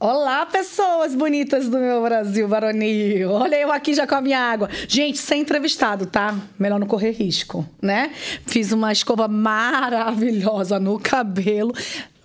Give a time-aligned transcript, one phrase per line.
[0.00, 3.32] Olá, pessoas bonitas do meu Brasil varonil.
[3.32, 4.70] Olha eu aqui já com a minha água.
[4.86, 6.36] Gente, sem entrevistado, tá?
[6.56, 8.12] Melhor não correr risco, né?
[8.46, 11.74] Fiz uma escova maravilhosa no cabelo.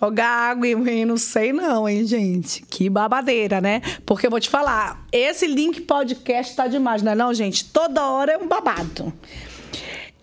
[0.00, 2.62] Jogar água e não sei não, hein, gente?
[2.62, 3.82] Que babadeira, né?
[4.06, 7.64] Porque eu vou te falar, esse link podcast tá demais, não é não, gente?
[7.64, 9.12] Toda hora é um babado.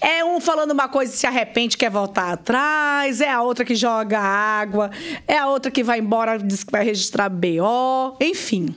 [0.01, 3.21] É um falando uma coisa e se arrepende, quer voltar atrás.
[3.21, 4.89] É a outra que joga água.
[5.27, 8.17] É a outra que vai embora, diz que vai registrar BO.
[8.19, 8.75] Enfim.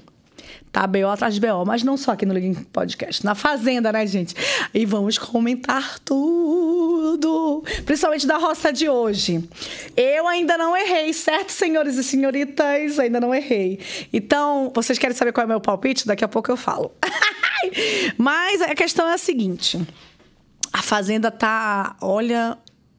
[0.71, 3.25] Tá BO atrás de BO, mas não só aqui no Link Podcast.
[3.25, 4.35] Na Fazenda, né, gente?
[4.75, 7.63] E vamos comentar tudo.
[7.87, 9.49] Principalmente da roça de hoje.
[9.97, 12.99] Eu ainda não errei, certo, senhores e senhoritas?
[12.99, 13.79] Ainda não errei.
[14.13, 16.09] Então, vocês querem saber qual é o meu palpite?
[16.09, 16.91] Daqui a pouco eu falo.
[18.19, 19.81] mas a questão é a seguinte
[20.75, 22.59] a Fazenda tá, olha,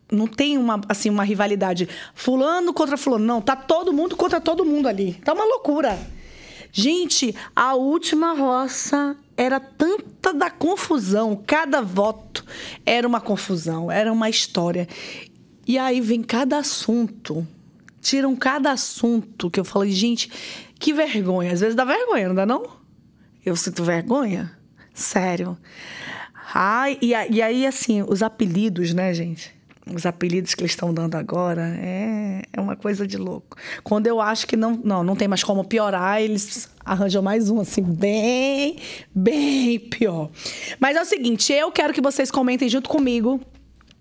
[0.10, 4.64] não tem uma assim uma rivalidade fulano contra fulano, não, tá todo mundo contra todo
[4.64, 5.16] mundo ali.
[5.16, 6.00] Tá uma loucura.
[6.72, 12.46] Gente, a última roça era tanta da confusão, cada voto
[12.86, 14.88] era uma confusão, era uma história.
[15.68, 17.46] E aí vem cada assunto,
[18.00, 20.32] tiram cada assunto que eu falei, gente,
[20.80, 21.52] que vergonha.
[21.52, 22.66] Às vezes dá vergonha, não dá não?
[23.46, 24.58] Eu sinto vergonha?
[24.94, 25.58] Sério.
[26.54, 29.54] Ai, e, e aí, assim, os apelidos, né, gente?
[29.94, 33.56] Os apelidos que eles estão dando agora é, é uma coisa de louco.
[33.84, 37.60] Quando eu acho que não, não, não tem mais como piorar, eles arranjam mais um,
[37.60, 38.78] assim, bem,
[39.14, 40.32] bem pior.
[40.80, 43.40] Mas é o seguinte, eu quero que vocês comentem junto comigo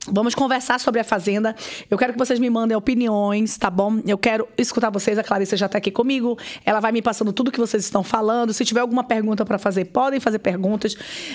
[0.06, 1.56] Vamos conversar sobre a Fazenda.
[1.91, 4.00] Eu quero que vocês me mandem opiniões, tá bom?
[4.06, 5.19] Eu quero escutar vocês.
[5.19, 6.38] A Clarice já tá aqui comigo.
[6.65, 8.53] Ela vai me passando tudo que vocês estão falando.
[8.53, 10.94] Se tiver alguma pergunta para fazer, podem fazer perguntas,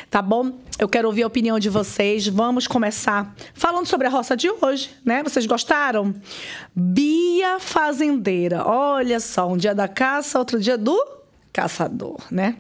[0.09, 0.51] tá bom?
[0.77, 2.27] Eu quero ouvir a opinião de vocês.
[2.27, 5.23] Vamos começar falando sobre a roça de hoje, né?
[5.23, 6.13] Vocês gostaram?
[6.75, 8.67] Bia Fazendeira.
[8.67, 10.95] Olha só, um dia da caça, outro dia do
[11.51, 12.57] caçador, né?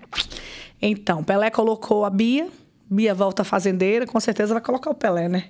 [0.81, 2.47] Então, Pelé colocou a Bia.
[2.89, 5.49] Bia volta fazendeira, com certeza vai colocar o Pelé, né?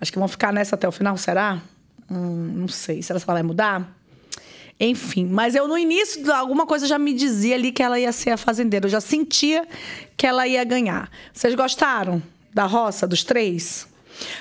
[0.00, 1.60] Acho que vão ficar nessa até o final, será?
[2.10, 3.02] Hum, não sei.
[3.02, 3.96] Será que ela vai mudar?
[4.80, 8.30] Enfim, mas eu no início, alguma coisa já me dizia ali que ela ia ser
[8.30, 8.86] a fazendeira.
[8.86, 9.66] Eu já sentia
[10.16, 11.10] que ela ia ganhar.
[11.32, 12.22] Vocês gostaram
[12.54, 13.88] da roça, dos três?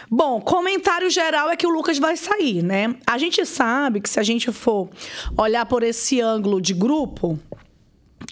[0.10, 2.96] Bom, comentário geral é que o Lucas vai sair, né?
[3.06, 4.90] A gente sabe que se a gente for
[5.36, 7.40] olhar por esse ângulo de grupo,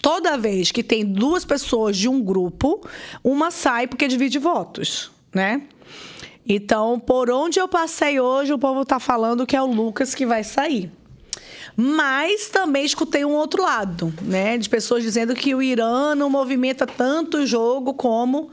[0.00, 2.86] toda vez que tem duas pessoas de um grupo,
[3.22, 5.62] uma sai porque divide votos, né?
[6.48, 10.24] Então, por onde eu passei hoje, o povo tá falando que é o Lucas que
[10.24, 10.90] vai sair.
[11.76, 14.56] Mas também escutei um outro lado, né?
[14.56, 18.50] De pessoas dizendo que o Irã não movimenta tanto o jogo como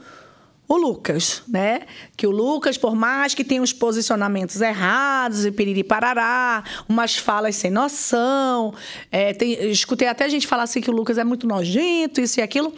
[0.66, 1.82] o Lucas, né?
[2.16, 7.56] Que o Lucas, por mais que tenha uns posicionamentos errados e piriri parará, umas falas
[7.56, 8.74] sem noção,
[9.10, 12.42] é, tem, escutei até gente falar assim que o Lucas é muito nojento, isso e
[12.42, 12.74] aquilo,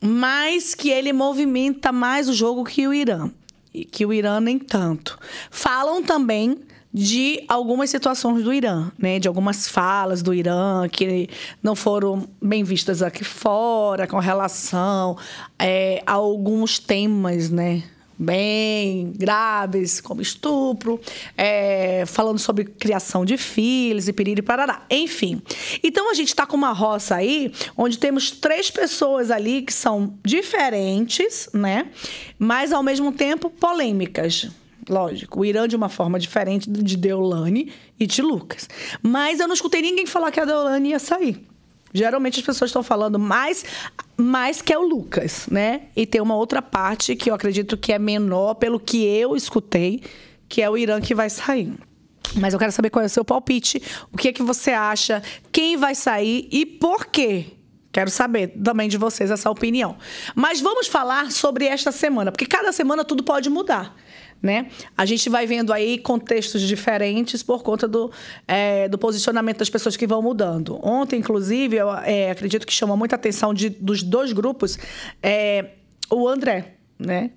[0.00, 3.30] mas que ele movimenta mais o jogo que o Irã
[3.72, 5.18] que o Irã nem tanto.
[5.50, 6.58] Falam também
[6.92, 9.18] de algumas situações do Irã, né?
[9.18, 11.28] De algumas falas do Irã que
[11.62, 15.16] não foram bem vistas aqui fora, com relação
[15.58, 17.84] é, a alguns temas, né?
[18.20, 21.00] Bem graves, como estupro,
[21.36, 24.82] é, falando sobre criação de filhos e piriri parará.
[24.90, 25.40] Enfim.
[25.82, 30.14] Então a gente está com uma roça aí onde temos três pessoas ali que são
[30.22, 31.90] diferentes, né?
[32.38, 34.48] Mas ao mesmo tempo polêmicas.
[34.88, 38.68] Lógico, o Irã de uma forma diferente de Deolane e de Lucas.
[39.02, 41.46] Mas eu não escutei ninguém falar que a Deolane ia sair.
[41.92, 43.64] Geralmente as pessoas estão falando mais,
[44.16, 45.82] mais que é o Lucas, né?
[45.96, 50.02] E tem uma outra parte que eu acredito que é menor, pelo que eu escutei,
[50.48, 51.72] que é o Irã que vai sair.
[52.36, 53.82] Mas eu quero saber qual é o seu palpite,
[54.12, 57.46] o que é que você acha, quem vai sair e por quê.
[57.92, 59.96] Quero saber também de vocês essa opinião.
[60.34, 63.96] Mas vamos falar sobre esta semana, porque cada semana tudo pode mudar
[64.42, 64.66] né?
[64.96, 68.10] A gente vai vendo aí contextos diferentes por conta do,
[68.48, 70.78] é, do posicionamento das pessoas que vão mudando.
[70.82, 74.78] Ontem, inclusive, eu é, acredito que chamou muita atenção de, dos dois grupos
[75.22, 75.72] é,
[76.10, 77.30] o André, né?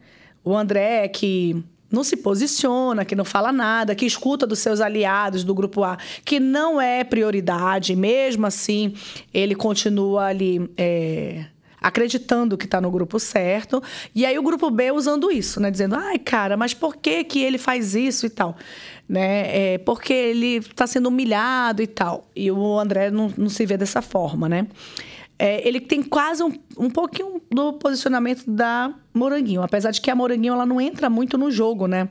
[0.44, 5.44] O André que não se posiciona, que não fala nada, que escuta dos seus aliados
[5.44, 8.96] do grupo A, que não é prioridade, mesmo assim
[9.32, 10.70] ele continua ali.
[10.76, 11.46] É,
[11.84, 13.84] acreditando que está no grupo certo.
[14.16, 15.70] E aí o grupo B usando isso, né?
[15.70, 18.56] Dizendo, ai, cara, mas por que, que ele faz isso e tal?
[19.08, 19.74] Né?
[19.74, 22.30] É, porque ele está sendo humilhado e tal.
[22.34, 24.68] E o André não, não se vê dessa forma, né?
[25.38, 30.16] É, ele tem quase um, um pouquinho do posicionamento da Moranguinho, apesar de que a
[30.16, 32.08] Moranguinho ela não entra muito no jogo, né?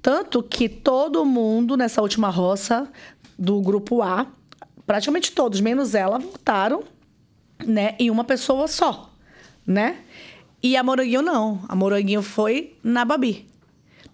[0.00, 2.86] Tanto que todo mundo nessa última roça
[3.36, 4.26] do grupo A,
[4.86, 6.84] praticamente todos, menos ela, votaram
[7.66, 9.10] né, em uma pessoa só,
[9.66, 9.98] né?
[10.62, 11.60] E a Moranguinho não.
[11.68, 13.46] A Moranguinho foi na Babi.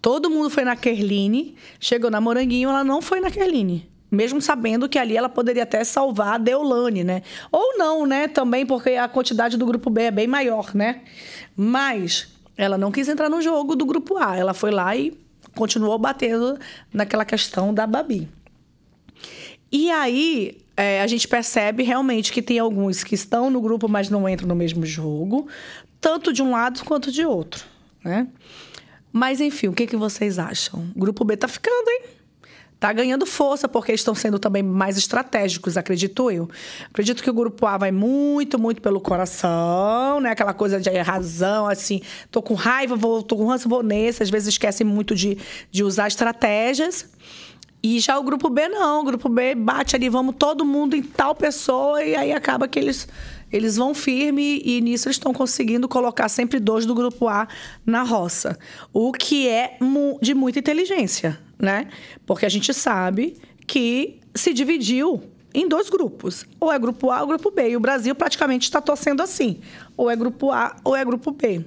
[0.01, 3.89] Todo mundo foi na Kerline, chegou na Moranguinho, ela não foi na Kerline.
[4.11, 7.23] Mesmo sabendo que ali ela poderia até salvar a Deolane, né?
[7.51, 8.29] Ou não, né?
[8.29, 11.03] Também porque a quantidade do grupo B é bem maior, né?
[11.57, 14.37] Mas ela não quis entrar no jogo do grupo A.
[14.37, 15.19] Ela foi lá e
[15.57, 16.59] continuou batendo
[16.93, 18.29] naquela questão da Babi.
[19.73, 24.11] E aí, é, a gente percebe realmente que tem alguns que estão no grupo, mas
[24.11, 25.49] não entram no mesmo jogo,
[26.01, 27.65] tanto de um lado quanto de outro,
[28.05, 28.27] né?
[29.13, 30.91] Mas, enfim, o que, que vocês acham?
[30.95, 32.03] O grupo B tá ficando, hein?
[32.81, 36.51] Tá ganhando força porque estão sendo também mais estratégicos, acredito eu.
[36.91, 40.31] Acredito que o grupo A vai muito, muito pelo coração, né?
[40.31, 44.23] Aquela coisa de razão, assim, tô com raiva, vou, tô com ranço, vou nesse.
[44.23, 45.39] Às vezes esquecem muito de,
[45.71, 47.09] de usar estratégias.
[47.85, 51.03] E já o grupo B não, o grupo B bate ali, vamos todo mundo em
[51.03, 53.07] tal pessoa, e aí acaba que eles,
[53.53, 57.47] eles vão firme e nisso eles estão conseguindo colocar sempre dois do grupo A
[57.85, 58.59] na roça.
[58.91, 59.77] O que é
[60.23, 61.89] de muita inteligência, né?
[62.25, 63.37] Porque a gente sabe
[63.67, 65.23] que se dividiu
[65.53, 66.47] em dois grupos.
[66.59, 67.69] Ou é grupo A ou grupo B.
[67.69, 69.61] E o Brasil praticamente está torcendo assim.
[69.95, 71.67] Ou é grupo A ou é grupo B.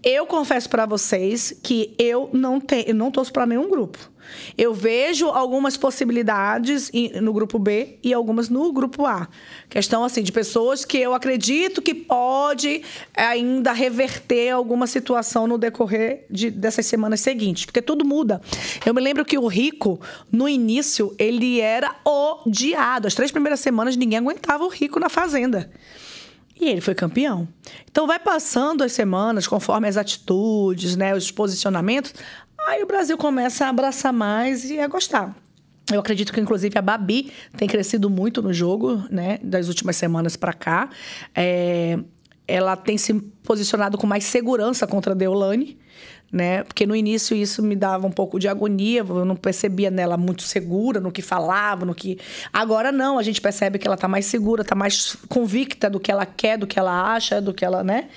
[0.00, 3.98] Eu confesso para vocês que eu não tenho, eu não torço para nenhum grupo.
[4.56, 6.90] Eu vejo algumas possibilidades
[7.20, 9.28] no grupo B e algumas no grupo A.
[9.68, 12.82] Questão assim de pessoas que eu acredito que pode
[13.14, 18.40] ainda reverter alguma situação no decorrer de, dessas semanas seguintes, porque tudo muda.
[18.84, 20.00] Eu me lembro que o Rico,
[20.30, 23.06] no início, ele era odiado.
[23.06, 25.70] As três primeiras semanas ninguém aguentava o Rico na fazenda.
[26.60, 27.48] E ele foi campeão.
[27.90, 32.14] Então vai passando as semanas, conforme as atitudes, né, os posicionamentos,
[32.66, 35.34] Aí o Brasil começa a abraçar mais e a gostar.
[35.92, 39.38] Eu acredito que, inclusive, a Babi tem crescido muito no jogo, né?
[39.42, 40.88] Das últimas semanas para cá.
[41.34, 41.98] É,
[42.46, 45.78] ela tem se posicionado com mais segurança contra a Deolane,
[46.32, 46.62] né?
[46.62, 50.42] Porque no início isso me dava um pouco de agonia, eu não percebia nela muito
[50.42, 52.18] segura no que falava, no que.
[52.52, 56.10] Agora não, a gente percebe que ela tá mais segura, tá mais convicta do que
[56.10, 58.08] ela quer, do que ela acha, do que ela, né?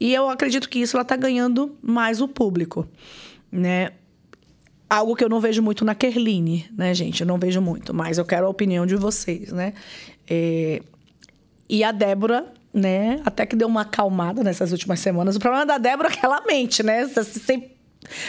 [0.00, 2.88] E eu acredito que isso ela tá ganhando mais o público
[3.50, 3.90] né?
[4.88, 7.20] Algo que eu não vejo muito na Kerline, né, gente?
[7.20, 9.72] Eu não vejo muito, mas eu quero a opinião de vocês, né?
[10.28, 10.82] É...
[11.68, 15.36] E a Débora, né, até que deu uma acalmada nessas últimas semanas.
[15.36, 17.06] O problema da Débora é que ela mente, né?
[17.06, 17.70] Sem,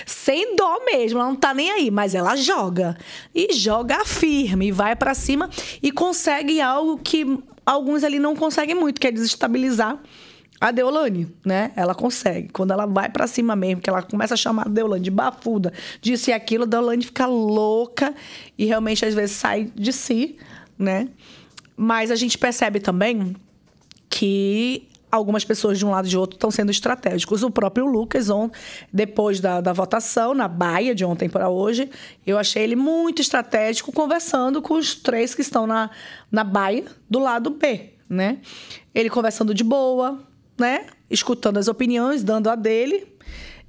[0.05, 2.95] sem dó mesmo, ela não tá nem aí, mas ela joga.
[3.33, 5.49] E joga firme, e vai para cima
[5.81, 7.25] e consegue algo que
[7.65, 9.99] alguns ali não conseguem muito, que é desestabilizar
[10.61, 11.71] a Deolane, né?
[11.75, 12.49] Ela consegue.
[12.49, 15.73] Quando ela vai para cima mesmo, que ela começa a chamar a Deolane de bafuda,
[15.99, 18.13] disse e aquilo, a Deolane fica louca
[18.55, 20.37] e realmente às vezes sai de si,
[20.77, 21.09] né?
[21.75, 23.35] Mas a gente percebe também
[24.07, 27.41] que algumas pessoas de um lado e de outro estão sendo estratégicos.
[27.41, 28.51] O próprio Lucas, on,
[28.93, 31.89] depois da, da votação, na Baia, de ontem para hoje,
[32.25, 35.89] eu achei ele muito estratégico, conversando com os três que estão na,
[36.31, 38.37] na Baia do lado B, né?
[38.93, 40.19] Ele conversando de boa,
[40.61, 40.85] né?
[41.09, 43.07] Escutando as opiniões, dando a dele.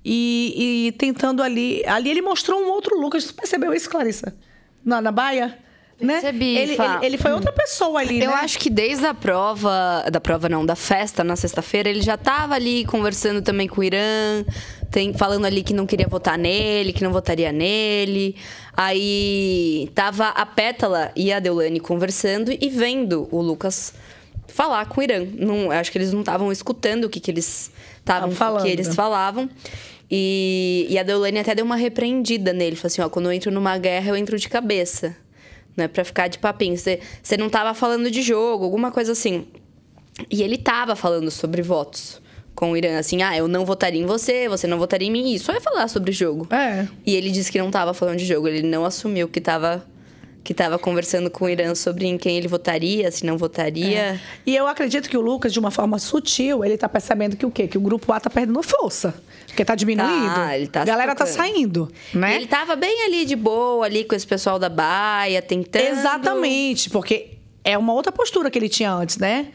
[0.05, 1.83] E, e tentando ali.
[1.87, 3.25] Ali ele mostrou um outro Lucas.
[3.25, 4.37] Você percebeu isso, Clarissa?
[4.85, 5.59] Na, na Baia?
[6.01, 6.15] Né?
[6.15, 8.37] Percebi, ele, ele, ele, foi outra pessoa ali, Eu né?
[8.39, 12.57] acho que desde a prova, da prova não, da festa na sexta-feira, ele já estava
[12.57, 14.45] ali conversando também com o Irã,
[14.91, 18.35] tem, falando ali que não queria votar nele, que não votaria nele.
[18.77, 23.95] Aí tava a Pétala e a Deulane conversando e vendo o Lucas
[24.53, 25.27] falar com o Irã.
[25.35, 28.95] Não, acho que eles não estavam escutando o que, que eles estavam falando, que eles
[28.95, 29.49] falavam.
[30.11, 32.77] E, e a Deolane até deu uma repreendida nele.
[32.77, 35.17] Falou assim: ó, quando eu entro numa guerra, eu entro de cabeça.
[35.77, 36.77] Não é pra ficar de papinho.
[36.77, 37.01] Você,
[37.39, 39.47] não tava falando de jogo, alguma coisa assim.
[40.31, 42.21] E ele tava falando sobre votos
[42.55, 45.33] com o Irã, assim, ah, eu não votaria em você, você não votaria em mim.
[45.33, 46.47] Isso só ia falar sobre jogo.
[46.55, 46.87] É.
[47.07, 49.83] E ele disse que não tava falando de jogo, ele não assumiu que tava
[50.45, 54.21] que tava conversando com o Irã sobre em quem ele votaria, se não votaria.
[54.45, 57.51] E eu acredito que o Lucas, de uma forma sutil, ele tá percebendo que o
[57.51, 57.69] quê?
[57.69, 59.15] Que o grupo A tá perdendo força.
[59.47, 60.35] Porque tá diminuindo.
[60.35, 61.37] Tá, ele tá A galera tá tocando.
[61.37, 62.37] saindo, né?
[62.37, 65.83] Ele tava bem ali de boa, ali com esse pessoal da Baia, tentando.
[65.85, 67.33] Exatamente, porque
[67.63, 69.49] é uma outra postura que ele tinha antes, né?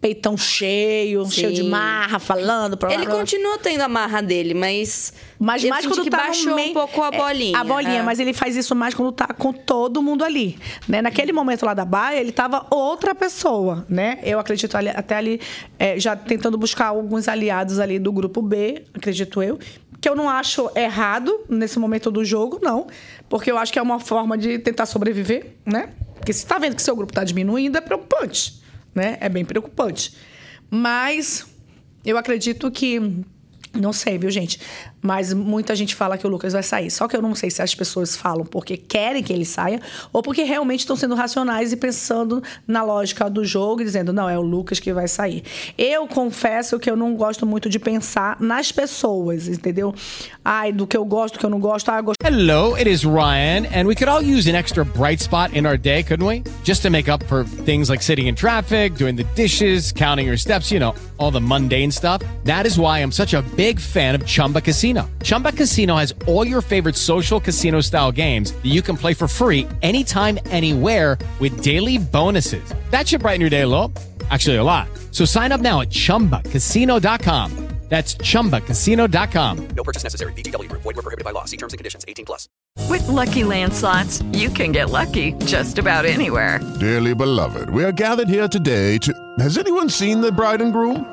[0.00, 1.30] Peitão cheio, Sim.
[1.30, 2.74] cheio de marra, falando.
[2.76, 5.12] Blá, Ele blá, continua tendo a marra dele, mas.
[5.38, 7.58] Mas mais quando que tá baixou meio, um pouco a é, bolinha.
[7.58, 8.02] a bolinha, é.
[8.02, 11.02] mas ele faz isso mais quando tá com todo mundo ali, né?
[11.02, 14.18] Naquele momento lá da baia, ele tava outra pessoa, né?
[14.22, 15.40] Eu acredito ali- até ali
[15.78, 19.58] é, já tentando buscar alguns aliados ali do grupo B, acredito eu,
[20.00, 22.86] que eu não acho errado nesse momento do jogo, não,
[23.28, 25.90] porque eu acho que é uma forma de tentar sobreviver, né?
[26.16, 28.59] Porque se tá vendo que seu grupo tá diminuindo é preocupante,
[29.00, 29.16] né?
[29.20, 30.14] É bem preocupante.
[30.70, 31.46] Mas
[32.04, 33.00] eu acredito que.
[33.72, 34.60] Não sei, viu, gente?
[35.02, 36.90] Mas muita gente fala que o Lucas vai sair.
[36.90, 39.80] Só que eu não sei se as pessoas falam porque querem que ele saia
[40.12, 44.28] ou porque realmente estão sendo racionais e pensando na lógica do jogo e dizendo, não,
[44.28, 45.42] é o Lucas que vai sair.
[45.78, 49.94] Eu confesso que eu não gosto muito de pensar nas pessoas, entendeu?
[50.44, 51.90] Ai, do que eu gosto, do que eu não gosto.
[51.90, 52.16] Ah, eu gosto.
[52.22, 55.78] Hello, it is Ryan, and we could all use an extra bright spot in our
[55.78, 56.42] day, couldn't we?
[56.62, 60.36] Just to make up for things like sitting in traffic, doing the dishes, counting your
[60.36, 62.22] steps, you know, all the mundane stuff.
[62.44, 64.89] That is why I'm such a big fan of Chumba Casino.
[65.22, 69.26] Chumba Casino has all your favorite social casino style games that you can play for
[69.26, 72.74] free anytime, anywhere with daily bonuses.
[72.90, 73.90] That should brighten your day a little.
[74.30, 74.88] Actually, a lot.
[75.10, 77.70] So sign up now at chumbacasino.com.
[77.90, 79.68] That's chumbacasino.com.
[79.74, 80.32] No purchase necessary.
[80.34, 80.82] VGW Group.
[80.82, 81.44] Void were prohibited by law.
[81.44, 82.04] See terms and conditions.
[82.06, 82.48] 18 plus.
[82.88, 86.60] With Lucky Land slots, you can get lucky just about anywhere.
[86.78, 89.12] Dearly beloved, we are gathered here today to.
[89.40, 91.12] Has anyone seen the bride and groom?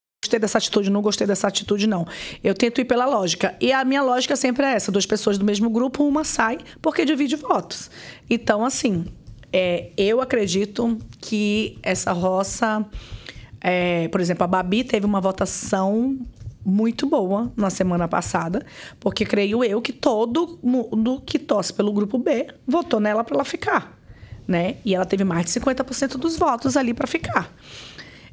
[0.23, 2.05] Gostei dessa atitude, não gostei dessa atitude, não.
[2.43, 3.55] Eu tento ir pela lógica.
[3.59, 7.03] E a minha lógica sempre é essa: duas pessoas do mesmo grupo, uma sai porque
[7.03, 7.89] divide votos.
[8.29, 9.05] Então, assim,
[9.51, 12.85] é, eu acredito que essa roça.
[13.59, 16.19] é, por exemplo, a Babi teve uma votação
[16.63, 18.63] muito boa na semana passada,
[18.99, 23.43] porque creio eu que todo mundo que torce pelo grupo B votou nela para ela
[23.43, 23.97] ficar,
[24.47, 24.75] né?
[24.85, 27.51] E ela teve mais de 50% dos votos ali para ficar.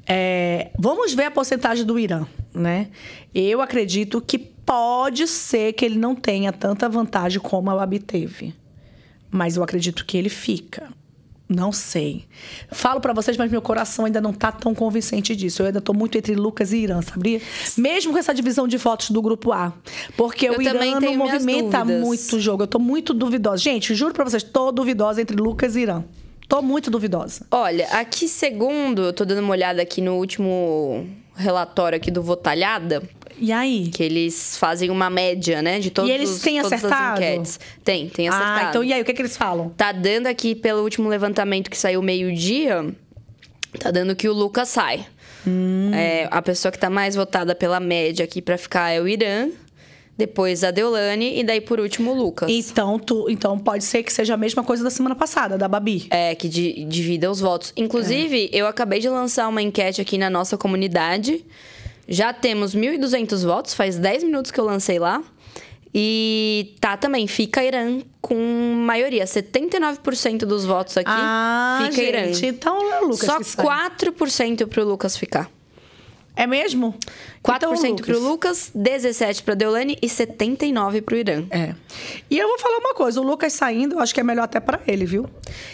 [0.08, 2.88] É, vamos ver a porcentagem do Irã, né?
[3.34, 8.54] Eu acredito que pode ser que ele não tenha tanta vantagem como a Babi teve.
[9.30, 10.88] Mas eu acredito que ele fica.
[11.48, 12.26] Não sei.
[12.70, 15.62] Falo pra vocês, mas meu coração ainda não tá tão convincente disso.
[15.62, 17.40] Eu ainda tô muito entre Lucas e Irã, sabia?
[17.76, 19.72] Mesmo com essa divisão de votos do grupo A.
[20.14, 22.64] Porque Eu o Irã não movimenta muito o jogo.
[22.64, 23.56] Eu tô muito duvidosa.
[23.56, 26.04] Gente, juro pra vocês, tô duvidosa entre Lucas e Irã.
[26.48, 27.46] Tô muito duvidosa.
[27.50, 33.02] Olha, aqui segundo, eu tô dando uma olhada aqui no último relatório aqui do Votalhada,
[33.38, 33.88] E aí?
[33.88, 37.20] que eles fazem uma média, né, de todos E eles têm todas acertado?
[37.20, 37.60] as enquetes.
[37.84, 38.66] Tem, tem acertado.
[38.66, 39.02] Ah, então e aí?
[39.02, 39.68] O que, é que eles falam?
[39.70, 42.92] Tá dando aqui, pelo último levantamento que saiu meio-dia,
[43.78, 45.06] tá dando que o Lucas sai.
[45.46, 45.90] Hum.
[45.94, 49.48] É, a pessoa que tá mais votada pela média aqui pra ficar é o Irã,
[50.18, 52.50] depois a Deolane e daí por último o Lucas.
[52.50, 56.08] Então, tu, então pode ser que seja a mesma coisa da semana passada, da Babi.
[56.10, 57.72] É, que di- divida os votos.
[57.76, 61.44] Inclusive, eu acabei de lançar uma enquete aqui na nossa comunidade.
[62.08, 65.22] Já temos 1.200 votos, faz 10 minutos que eu lancei lá.
[65.94, 68.34] E tá também, fica Irã com
[68.84, 69.24] maioria.
[69.24, 72.48] 79% dos votos aqui ah, fica gente, Irã.
[72.48, 73.64] então é o Lucas Só que sai.
[73.64, 75.50] 4% pro Lucas ficar.
[76.40, 76.94] É mesmo?
[77.42, 78.06] 4% Então, Lucas.
[78.06, 81.44] pro Lucas, 17% pra Deolane e 79% pro Irã.
[81.50, 81.74] É.
[82.30, 84.60] E eu vou falar uma coisa, o Lucas saindo, eu acho que é melhor até
[84.60, 85.28] pra ele, viu?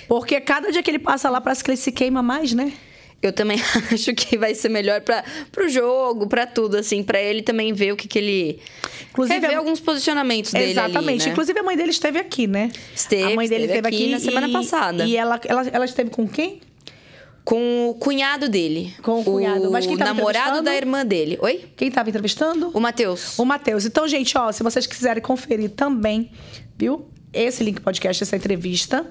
[0.09, 2.73] Porque cada dia que ele passa lá, parece que ele se queima mais, né?
[3.23, 3.59] Eu também
[3.93, 7.93] acho que vai ser melhor para pro jogo, pra tudo, assim, pra ele também ver
[7.93, 8.59] o que, que ele.
[9.11, 10.71] Inclusive, Rever a- alguns posicionamentos dele.
[10.73, 11.21] Exatamente.
[11.23, 11.33] Ali, né?
[11.33, 12.71] Inclusive, a mãe dele esteve aqui, né?
[12.95, 15.05] Esteve, a mãe dele esteve esteve aqui aqui, na semana e- passada.
[15.05, 16.61] E ela, ela, ela esteve com quem?
[17.45, 18.95] Com o cunhado dele.
[19.03, 19.71] Com o cunhado.
[19.71, 21.39] Mas quem o tava namorado da irmã dele.
[21.43, 21.65] Oi?
[21.77, 22.71] Quem estava entrevistando?
[22.73, 23.39] O Matheus.
[23.39, 23.85] O Matheus.
[23.85, 26.31] Então, gente, ó, se vocês quiserem conferir também,
[26.77, 27.07] viu?
[27.35, 29.07] esse link podcast, essa entrevista,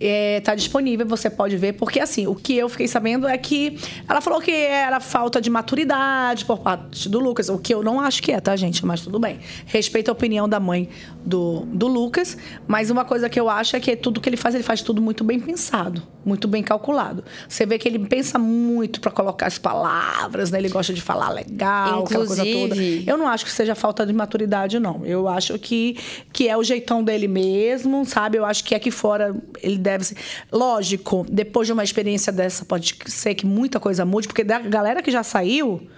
[0.00, 3.78] está disponível, você pode ver, porque assim, o que eu fiquei sabendo é que
[4.08, 8.00] ela falou que era falta de maturidade por parte do Lucas, o que eu não
[8.00, 8.84] acho que é, tá, gente?
[8.86, 9.38] Mas tudo bem.
[9.66, 10.88] Respeito a opinião da mãe
[11.24, 14.54] do, do Lucas, mas uma coisa que eu acho é que tudo que ele faz,
[14.54, 17.22] ele faz tudo muito bem pensado, muito bem calculado.
[17.48, 20.58] Você vê que ele pensa muito para colocar as palavras, né?
[20.58, 22.50] Ele gosta de falar legal, aquela coisa toda.
[22.74, 25.04] Inclusive- Eu não acho que seja falta de maturidade, não.
[25.04, 25.96] Eu acho que,
[26.32, 28.38] que é o jeitão dele mesmo, sabe?
[28.38, 30.16] Eu acho que aqui fora ele deve ser.
[30.52, 35.02] Lógico, depois de uma experiência dessa, pode ser que muita coisa mude, porque da galera
[35.02, 35.88] que já saiu.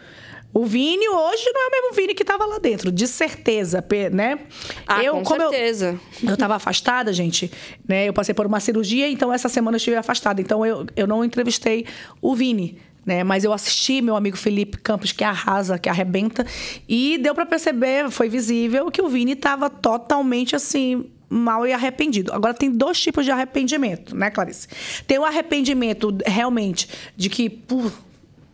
[0.54, 3.82] O Vini hoje não é o mesmo Vini que estava lá dentro, de certeza,
[4.12, 4.38] né?
[4.87, 5.99] Ah, com como eu- certeza.
[6.22, 7.50] eu estava afastada, gente,
[7.88, 8.06] né?
[8.06, 10.42] Eu passei por uma cirurgia, então essa semana eu estive afastada.
[10.42, 11.87] Então eu, eu não entrevistei
[12.20, 13.25] o Vini, né?
[13.25, 16.44] Mas eu assisti meu amigo Felipe Campos, que arrasa, que arrebenta.
[16.87, 21.06] E deu para perceber, foi visível, que o Vini estava totalmente assim.
[21.32, 22.32] Mal e arrependido.
[22.32, 24.68] Agora, tem dois tipos de arrependimento, né, Clarice?
[25.06, 27.90] Tem o arrependimento realmente de que, pô,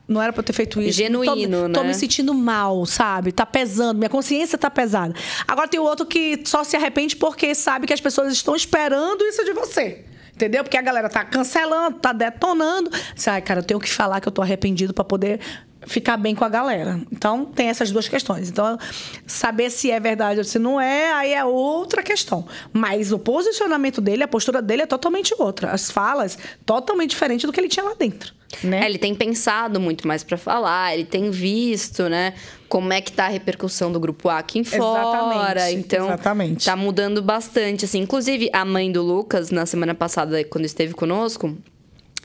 [0.07, 0.97] não era pra eu ter feito isso.
[0.97, 1.89] Genuíno, tô, Tô né?
[1.89, 3.33] me sentindo mal, sabe?
[3.33, 5.13] Tá pesando, minha consciência tá pesada.
[5.47, 9.23] Agora tem o outro que só se arrepende porque sabe que as pessoas estão esperando
[9.25, 10.05] isso de você.
[10.35, 10.63] Entendeu?
[10.63, 12.91] Porque a galera tá cancelando, tá detonando.
[13.13, 15.41] Diz, Ai, cara, eu tenho que falar que eu tô arrependido pra poder
[15.89, 17.01] ficar bem com a galera.
[17.11, 18.49] Então, tem essas duas questões.
[18.49, 18.79] Então,
[19.27, 22.47] saber se é verdade ou se não é, aí é outra questão.
[22.73, 25.71] Mas o posicionamento dele, a postura dele é totalmente outra.
[25.71, 28.33] As falas, totalmente diferente do que ele tinha lá dentro.
[28.63, 28.83] Né?
[28.83, 32.33] É, ele tem pensado muito mais pra falar, ele tem visto, né,
[32.67, 35.61] como é que tá a repercussão do grupo A aqui em fora.
[35.61, 36.65] Exatamente, Então, exatamente.
[36.65, 38.01] tá mudando bastante, assim.
[38.01, 41.57] Inclusive, a mãe do Lucas, na semana passada, quando esteve conosco,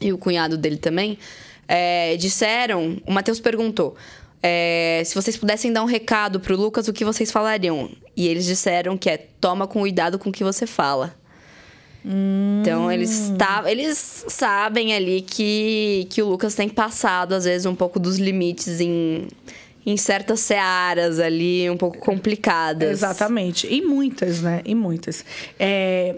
[0.02, 1.18] e o cunhado dele também,
[1.68, 2.98] é, disseram...
[3.06, 3.96] O Matheus perguntou...
[4.44, 7.90] é, se vocês pudessem dar um recado pro Lucas, o que vocês falariam?
[8.16, 11.16] E eles disseram que é toma com cuidado com o que você fala.
[12.06, 17.74] Então, eles, tá, eles sabem ali que, que o Lucas tem passado, às vezes, um
[17.74, 19.30] pouco dos limites em,
[19.86, 22.90] em certas searas ali, um pouco complicadas.
[22.90, 23.68] Exatamente.
[23.74, 24.62] E muitas, né?
[24.66, 25.24] E muitas.
[25.58, 26.18] É,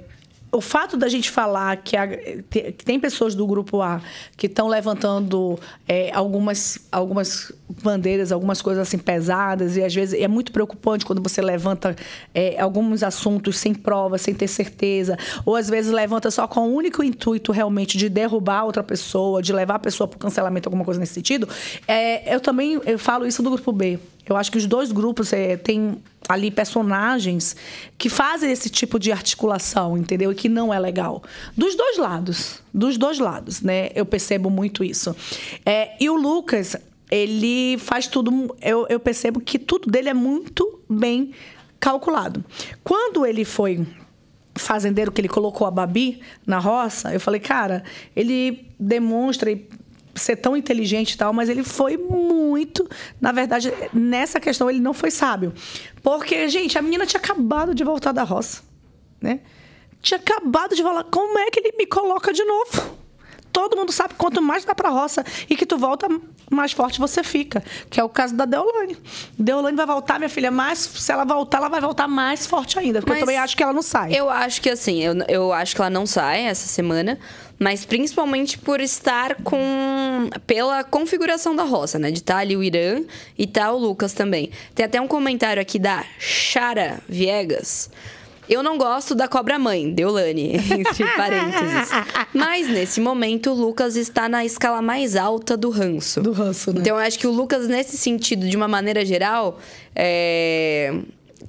[0.57, 4.01] o fato da gente falar que, a- que tem pessoas do grupo A
[4.37, 7.51] que estão levantando é, algumas, algumas
[7.83, 11.95] bandeiras, algumas coisas assim pesadas, e às vezes é muito preocupante quando você levanta
[12.33, 16.73] é, alguns assuntos sem prova, sem ter certeza, ou às vezes levanta só com o
[16.73, 20.85] único intuito realmente de derrubar outra pessoa, de levar a pessoa para o cancelamento, alguma
[20.85, 21.47] coisa nesse sentido.
[21.87, 23.99] É, eu também eu falo isso do grupo B.
[24.27, 27.55] Eu acho que os dois grupos é, têm ali personagens
[27.97, 30.31] que fazem esse tipo de articulação, entendeu?
[30.31, 31.23] E que não é legal.
[31.55, 32.61] Dos dois lados.
[32.73, 33.89] Dos dois lados, né?
[33.93, 35.15] Eu percebo muito isso.
[35.65, 36.75] É, e o Lucas,
[37.09, 38.55] ele faz tudo.
[38.61, 41.31] Eu, eu percebo que tudo dele é muito bem
[41.79, 42.43] calculado.
[42.83, 43.85] Quando ele foi
[44.55, 47.83] fazendeiro que ele colocou a Babi na roça, eu falei, cara,
[48.15, 49.51] ele demonstra
[50.15, 52.87] ser tão inteligente e tal, mas ele foi muito,
[53.19, 55.53] na verdade, nessa questão ele não foi sábio.
[56.01, 58.63] Porque, gente, a menina tinha acabado de voltar da roça,
[59.21, 59.41] né?
[60.01, 62.95] Tinha acabado de falar, como é que ele me coloca de novo?
[63.51, 66.09] Todo mundo sabe quanto mais dá pra roça e que tu volta,
[66.51, 67.63] mais forte você fica.
[67.89, 68.97] Que é o caso da Deolane.
[69.39, 70.79] Deolane vai voltar, minha filha, mais.
[70.79, 72.99] Se ela voltar, ela vai voltar mais forte ainda.
[72.99, 74.13] Porque Mas eu também acho que ela não sai.
[74.13, 77.17] Eu acho que assim, eu, eu acho que ela não sai essa semana,
[77.59, 80.29] mas principalmente por estar com.
[80.45, 82.11] pela configuração da roça, né?
[82.11, 83.01] De estar ali o Irã
[83.37, 84.49] e tá o Lucas também.
[84.73, 87.89] Tem até um comentário aqui da Chara Viegas.
[88.47, 91.89] Eu não gosto da cobra mãe, Deolane, entre parênteses.
[92.33, 96.21] Mas nesse momento, o Lucas está na escala mais alta do ranço.
[96.21, 96.81] Do ranço, né?
[96.81, 99.59] Então eu acho que o Lucas, nesse sentido, de uma maneira geral,
[99.95, 100.93] é,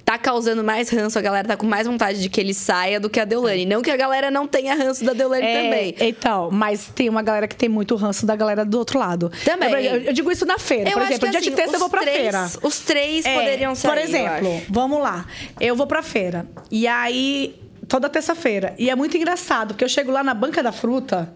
[0.05, 1.17] tá causando mais ranço.
[1.19, 3.65] A galera tá com mais vontade de que ele saia do que a Deolane.
[3.65, 5.95] Não que a galera não tenha ranço da Deolane É, também.
[5.99, 9.31] Então, mas tem uma galera que tem muito ranço da galera do outro lado.
[9.43, 9.85] Também.
[9.85, 10.91] Eu, eu digo isso na feira.
[10.91, 12.49] por acho exemplo, que, dia de assim, terça eu vou pra três- feira.
[12.63, 13.91] Os três É, poderiam sair.
[13.91, 15.25] Por eu exemplo, vamos lá.
[15.59, 16.47] Eu vou pra feira.
[16.71, 18.73] E aí, toda terça-feira.
[18.77, 21.33] E é muito engraçado, porque eu chego lá na banca da fruta,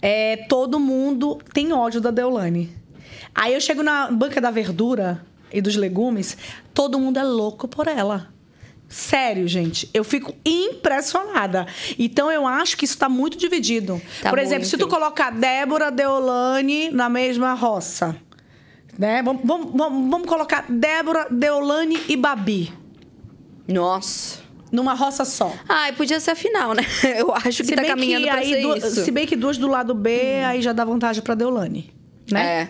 [0.00, 2.70] é, todo mundo tem ódio da Deolane.
[3.34, 6.36] Aí eu chego na banca da verdura e dos legumes,
[6.74, 8.28] todo mundo é louco por ela.
[8.88, 9.88] Sério, gente.
[9.94, 11.66] Eu fico impressionada.
[11.98, 14.00] Então, eu acho que isso está muito dividido.
[14.20, 14.94] Tá Por exemplo, se tu muito.
[14.94, 18.14] colocar Débora, Deolane na mesma roça,
[18.98, 19.22] né?
[19.22, 19.72] Vamos, vamos,
[20.10, 22.70] vamos, colocar Débora, Deolane e Babi
[23.66, 24.40] Nossa.
[24.70, 25.52] numa roça só.
[25.68, 26.82] Ai, podia ser a final, né?
[27.16, 29.04] Eu acho que tá caminhando pra ser du- isso.
[29.04, 31.92] se bem que duas do lado B, aí já dá vantagem para Deolane,
[32.30, 32.68] né?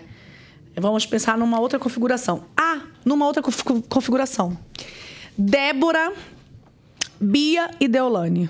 [0.77, 0.81] É.
[0.81, 2.45] Vamos pensar numa outra configuração.
[3.05, 4.57] Numa outra conf- configuração.
[5.37, 6.13] Débora,
[7.21, 8.49] Bia e Deolane.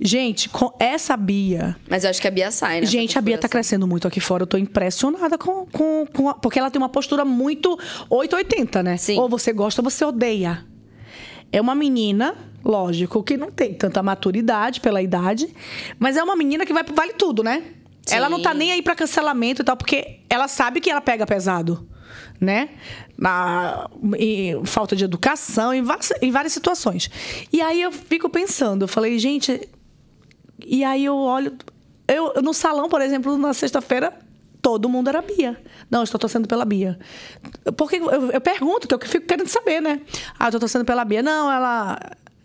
[0.00, 1.76] Gente, com essa Bia.
[1.90, 2.86] Mas eu acho que a Bia sai, né?
[2.86, 4.44] Gente, a Bia tá crescendo muito aqui fora.
[4.44, 5.66] Eu tô impressionada com.
[5.66, 7.76] com, com a- porque ela tem uma postura muito
[8.08, 8.96] 880, né?
[8.96, 9.18] Sim.
[9.18, 10.64] Ou você gosta ou você odeia.
[11.50, 15.48] É uma menina, lógico, que não tem tanta maturidade pela idade,
[15.98, 17.62] mas é uma menina que vai pro vale tudo, né?
[18.06, 18.14] Sim.
[18.16, 21.26] Ela não tá nem aí pra cancelamento e tal, porque ela sabe que ela pega
[21.26, 21.88] pesado,
[22.40, 22.68] né?
[23.20, 27.10] Na, em falta de educação, em várias, em várias situações.
[27.52, 29.68] E aí eu fico pensando, eu falei, gente,
[30.64, 31.56] e aí eu olho.
[32.06, 34.16] Eu, eu no salão, por exemplo, na sexta-feira,
[34.62, 35.60] todo mundo era Bia.
[35.90, 36.96] Não, eu estou torcendo pela Bia.
[37.76, 40.00] Porque eu, eu pergunto, que eu fico querendo saber, né?
[40.38, 41.22] Ah, eu estou torcendo pela Bia.
[41.22, 41.98] Não, ela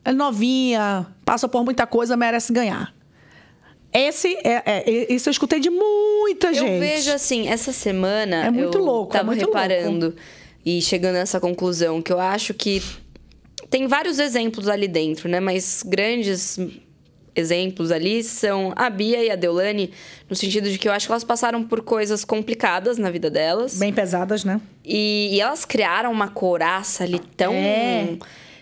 [0.04, 2.94] é novinha, passa por muita coisa, merece ganhar.
[3.94, 6.80] Esse é, é- isso eu escutei de muita Eu gente.
[6.80, 8.46] vejo assim, essa semana.
[8.46, 10.16] É muito eu louco, é Tava muito reparando
[10.66, 12.82] e chegando nessa conclusão que eu acho que
[13.70, 15.40] tem vários exemplos ali dentro, né?
[15.40, 16.58] Mas grandes
[17.36, 19.92] exemplos ali são a Bia e a Deolane,
[20.30, 23.78] no sentido de que eu acho que elas passaram por coisas complicadas na vida delas.
[23.80, 24.62] Bem pesadas, né?
[24.86, 27.54] E, e elas criaram uma couraça ali tão.
[27.54, 28.16] É.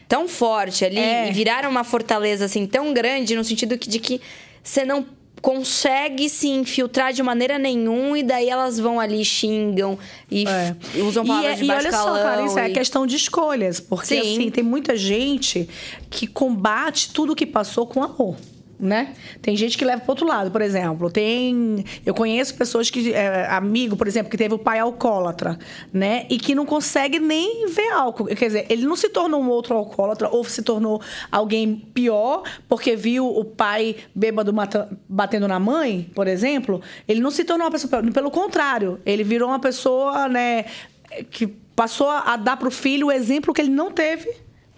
[0.08, 1.30] tão forte ali É.
[1.30, 4.20] e viraram uma fortaleza assim tão grande no sentido que- de que
[4.64, 5.06] você não
[5.42, 9.98] consegue se infiltrar de maneira nenhuma e daí elas vão ali xingam
[10.30, 10.76] e É.
[11.02, 13.80] usam palavras e, de e olha só, Clarice, é e- questão de escolhas.
[13.80, 14.20] Porque, Sim.
[14.20, 15.68] assim, tem muita gente
[16.10, 18.36] que combate tudo que passou com amor.
[18.82, 19.14] Né?
[19.44, 21.12] Tem gente que leva pro outro lado, por exemplo.
[21.12, 21.86] Tem.
[22.04, 23.14] Eu conheço pessoas que.
[23.14, 25.60] É, amigo, por exemplo, que teve o pai alcoólatra,
[25.94, 26.26] né?
[26.32, 28.26] E que não consegue nem ver álcool.
[28.26, 31.00] Quer dizer, ele não se tornou um outro alcoólatra ou se tornou
[31.32, 36.82] alguém pior porque viu o pai bêbado mata- batendo na mãe, por exemplo.
[37.08, 38.02] Ele não se tornou uma pessoa.
[38.12, 40.66] Pelo contrário, ele virou uma pessoa, né?
[41.30, 44.30] que passou a dar pro filho o exemplo que ele não teve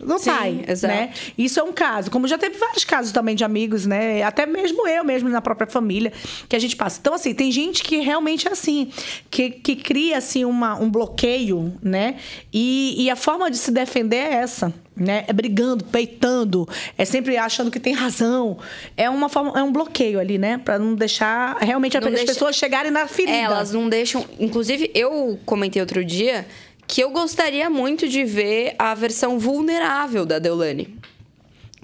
[0.04, 0.94] do Sim, pai, exato.
[0.94, 1.12] né?
[1.38, 2.12] Isso é um caso.
[2.12, 4.22] Como já teve vários casos também de amigos, né?
[4.24, 6.12] Até mesmo eu mesmo na própria família
[6.48, 7.00] que a gente passa.
[7.00, 8.92] Então assim, tem gente que realmente é assim,
[9.30, 12.16] que, que cria assim uma, um bloqueio, né?
[12.54, 14.74] E, e a forma de se defender é essa.
[14.96, 15.24] Né?
[15.28, 18.60] É brigando, peitando, é sempre achando que tem razão.
[18.96, 20.60] É uma forma, é um bloqueio ali, né?
[20.64, 23.36] Pra não deixar realmente Não as deixa- pessoas chegarem na ferida.
[23.36, 24.24] É, elas não deixam.
[24.40, 26.46] Inclusive, eu comentei outro dia
[26.94, 30.96] que eu gostaria muito de ver a versão vulnerável da Deolane.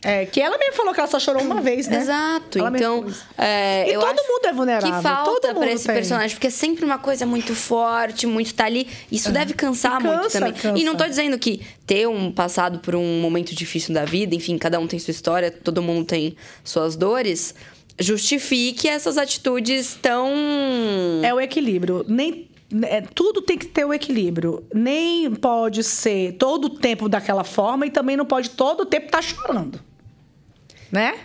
[0.04, 2.00] É, que ela mesmo falou que ela só chorou uma vez, né?
[2.00, 2.60] Exato.
[2.60, 5.96] Ela Então, é, E eu todo mundo é vulnerável, Que falta mundo esse tem.
[5.96, 8.88] personagem, porque é sempre uma coisa muito forte, muito tá ali.
[9.12, 10.54] Isso deve cansar E muito cansa, também.
[10.54, 10.78] cansa.
[10.80, 14.60] E não tô dizendo que ter um passado por um momento difícil da vida, enfim,
[14.60, 17.56] cada um tem sua história, todo mundo tem suas dores,
[17.98, 20.30] justifique essas atitudes tão
[21.24, 22.06] É o equilíbrio.
[22.08, 22.48] Nem
[22.84, 24.64] é, tudo tem que ter o equilíbrio.
[24.74, 29.08] Nem pode ser todo o tempo daquela forma e também não pode todo o tempo
[29.08, 29.80] estar chorando.
[30.92, 31.16] Né?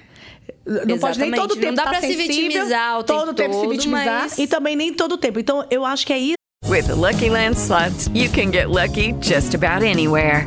[0.66, 1.37] Não pode nem Exatamente.
[1.40, 3.61] todo o Não tempo dá tá pra se sensível, vitimizar o tempo todo o tempo
[3.61, 5.38] se vitimizar mas- e também nem todo o tempo.
[5.38, 6.35] Então eu acho que é isso.
[6.66, 10.46] With the Lucky Land slots, you can get lucky just about anywhere.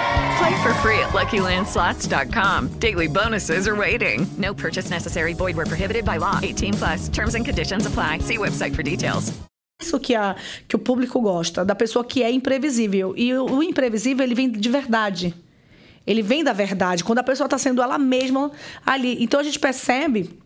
[0.41, 2.79] Play for free at LuckyLandSlots.com.
[2.79, 4.25] Daily bonuses are waiting.
[4.39, 5.33] No purchase necessary.
[5.33, 6.39] Void where prohibited by law.
[6.41, 7.09] 18 plus.
[7.09, 8.21] Terms and conditions apply.
[8.21, 9.31] See website for details.
[9.79, 10.35] Isso que, a,
[10.67, 13.13] que o público gosta, da pessoa que é imprevisível.
[13.15, 15.35] E o, o imprevisível, ele vem de verdade.
[16.07, 18.51] Ele vem da verdade, quando a pessoa está sendo ela mesma
[18.83, 19.23] ali.
[19.23, 20.39] Então a gente percebe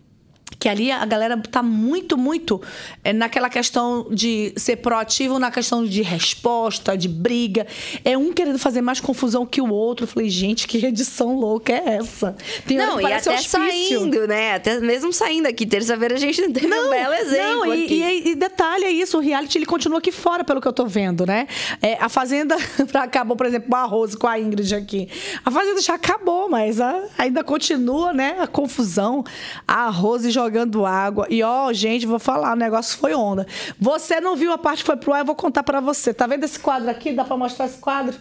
[0.59, 2.61] que ali a galera tá muito, muito
[3.03, 7.67] é, naquela questão de ser proativo, na questão de resposta, de briga.
[8.03, 10.05] É um querendo fazer mais confusão que o outro.
[10.05, 12.35] Eu falei, gente, que edição louca é essa?
[12.65, 13.49] Tem Não, e até hospício.
[13.49, 14.53] saindo, né?
[14.55, 18.35] Até mesmo saindo aqui, terça-feira a gente teve um belo exemplo não, e, e- e
[18.35, 21.47] detalhe é isso, o reality ele continua aqui fora, pelo que eu tô vendo, né?
[21.81, 22.55] É, a Fazenda
[22.93, 25.09] acabou, por exemplo, com a Rose, com a Ingrid aqui.
[25.43, 28.37] A Fazenda já acabou, mas a- ainda continua, né?
[28.39, 29.23] A confusão.
[29.67, 31.25] A Rose jogando jogando água.
[31.29, 33.45] E ó, gente, vou falar, o negócio foi onda.
[33.79, 36.13] Você não viu a parte que foi pro ar, eu vou contar pra você.
[36.13, 37.11] Tá vendo esse quadro aqui?
[37.11, 38.15] Dá pra mostrar esse quadro?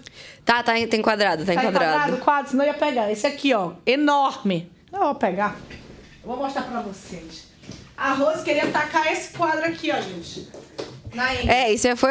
[0.44, 1.84] Tá, tá, tá enquadrado, tá Tá enquadrado.
[1.84, 3.10] enquadrado o quadro, senão eu ia pegar.
[3.12, 4.70] Esse aqui, ó, enorme.
[4.92, 5.56] Eu vou pegar.
[6.22, 7.44] Eu vou mostrar pra vocês.
[7.96, 10.48] A Rose queria tacar esse quadro aqui, ó, gente.
[11.46, 12.10] É, isso foi,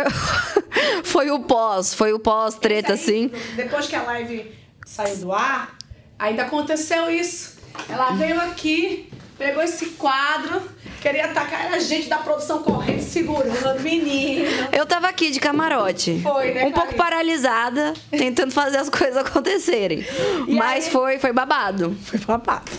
[1.04, 3.30] foi o pós, foi o pós-treta, assim.
[3.56, 4.49] Depois que a live
[4.86, 5.76] saiu do ar,
[6.17, 7.58] ainda aconteceu isso.
[7.89, 10.62] Ela veio aqui, pegou esse quadro,
[11.02, 14.46] queria atacar era a gente da produção correndo, segurando, menino.
[14.72, 16.19] Eu tava aqui de camarote.
[16.22, 20.06] Foi, né, Um pouco paralisada, tentando fazer as coisas acontecerem.
[20.48, 21.96] E Mas aí- foi, foi babado.
[22.06, 22.72] Foi babado.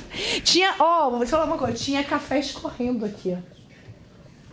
[0.42, 3.53] Tinha, ó, vou te falar uma coisa, tinha café escorrendo aqui, ó.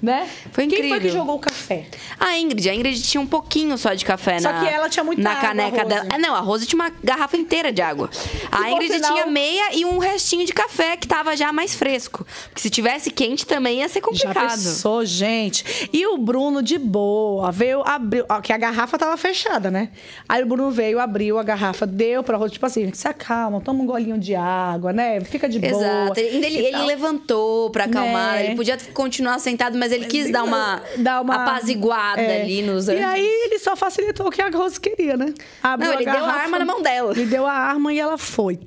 [0.02, 0.28] Né?
[0.52, 1.12] Foi Quem foi que incrível.
[1.20, 1.86] jogou o café?
[2.20, 5.04] A Ingrid, a Ingrid tinha um pouquinho só de café Só na que ela tinha
[5.04, 6.08] muita na água, caneca dela.
[6.10, 8.10] Ah, não, a Rose tinha uma garrafa inteira de água.
[8.52, 12.26] A por Ingrid tinha meia e um restinho de café que tava já mais fresco.
[12.46, 14.50] Porque se tivesse quente também ia ser Já complicado.
[14.50, 15.90] pensou, gente?
[15.94, 18.26] E o Bruno, de boa, veio, abriu.
[18.42, 19.90] Que a garrafa tava fechada, né?
[20.28, 23.84] Aí o Bruno veio, abriu a garrafa, deu pra Rose, tipo assim, se acalma, toma
[23.84, 25.22] um golinho de água, né?
[25.22, 25.72] Fica de boa.
[25.84, 26.20] Exato.
[26.20, 28.34] Ele, e ele levantou pra acalmar.
[28.34, 28.46] Né?
[28.48, 32.42] Ele podia continuar sentado, mas ele quis dar uma, Dar uma apaziguada é.
[32.42, 35.34] ali nos E aí ele só facilitou o que a Rose queria, né?
[35.62, 37.12] Abriu Não, ele deu a garrafa, arma na mão dela.
[37.12, 38.60] Ele deu a arma e ela foi.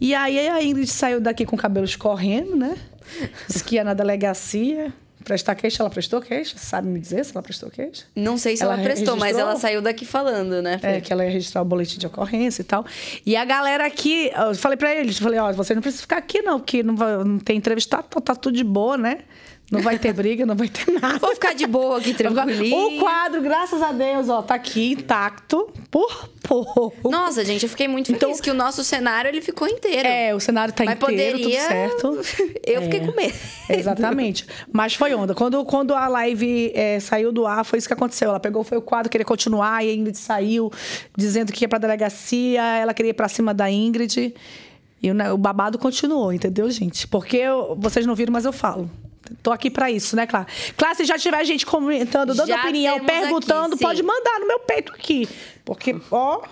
[0.00, 2.76] E aí a Ingrid saiu daqui com o cabelo escorrendo, né?
[3.48, 4.92] Disse que ia na delegacia
[5.28, 5.82] prestar queixa.
[5.82, 6.56] Ela prestou queixa?
[6.56, 8.04] Sabe me dizer se ela prestou queixa?
[8.16, 9.50] Não sei se Ela ela, prestou, mas registrou?
[9.50, 10.80] ela saiu daqui falando, né?
[10.82, 12.84] É, que ela ia registrar o boletim de ocorrência e tal.
[13.24, 16.40] E a galera aqui, eu falei pra eles, falei, ó, você não precisa ficar aqui
[16.40, 19.18] não, porque não, vai, não tem entrevistado, tá, tá tudo de boa, né?
[19.70, 21.18] Não vai ter briga, não vai ter nada.
[21.18, 22.96] Vou ficar de boa aqui, tranquilinho.
[22.96, 27.10] O quadro, graças a Deus, ó, tá aqui intacto, por pouco.
[27.10, 30.08] Nossa, gente, eu fiquei muito feliz Então- que o nosso cenário ele ficou inteiro.
[30.08, 32.20] É, o cenário tá Mas inteiro, poderia- tudo certo.
[32.66, 32.82] Eu É.
[32.84, 33.34] fiquei com medo.
[33.68, 34.46] Exatamente.
[34.72, 35.34] Mas foi onda.
[35.34, 38.30] Quando, quando a live é, saiu do ar, foi isso que aconteceu.
[38.30, 40.72] Ela pegou, foi o quadro, queria continuar, e a Ingrid saiu
[41.16, 44.34] dizendo que ia pra delegacia, ela queria ir pra cima da Ingrid.
[45.02, 47.06] E o babado continuou, entendeu, gente?
[47.06, 48.90] Porque eu- vocês não viram, mas eu falo.
[49.42, 50.46] Tô aqui pra isso, né, Clara?
[50.76, 54.60] Clara, se já tiver gente comentando, dando Já opinião, perguntando, aqui, pode mandar no meu
[54.60, 55.28] peito aqui.
[55.64, 56.42] Porque, ó,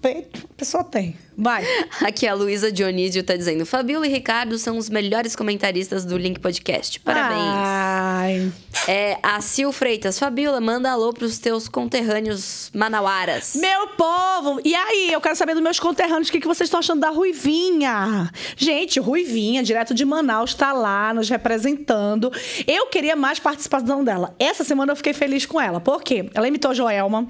[0.00, 1.16] peito a pessoa tem.
[1.36, 1.64] Vai.
[2.02, 6.40] Aqui a Luísa Dionísio tá dizendo: Fabiola e Ricardo são os melhores comentaristas do Link
[6.40, 7.00] Podcast.
[7.00, 7.40] Parabéns.
[7.40, 8.52] Ai.
[8.88, 13.54] É, a Sil Freitas, Fabiola, manda alô pros teus conterrâneos manauaras.
[13.54, 14.60] Meu povo!
[14.64, 17.10] E aí, eu quero saber dos meus conterrâneos o que, que vocês estão achando da
[17.10, 18.30] Ruivinha.
[18.56, 22.32] Gente, Ruivinha, direto de Manaus, tá lá nos representando.
[22.66, 24.34] Eu queria mais participação dela.
[24.38, 25.80] Essa semana eu fiquei feliz com ela.
[25.80, 26.28] Por quê?
[26.34, 27.28] Ela imitou a Joelma.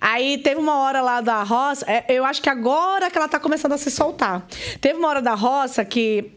[0.00, 3.38] Aí teve uma hora lá da roça, é, eu acho que agora que ela tá
[3.40, 4.46] começando a se soltar.
[4.80, 6.30] Teve uma hora da roça que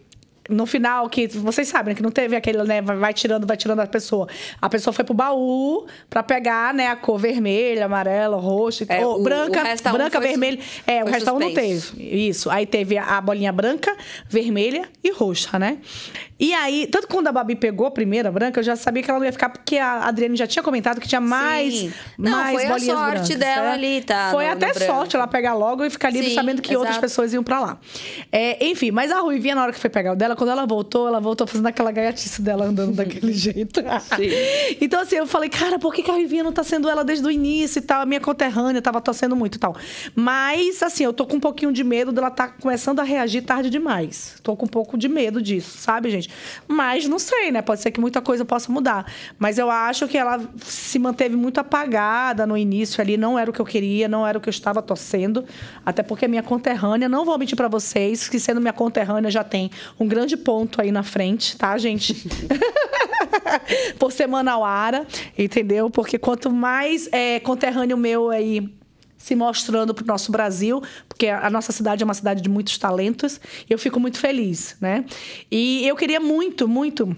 [0.49, 3.81] no final, que vocês sabem, né, que não teve aquele, né, vai, tirando, vai tirando
[3.81, 4.27] a pessoa.
[4.61, 9.19] A pessoa foi pro baú pra pegar, né, a cor vermelha, amarela, roxa, É, ou
[9.19, 10.59] o- branca, o branca, foi vermelha.
[10.85, 12.01] É, o um não teve.
[12.01, 12.49] Isso.
[12.49, 13.93] Aí teve a bolinha branca,
[14.29, 15.79] vermelha e roxa, né?
[16.39, 19.17] E aí, tanto quando a Babi pegou a primeira branca, eu já sabia que ela
[19.19, 21.93] não ia ficar, porque a Adriane já tinha comentado que tinha mais, Sim.
[22.17, 23.71] Não, mais foi a sorte brancas, dela né?
[23.71, 26.61] ali, tá, Foi no- até no sorte ela pegar logo e ficar livre Sim, sabendo
[26.61, 27.01] que outras exato.
[27.01, 27.79] pessoas iam pra lá.
[28.31, 31.07] É, enfim, mas a Ruivinha, na hora que foi pegar o dela, quando ela voltou,
[31.07, 33.81] ela voltou fazendo aquela gaiatice dela andando daquele jeito.
[34.79, 37.25] então, assim, eu falei, cara, por que, que a Ruivinha não tá sendo ela desde
[37.25, 38.01] o início e tal?
[38.01, 39.75] A minha conterrânea tava torcendo muito e tal.
[40.15, 43.69] Mas, assim, eu tô com um pouquinho de medo dela tá começando a reagir tarde
[43.69, 44.35] demais.
[44.43, 46.26] Tô com um pouco de medo disso, sabe, gente?
[46.67, 47.61] Mas não sei, né?
[47.61, 49.11] Pode ser que muita coisa possa mudar.
[49.37, 53.17] Mas eu acho que ela se manteve muito apagada no início ali.
[53.17, 55.45] Não era o que eu queria, não era o que eu estava torcendo.
[55.85, 59.43] Até porque a minha conterrânea, não vou mentir pra vocês, que sendo minha conterrânea já
[59.43, 62.27] tem um grande ponto aí na frente, tá, gente?
[63.99, 65.05] Por ser manauara,
[65.37, 65.89] entendeu?
[65.89, 68.69] Porque quanto mais é, conterrâneo meu aí
[69.17, 72.77] se mostrando para o nosso Brasil, porque a nossa cidade é uma cidade de muitos
[72.77, 75.05] talentos, eu fico muito feliz, né?
[75.51, 77.15] E eu queria muito, muito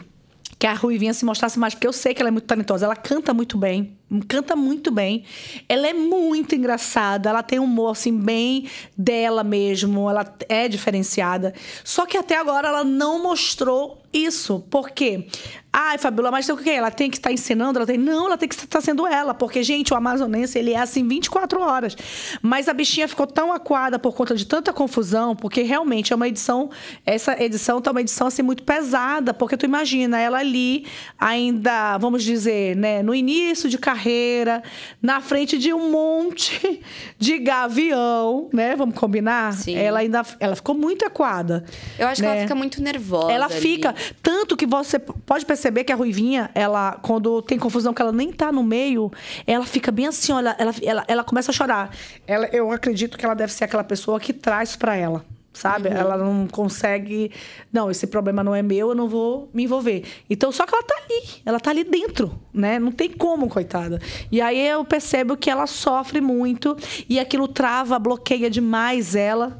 [0.59, 2.85] que a Ruivinha se mostrasse mais, porque eu sei que ela é muito talentosa.
[2.85, 5.23] Ela canta muito bem, canta muito bem.
[5.69, 11.53] Ela é muito engraçada, ela tem um humor, assim, bem dela mesmo, ela é diferenciada.
[11.81, 14.59] Só que até agora ela não mostrou isso.
[14.69, 15.27] Por quê?
[15.71, 16.71] Ai, Fabiola, mas tem o quê?
[16.71, 17.77] Ela tem que estar ensinando?
[17.77, 17.97] Ela tem...
[17.97, 19.35] Não, ela tem que estar sendo ela.
[19.35, 21.95] Porque, gente, o amazonense, ele é assim 24 horas.
[22.41, 26.27] Mas a bichinha ficou tão acuada por conta de tanta confusão, porque realmente é uma
[26.27, 26.71] edição...
[27.05, 29.31] Essa edição tá uma edição, assim, muito pesada.
[29.31, 30.87] Porque tu imagina, ela ali,
[31.19, 34.63] ainda, vamos dizer, né, no início de carreira,
[35.01, 36.81] na frente de um monte
[37.17, 38.75] de gavião, né?
[38.75, 39.53] Vamos combinar?
[39.53, 39.75] Sim.
[39.75, 41.63] Ela ainda ela ficou muito equada.
[41.97, 42.33] Eu acho que né?
[42.33, 43.31] ela fica muito nervosa.
[43.31, 43.55] Ela ali.
[43.55, 43.95] fica.
[44.21, 48.31] Tanto que você pode perceber que a Ruivinha, ela, quando tem confusão, que ela nem
[48.31, 49.11] tá no meio,
[49.45, 51.95] ela fica bem assim, olha, ela, ela, ela começa a chorar.
[52.25, 55.25] Ela, eu acredito que ela deve ser aquela pessoa que traz pra ela.
[55.51, 55.89] Sabe?
[55.89, 57.31] Ela não consegue.
[57.73, 60.05] Não, esse problema não é meu, eu não vou me envolver.
[60.29, 62.79] Então, só que ela tá ali, ela tá ali dentro, né?
[62.79, 63.99] Não tem como, coitada.
[64.31, 66.77] E aí eu percebo que ela sofre muito
[67.09, 69.59] e aquilo trava, bloqueia demais ela.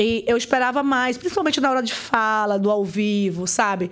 [0.00, 3.90] E eu esperava mais, principalmente na hora de fala, do ao vivo, sabe?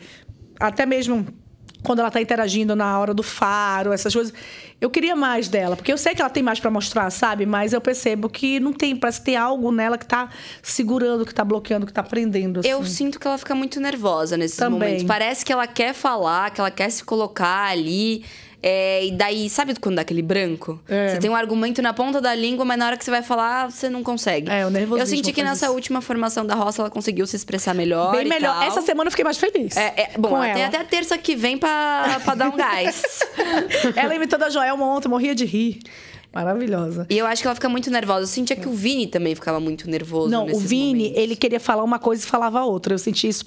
[0.59, 1.27] Até mesmo
[1.83, 4.35] quando ela tá interagindo na hora do faro, essas coisas.
[4.81, 7.47] Eu queria mais dela, porque eu sei que ela tem mais para mostrar, sabe?
[7.47, 10.29] Mas eu percebo que não tem, parece que tem algo nela que tá
[10.63, 12.61] segurando, que tá bloqueando, que tá prendendo.
[12.61, 12.69] Assim.
[12.69, 14.79] Eu sinto que ela fica muito nervosa nesses Também.
[14.79, 15.05] momentos.
[15.05, 18.25] Parece que ela quer falar, que ela quer se colocar ali.
[18.63, 20.81] É, e daí, sabe quando dá aquele branco?
[20.89, 21.11] É.
[21.11, 23.71] Você tem um argumento na ponta da língua, mas na hora que você vai falar,
[23.71, 24.51] você não consegue.
[24.51, 25.75] É, o nervosismo Eu senti que nessa isso.
[25.75, 28.13] última formação da roça ela conseguiu se expressar melhor.
[28.13, 28.55] Bem melhor.
[28.55, 28.63] tal.
[28.65, 29.77] Essa semana eu fiquei mais feliz.
[29.77, 30.55] É, é, bom, ela ela.
[30.55, 33.21] tem até a terça que vem pra, pra dar um gás.
[33.95, 35.79] ela imitando a Joelma ontem, morria de rir.
[36.33, 37.07] Maravilhosa.
[37.09, 38.23] E eu acho que ela fica muito nervosa.
[38.23, 40.31] Eu sentia que o Vini também ficava muito nervoso.
[40.31, 41.23] Não, o Vini, momentos.
[41.23, 42.95] ele queria falar uma coisa e falava outra.
[42.95, 43.45] Eu senti isso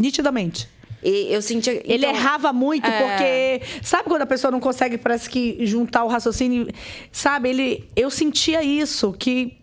[0.00, 0.68] nitidamente.
[1.02, 1.80] E eu sentia.
[1.84, 2.98] Ele então, errava muito, é.
[3.00, 3.80] porque.
[3.82, 6.68] Sabe quando a pessoa não consegue, parece que, juntar o raciocínio?
[7.10, 7.88] Sabe, ele.
[7.96, 9.59] Eu sentia isso, que.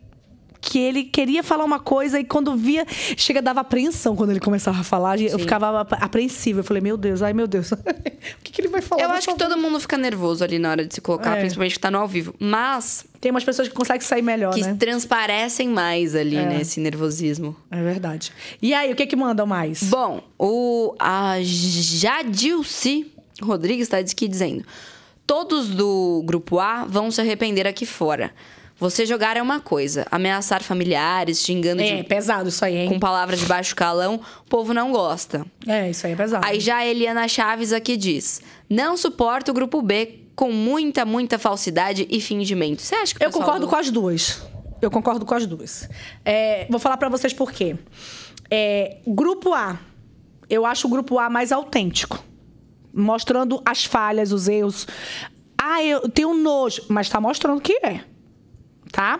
[0.69, 2.85] Que ele queria falar uma coisa e quando via.
[3.15, 5.17] Chega, dava apreensão quando ele começava a falar.
[5.21, 6.59] Eu ficava ap- apreensiva.
[6.59, 7.71] Eu falei, meu Deus, ai meu Deus.
[7.71, 7.77] o
[8.43, 9.01] que, que ele vai falar?
[9.03, 9.55] Eu acho que favor?
[9.55, 11.39] todo mundo fica nervoso ali na hora de se colocar, É.
[11.39, 12.35] principalmente que tá no ao vivo.
[12.37, 14.75] Mas Tem umas pessoas que conseguem sair melhor, que né?
[14.77, 16.59] transparecem mais ali, né?
[16.59, 17.55] Esse nervosismo.
[17.71, 18.33] É verdade.
[18.61, 19.83] E aí, o que que mandam mais?
[19.83, 24.63] Bom, o a Jadilci Rodrigues está aqui dizendo:
[25.25, 28.31] Todos do grupo A vão se arrepender aqui fora.
[28.79, 32.89] Você jogar é uma coisa, ameaçar familiares, xingando É, de- pesado isso aí, hein?
[32.89, 35.43] com palavras de baixo calão, o povo não gosta.
[35.67, 36.45] É, isso aí é pesado.
[36.45, 41.39] Aí já a Eliana Chaves aqui diz: Não suporta o grupo B com muita, muita
[41.39, 42.81] falsidade e fingimento.
[42.83, 44.43] Você acha que o Eu concordo do- com as duas.
[44.79, 45.89] Eu concordo com as duas.
[46.23, 47.75] É, vou falar pra vocês por quê.
[48.51, 49.79] É, grupo A.
[50.47, 52.23] Eu acho o grupo A mais autêntico.
[52.93, 54.87] Mostrando as falhas, os erros.
[55.57, 58.01] Ah, eu tenho nojo, mas tá mostrando que é.
[58.91, 59.19] Tá?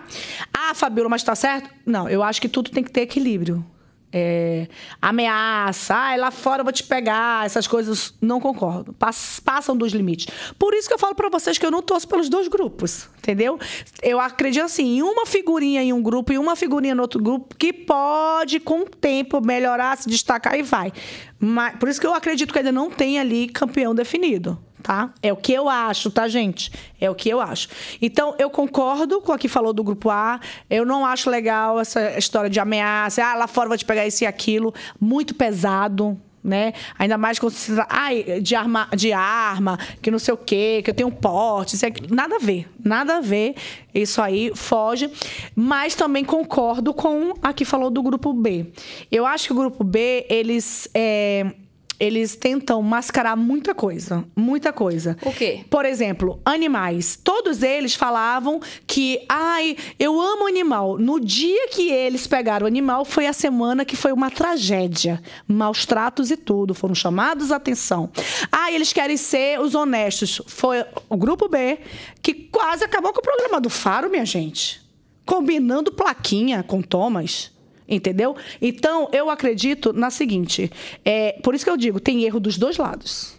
[0.53, 1.69] Ah, Fabiola, mas tá certo?
[1.85, 3.65] Não, eu acho que tudo tem que ter equilíbrio.
[4.09, 4.67] É,
[5.01, 8.93] ameaça, ah, lá fora eu vou te pegar, essas coisas, não concordo.
[8.93, 10.27] Pass- passam dos limites.
[10.57, 13.59] Por isso que eu falo pra vocês que eu não torço pelos dois grupos, entendeu?
[14.01, 17.53] Eu acredito assim, em uma figurinha em um grupo e uma figurinha no outro grupo,
[17.57, 20.91] que pode, com o tempo, melhorar, se destacar e vai.
[21.37, 25.09] Mas, por isso que eu acredito que ainda não tem ali campeão definido tá?
[25.21, 26.71] É o que eu acho, tá, gente?
[26.99, 27.67] É o que eu acho.
[28.01, 30.39] Então, eu concordo com a que falou do grupo A.
[30.69, 33.23] Eu não acho legal essa história de ameaça.
[33.23, 34.73] Ah, lá fora vou te pegar isso e aquilo.
[34.99, 36.19] Muito pesado.
[36.43, 36.71] Né?
[36.97, 40.81] Ainda mais quando se trata ai, de, arma, de arma, que não sei o quê,
[40.81, 43.53] que eu tenho porte, isso nada a ver, nada a ver.
[43.93, 45.09] Isso aí foge.
[45.53, 48.67] Mas também concordo com a que falou do grupo B.
[49.11, 50.87] Eu acho que o grupo B, eles.
[50.93, 51.51] é,
[51.99, 54.23] eles tentam mascarar muita coisa.
[54.35, 55.17] Muita coisa.
[55.23, 55.65] O quê?
[55.69, 57.19] Por exemplo, animais.
[57.21, 60.97] Todos eles falavam que, ai, eu amo animal.
[60.97, 65.21] No dia que eles pegaram o animal, foi a semana que foi uma tragédia.
[65.47, 66.73] Maus tratos e tudo.
[66.73, 68.09] Foram chamados a atenção.
[68.51, 70.41] Ah, eles querem ser os honestos.
[70.47, 71.79] Foi o grupo B
[72.21, 74.81] que quase acabou com o programa do Faro, minha gente.
[75.25, 77.51] Combinando plaquinha com Thomas.
[77.87, 78.35] Entendeu?
[78.61, 80.71] Então, eu acredito na seguinte:
[81.05, 83.37] é, por isso que eu digo, tem erro dos dois lados.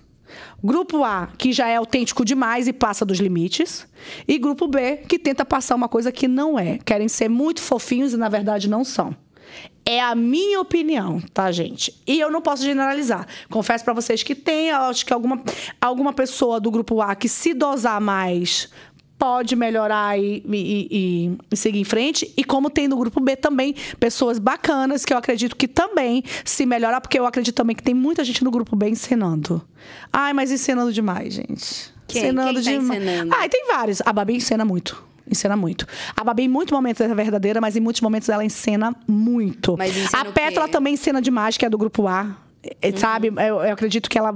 [0.63, 3.87] Grupo A, que já é autêntico demais e passa dos limites.
[4.27, 6.79] E grupo B, que tenta passar uma coisa que não é.
[6.85, 9.15] Querem ser muito fofinhos e, na verdade, não são.
[9.85, 11.95] É a minha opinião, tá, gente?
[12.07, 13.27] E eu não posso generalizar.
[13.49, 15.43] Confesso pra vocês que tem, acho que alguma,
[15.81, 18.69] alguma pessoa do grupo A que se dosar mais
[19.19, 22.33] pode melhorar e, e- e- seguir em frente.
[22.37, 26.65] E como tem no grupo B também pessoas bacanas que eu acredito que também se
[26.65, 29.61] melhorar, porque eu acredito também que tem muita gente no grupo B ensinando.
[30.13, 31.93] Ai, mas ensinando demais, gente.
[32.07, 32.23] Quem?
[32.23, 33.35] Ensinando Quem tá dema- ensinando?
[33.37, 34.01] Ai, tem vários.
[34.07, 35.03] A Babi ensina muito.
[35.31, 35.87] Ensina muito.
[36.17, 39.77] A Babi, em muitos momentos, é verdadeira, mas em muitos momentos ela ensina muito.
[39.77, 40.25] Mas ensina a
[40.67, 40.69] quê?
[40.69, 42.35] também ensina demais, que é do grupo A.
[42.83, 43.29] É, Sabe?
[43.29, 44.35] Eu, eu acredito que ela.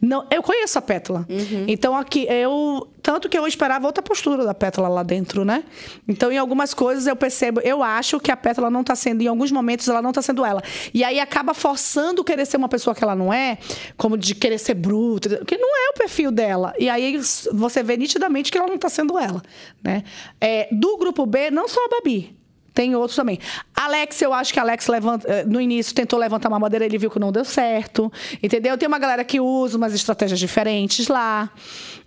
[0.00, 1.24] Não, eu conheço a Pétala.
[1.68, 2.88] Então, aqui, eu.
[3.00, 5.64] Tanto que eu esperava outra postura da Pétala lá dentro, né?
[6.06, 9.26] Então, em algumas coisas eu percebo, eu acho que a Pétala não tá sendo, em
[9.26, 10.62] alguns momentos, ela não tá sendo ela.
[10.94, 13.58] E aí acaba forçando querer ser uma pessoa que ela não é,
[13.96, 16.72] como de querer ser bruta, que não é o perfil dela.
[16.78, 17.18] E aí
[17.52, 19.42] você vê nitidamente que ela não tá sendo ela,
[19.82, 20.04] né?
[20.40, 22.41] É, do grupo B, não só a Babi.
[22.74, 23.38] Tem outros também.
[23.74, 27.10] Alex, eu acho que Alex levanta, eh, no início tentou levantar uma madeira, ele viu
[27.10, 28.10] que não deu certo.
[28.42, 28.78] Entendeu?
[28.78, 31.50] Tem uma galera que usa umas estratégias diferentes lá.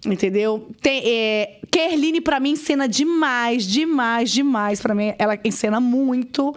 [0.05, 0.67] Entendeu?
[0.81, 4.81] Tem, é, Kerline, pra mim, encena demais, demais, demais.
[4.81, 6.55] Pra mim, ela encena muito.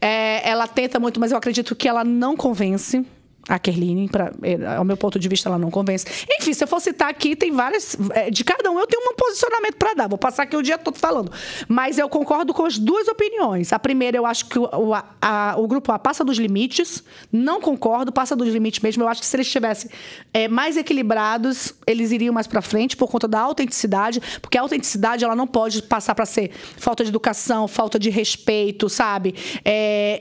[0.00, 3.04] É, ela tenta muito, mas eu acredito que ela não convence.
[3.48, 6.04] A Kerline, pra, é, ao meu ponto de vista, ela não convence.
[6.40, 7.96] Enfim, se eu for citar aqui, tem várias.
[8.12, 10.08] é, de cada um eu tenho um posicionamento pra dar.
[10.08, 11.30] Vou passar aqui o dia todo falando.
[11.68, 13.72] Mas eu concordo com as duas opiniões.
[13.72, 17.04] A primeira, eu acho que o, o, a- o grupo A passa dos limites.
[17.30, 19.04] Não concordo, passa dos limites mesmo.
[19.04, 19.90] Eu acho que se eles estivessem
[20.34, 24.20] é, mais equilibrados, eles iriam mais pra frente por conta da autenticidade.
[24.40, 28.88] Porque a autenticidade, ela não pode passar pra ser falta de educação, falta de respeito,
[28.88, 29.36] sabe?
[29.64, 30.18] É,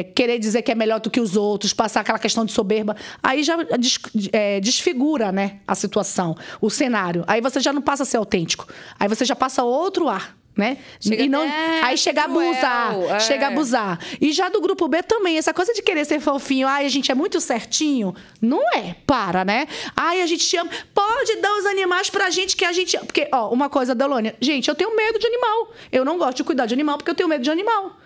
[0.00, 2.96] é, querer dizer que é melhor do que os outros, passar aquela questão de soberba.
[3.22, 3.98] Aí já des-
[4.32, 7.24] é, desfigura, né, a situação, o cenário.
[7.26, 8.66] Aí você já não passa a ser autêntico.
[9.00, 10.36] Aí você já passa outro ar.
[10.58, 10.78] Né?
[10.98, 13.20] Chega e não, até aí chega a abusar, é.
[13.20, 13.96] chega a abusar.
[14.20, 17.12] E já do grupo B também, essa coisa de querer ser fofinho, ai, a gente
[17.12, 18.12] é muito certinho,
[18.42, 19.68] não é, para, né?
[19.94, 23.50] Ai, a gente chama, pode dar os animais pra gente que a gente, porque, ó,
[23.52, 25.72] uma coisa, Delônia, gente, eu tenho medo de animal.
[25.92, 27.96] Eu não gosto de cuidar de animal porque eu tenho medo de animal.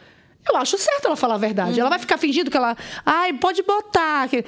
[0.49, 1.79] Eu acho certo ela falar a verdade.
[1.79, 4.45] Ela vai ficar fingindo que ela, ai, pode botar que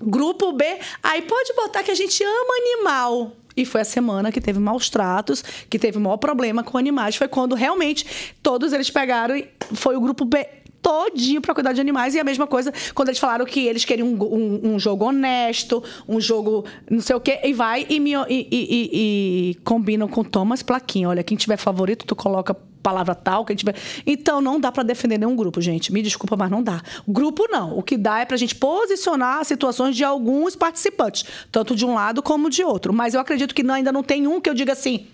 [0.00, 0.64] Grupo B,
[1.02, 3.32] aí pode botar que a gente ama animal.
[3.56, 7.14] E foi a semana que teve maus tratos, que teve maior problema com animais.
[7.14, 11.80] Foi quando realmente todos eles pegaram e foi o grupo B todinho pra cuidar de
[11.80, 12.14] animais.
[12.14, 15.82] E a mesma coisa quando eles falaram que eles queriam um, um- um jogo honesto,
[16.06, 17.40] um jogo não sei o quê.
[17.42, 21.08] E vai e, me, e, e- e- combinam com Thomas Plaquinha.
[21.08, 23.74] Olha, quem tiver favorito, tu coloca palavra tal, quem tiver.
[24.06, 25.90] Então não dá pra defender nenhum grupo, gente.
[25.90, 26.82] Me desculpa, mas não dá.
[27.08, 27.78] Grupo não.
[27.78, 31.94] O que dá é pra gente posicionar as situações de alguns participantes, tanto de um
[31.94, 32.92] lado como de outro.
[32.92, 35.06] Mas eu acredito que ainda não tem um que eu diga assim.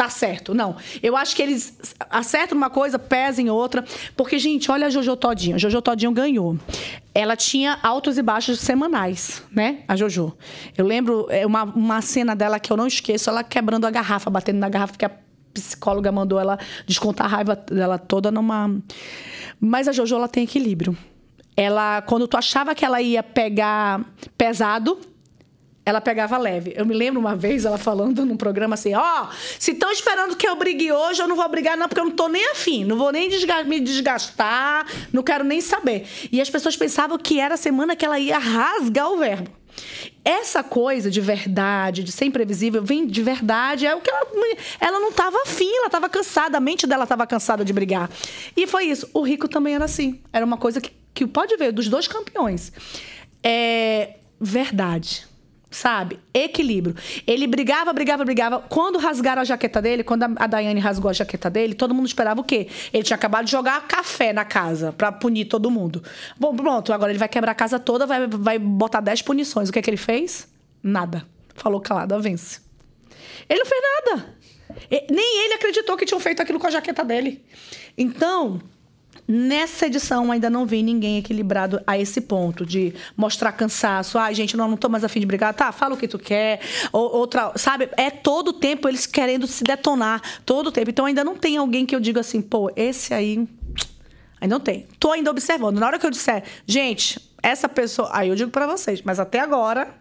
[0.00, 0.76] Tá certo, não.
[1.02, 3.84] Eu acho que eles acertam uma coisa, pesam em outra.
[4.16, 5.56] Porque, gente, olha a Jojo Todinho.
[5.56, 6.58] A Jojo Todinho ganhou.
[7.14, 9.80] Ela tinha altos e baixos semanais, né?
[9.86, 10.34] A Jojo.
[10.74, 14.30] Eu lembro é, uma, uma cena dela que eu não esqueço, ela quebrando a garrafa,
[14.30, 15.10] batendo na garrafa, que a
[15.52, 18.74] psicóloga mandou ela descontar a raiva dela toda numa.
[19.60, 20.96] Mas a Jojo ela tem equilíbrio.
[21.54, 24.00] Ela, quando tu achava que ela ia pegar
[24.38, 24.98] pesado,
[25.84, 26.72] ela pegava leve.
[26.76, 29.26] Eu me lembro uma vez ela falando num programa assim: Ó,
[29.58, 32.12] se estão esperando que eu brigue hoje, eu não vou brigar, não, porque eu não
[32.12, 32.84] tô nem afim.
[32.84, 36.06] Não vou nem desga- me desgastar, não quero nem saber.
[36.30, 39.50] E as pessoas pensavam que era a semana que ela ia rasgar o verbo.
[40.22, 43.86] Essa coisa de verdade, de ser imprevisível, vem de verdade.
[43.86, 44.26] É o que ela,
[44.78, 48.10] ela não estava afim, ela estava cansada, a mente dela estava cansada de brigar.
[48.54, 49.08] E foi isso.
[49.14, 50.20] O Rico também era assim.
[50.32, 52.70] Era uma coisa que, que pode ver dos dois campeões.
[53.42, 55.29] É verdade.
[55.70, 56.18] Sabe?
[56.34, 56.96] Equilíbrio.
[57.24, 58.58] Ele brigava, brigava, brigava.
[58.68, 62.40] Quando rasgaram a jaqueta dele, quando a Daiane rasgou a jaqueta dele, todo mundo esperava
[62.40, 62.66] o quê?
[62.92, 66.02] Ele tinha acabado de jogar café na casa pra punir todo mundo.
[66.38, 69.68] Bom, pronto, agora ele vai quebrar a casa toda, vai, vai botar 10 punições.
[69.68, 70.48] O que é que ele fez?
[70.82, 71.24] Nada.
[71.54, 72.60] Falou calado, vence.
[73.48, 74.36] Ele não fez nada.
[75.10, 77.44] Nem ele acreditou que tinham feito aquilo com a jaqueta dele.
[77.96, 78.60] Então,
[79.30, 84.18] nessa edição ainda não vi ninguém equilibrado a esse ponto de mostrar cansaço.
[84.18, 85.54] Ai, gente, não, não tô mais afim de brigar.
[85.54, 86.60] Tá, fala o que tu quer.
[86.92, 87.88] Ou, outra, sabe?
[87.96, 90.20] É todo o tempo eles querendo se detonar.
[90.44, 90.90] Todo o tempo.
[90.90, 93.46] Então ainda não tem alguém que eu diga assim, pô, esse aí.
[94.40, 94.86] Ainda não tem.
[94.98, 95.78] Tô ainda observando.
[95.78, 98.10] Na hora que eu disser, gente, essa pessoa.
[98.12, 99.94] Aí eu digo pra vocês, mas até agora,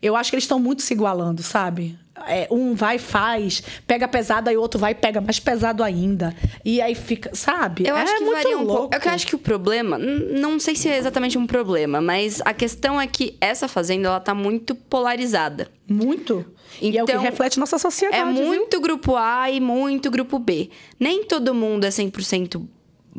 [0.00, 1.98] eu acho que eles estão muito se igualando, sabe?
[2.26, 6.34] É, um vai faz, pega pesado, aí o outro vai e pega mais pesado ainda.
[6.64, 7.86] E aí fica, sabe?
[7.86, 8.90] Eu é acho que muito varia um louco.
[8.90, 8.94] pouco.
[8.94, 12.52] É eu acho que o problema, não sei se é exatamente um problema, mas a
[12.52, 15.68] questão é que essa fazenda ela tá muito polarizada.
[15.88, 16.44] Muito.
[16.82, 18.20] e é o que Então, reflete nossa sociedade.
[18.22, 18.44] É viu?
[18.44, 20.70] muito grupo A e muito grupo B.
[21.00, 22.62] Nem todo mundo é 100%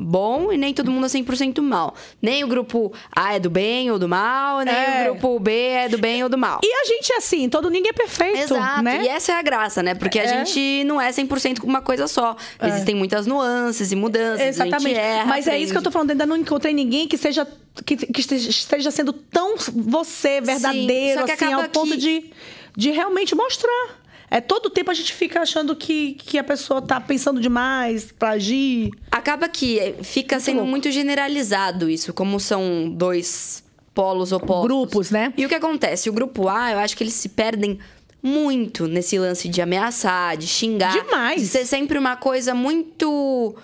[0.01, 1.93] bom e nem todo mundo é 100% mal.
[2.21, 5.01] Nem o grupo A é do bem ou do mal, nem É.
[5.11, 6.59] o grupo B é do bem ou do mal.
[6.63, 8.81] E a gente é assim, todo ninguém é perfeito, Exato.
[8.81, 9.01] né?
[9.03, 9.93] E essa é a graça, né?
[9.95, 10.27] Porque a É.
[10.45, 12.35] gente não é 100% uma coisa só.
[12.63, 14.47] Existem muitas nuances e mudanças.
[14.47, 14.95] Exatamente.
[14.97, 15.93] Erra, Mas é isso que eu tô aprende.
[15.93, 17.45] falando, ainda não encontrei ninguém que seja
[17.85, 22.31] que, que esteja- sendo tão você, verdadeiro, que assim, ao ponto que- de,
[22.75, 23.98] de realmente mostrar.
[24.31, 28.31] É todo tempo a gente fica achando que, que a pessoa tá pensando demais pra
[28.31, 28.91] agir.
[29.11, 30.69] Acaba que fica sendo louco.
[30.69, 33.63] muito generalizado isso, como são dois
[33.93, 34.65] polos opostos.
[34.65, 35.33] Grupos, né?
[35.35, 36.09] E o que acontece?
[36.09, 37.79] O grupo A, eu acho que eles se perdem
[38.21, 40.91] muito nesse lance de ameaçar, de xingar.
[40.91, 41.41] Demais.
[41.41, 43.55] De ser sempre uma coisa muito.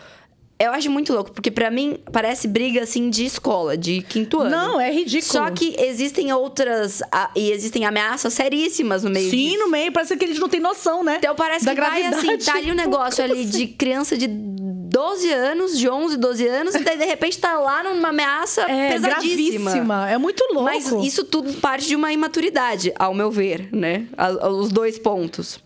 [0.58, 4.49] Eu acho muito louco, porque pra mim parece briga assim de escola, de quinto ano.
[4.51, 5.34] Não, é ridículo.
[5.34, 7.01] Só que existem outras.
[7.12, 9.60] a- e existem ameaças seríssimas no meio Sim, disso.
[9.60, 11.18] no meio, parece que eles não têm noção, né?
[11.18, 12.45] Então parece Da que vai assim, gravidade.
[12.45, 13.49] tá ali o negócio ali assim?
[13.49, 17.84] de criança de 12 anos, de 11, 12 anos, e daí de repente tá lá
[17.84, 19.72] numa ameaça É pesadíssima.
[19.72, 20.10] gravíssima.
[20.10, 20.64] É muito louco.
[20.64, 24.08] Mas isso tudo parte de uma imaturidade, ao meu ver, né?
[24.49, 25.60] Os dois pontos.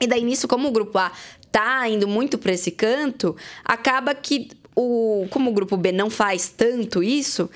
[0.00, 1.10] E daí nisso, como o grupo A
[1.50, 6.48] tá indo muito pra esse canto, acaba que o como o grupo B não faz
[6.48, 7.50] tanto isso,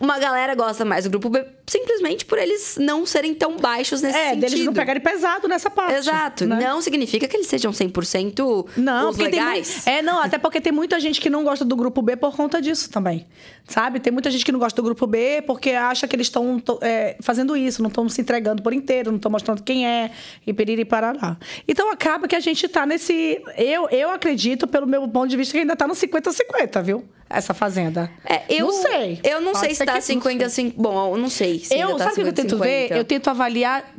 [0.00, 1.04] uma galera gosta mais.
[1.04, 4.40] Do grupo B simplesmente por eles não serem tão baixos nesse É, sentido.
[4.40, 5.94] deles não pegarem pesado nessa parte.
[5.94, 6.46] Exato.
[6.46, 6.58] né?
[6.60, 9.74] Não significa que eles sejam 100% Não, os tem legais.
[9.84, 12.36] muito, é não, até porque tem muita gente que não gosta do grupo B por
[12.36, 13.26] conta disso também,
[13.66, 13.98] sabe?
[14.00, 17.16] Tem muita gente que não gosta do grupo B porque acha que eles estão é,
[17.20, 20.10] fazendo isso, não estão se entregando por inteiro, não estão mostrando quem é
[20.46, 21.36] e periri parará.
[21.66, 25.52] Então acaba que a gente tá nesse, eu eu acredito pelo meu ponto de vista
[25.52, 27.04] que ainda tá no 50-50, viu?
[27.28, 28.08] Essa fazenda.
[28.24, 29.20] É, eu não sei.
[29.24, 30.64] Eu não Pode sei se tá que- não 50 sei.
[30.66, 30.80] 50.
[30.80, 31.55] Bom, eu não sei.
[31.58, 32.82] Se Eu, tá sabe o que eu tento 50, ver?
[32.82, 32.98] 50.
[33.00, 33.94] Eu tento avaliar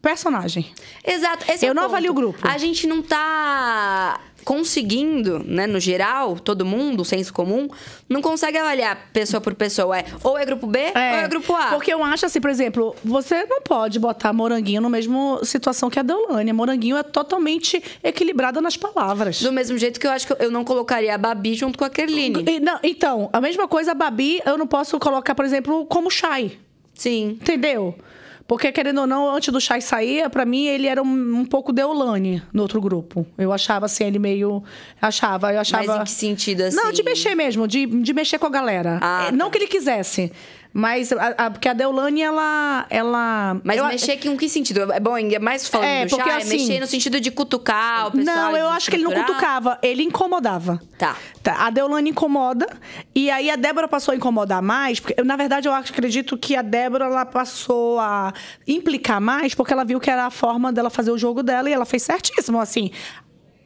[0.00, 0.66] personagem.
[1.04, 1.50] Exato.
[1.50, 1.92] Esse é Eu o não ponto.
[1.92, 2.38] avalio o grupo.
[2.46, 7.68] A gente não tá conseguindo, né, no geral, todo mundo, senso comum,
[8.08, 9.98] não consegue avaliar pessoa por pessoa.
[9.98, 11.66] É, ou é grupo B ou é grupo A.
[11.66, 15.98] Porque eu acho assim, por exemplo, você não pode botar Moranguinho na mesma situação que
[15.98, 16.52] a Deolane.
[16.52, 19.40] Moranguinho é totalmente equilibrada nas palavras.
[19.40, 21.90] Do mesmo jeito que eu acho que eu não colocaria a Babi junto com a
[21.90, 22.44] Kerline.
[22.60, 26.58] Não, então, a mesma coisa a Babi, eu não posso colocar, por exemplo, como Shai.
[26.94, 27.38] Sim.
[27.40, 27.94] Entendeu?
[28.46, 31.06] Porque, querendo ou não, antes do Shai sair, pra mim, ele era um,
[31.38, 33.24] um pouco Deolane no outro grupo.
[33.38, 34.62] Eu achava, assim, ele meio...
[35.00, 35.86] Achava, eu achava...
[35.86, 36.76] Mas em que sentido, assim?
[36.76, 38.98] Não, de mexer mesmo, de, de mexer com a galera.
[39.00, 39.52] Ah, É, Não tá.
[39.52, 40.30] que ele quisesse,
[40.72, 42.86] mas a, a- porque a Deolane, ela...
[42.88, 44.92] ela Mas eu- mexer que em que sentido?
[44.92, 48.08] É bom, é mais falando É, porque chá, é assim- mexer no sentido de cutucar
[48.08, 48.36] o pessoal.
[48.36, 50.80] Não, eu acho que ele não cutucava, ele incomodava.
[50.98, 51.16] Tá.
[51.42, 52.66] Tá, A Deolane incomoda.
[53.14, 55.00] E aí a Débora passou a incomodar mais.
[55.00, 58.32] Porque, eu, na verdade, eu acredito que a Débora ela passou a
[58.66, 61.72] implicar mais porque ela viu que era a forma dela fazer o jogo dela e
[61.72, 62.90] ela fez certíssimo, assim.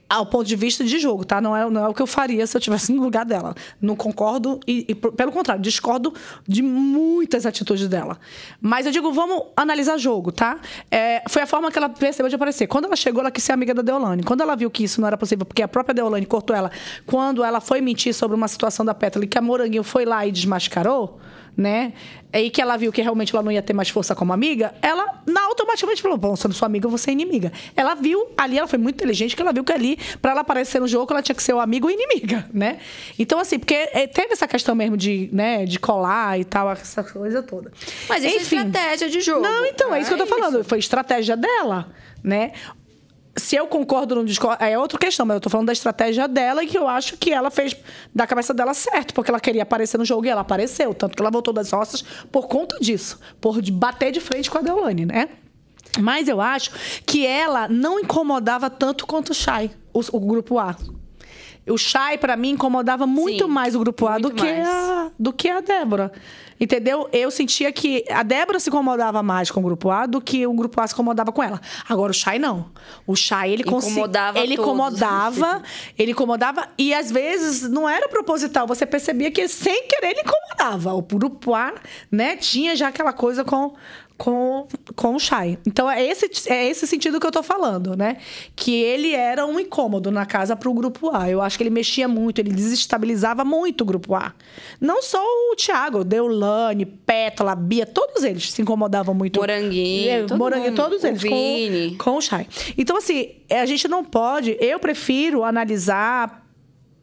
[0.09, 1.41] Ao ponto de vista de jogo, tá?
[1.41, 3.55] Não é, não é o que eu faria se eu estivesse no lugar dela.
[3.81, 6.15] Não concordo e, e, pelo contrário, discordo
[6.47, 8.19] de muitas atitudes dela.
[8.61, 10.59] Mas eu digo, vamos analisar jogo, tá?
[10.91, 12.67] É, foi a forma que ela percebeu de aparecer.
[12.67, 14.23] Quando ela chegou, ela quis ser amiga da Deolane.
[14.23, 16.71] Quando ela viu que isso não era possível, porque a própria Deolane cortou ela,
[17.05, 20.33] quando ela foi mentir sobre uma situação da e que a Moranguinho foi lá e
[20.33, 21.21] desmascarou,
[21.57, 21.93] né?
[22.33, 25.23] E que ela viu que realmente ela não ia ter mais força como amiga, ela
[25.27, 27.51] na automaticamente falou: Bom, sendo sua amiga, você é inimiga.
[27.75, 30.81] Ela viu ali, ela foi muito inteligente, que ela viu que ali, pra ela aparecer
[30.81, 32.79] no jogo, ela tinha que ser o amigo ou inimiga, né?
[33.19, 37.03] Então, assim, porque eh, teve essa questão mesmo de, né, de colar e tal, essa
[37.03, 37.73] coisa toda.
[38.09, 39.41] Mas isso é estratégia de jogo.
[39.41, 40.61] Não, então, é isso que eu tô É falando.
[40.61, 40.69] isso.
[40.69, 41.89] Foi estratégia dela,
[42.23, 42.53] né?
[43.39, 46.27] Se eu concordo ou não discordo, é outra questão, mas eu tô falando da estratégia
[46.27, 47.77] dela e que eu acho que ela fez
[48.15, 50.95] da cabeça dela certo, porque ela queria aparecer no jogo e ela apareceu.
[50.95, 54.63] Tanto que ela voltou das roças por conta disso, por bater de frente com a
[54.63, 55.29] Deolane, né?
[55.99, 56.71] Mas eu acho
[57.05, 60.77] que ela não incomodava tanto quanto o Shai, o, o grupo A.
[61.69, 64.69] O Shai, pra mim, incomodava muito Sim, mais o grupo A do que, mais.
[64.69, 66.13] a, do que a Débora.
[66.59, 67.07] Entendeu?
[67.13, 70.55] Eu sentia que a Débora se incomodava mais com o grupo A do que o
[70.55, 71.61] grupo A se incomodava com ela.
[71.89, 72.71] Agora o Shai não.
[73.07, 74.71] O Shai ele Incomodava ele todos.
[74.71, 75.63] incomodava,
[75.99, 80.95] ele incomodava e às vezes não era proposital, você percebia que sem querer ele incomodava.
[80.95, 81.75] O grupo A,
[82.11, 83.75] né, tinha já aquela coisa com
[84.17, 85.59] com, com o Shai.
[85.67, 88.17] Então é esse, é esse sentido que eu tô falando, né?
[88.55, 91.29] Que ele era um incômodo na casa pro grupo A.
[91.31, 94.33] Eu acho que ele mexia muito, ele desestabilizava muito o grupo A.
[94.81, 99.39] Não só o Thiago, Deulane, Pétala, Bia, todos eles se incomodavam muito.
[99.39, 100.83] Moranguinho, É, todo Moranguinho, mundo.
[100.83, 101.23] todos eles.
[101.23, 102.47] Com, com o Shai.
[102.79, 104.57] Então, assim, é, a gente não pode.
[104.61, 106.47] Eu prefiro analisar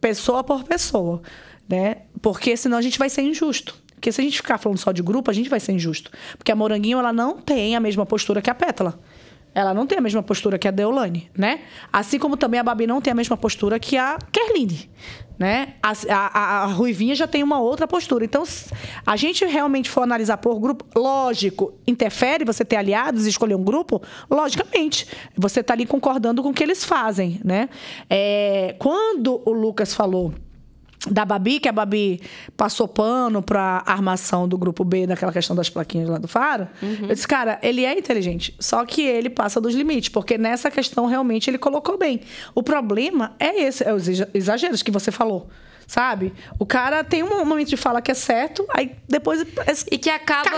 [0.00, 1.22] pessoa por pessoa,
[1.68, 1.98] né?
[2.20, 3.83] Porque senão a gente vai ser injusto.
[4.04, 6.10] Porque se a gente ficar falando só de grupo, a gente vai ser injusto.
[6.36, 9.00] Porque a Moranguinho, ela não tem a mesma postura que a Pétala.
[9.54, 11.60] Ela não tem a mesma postura que a Deolane, né?
[11.90, 14.90] Assim como também a Babi não tem a mesma postura que a Kerline,
[15.38, 15.74] né?
[15.82, 18.26] A, a, a- Ruivinha já tem uma outra postura.
[18.26, 18.42] Então,
[19.06, 23.64] a gente realmente for analisar por grupo, lógico, interfere você ter aliados e escolher um
[23.64, 24.02] grupo?
[24.30, 25.06] Logicamente.
[25.34, 27.70] Você está ali concordando com o que eles fazem, né?
[28.10, 30.34] É, quando o Lucas falou
[31.10, 32.20] da Babi, que a Babi
[32.56, 36.66] passou pano pra armação do grupo B daquela questão das plaquinhas lá do Faro.
[36.82, 41.06] Eu disse, cara, ele é inteligente, só que ele passa dos limites, porque nessa questão
[41.06, 42.20] realmente ele colocou bem.
[42.54, 45.48] O problema é esse, é os exa- exageros que você falou.
[45.86, 46.32] Sabe?
[46.58, 49.44] O cara tem um momento de fala que é certo, aí depois.
[49.92, 50.48] E que acaba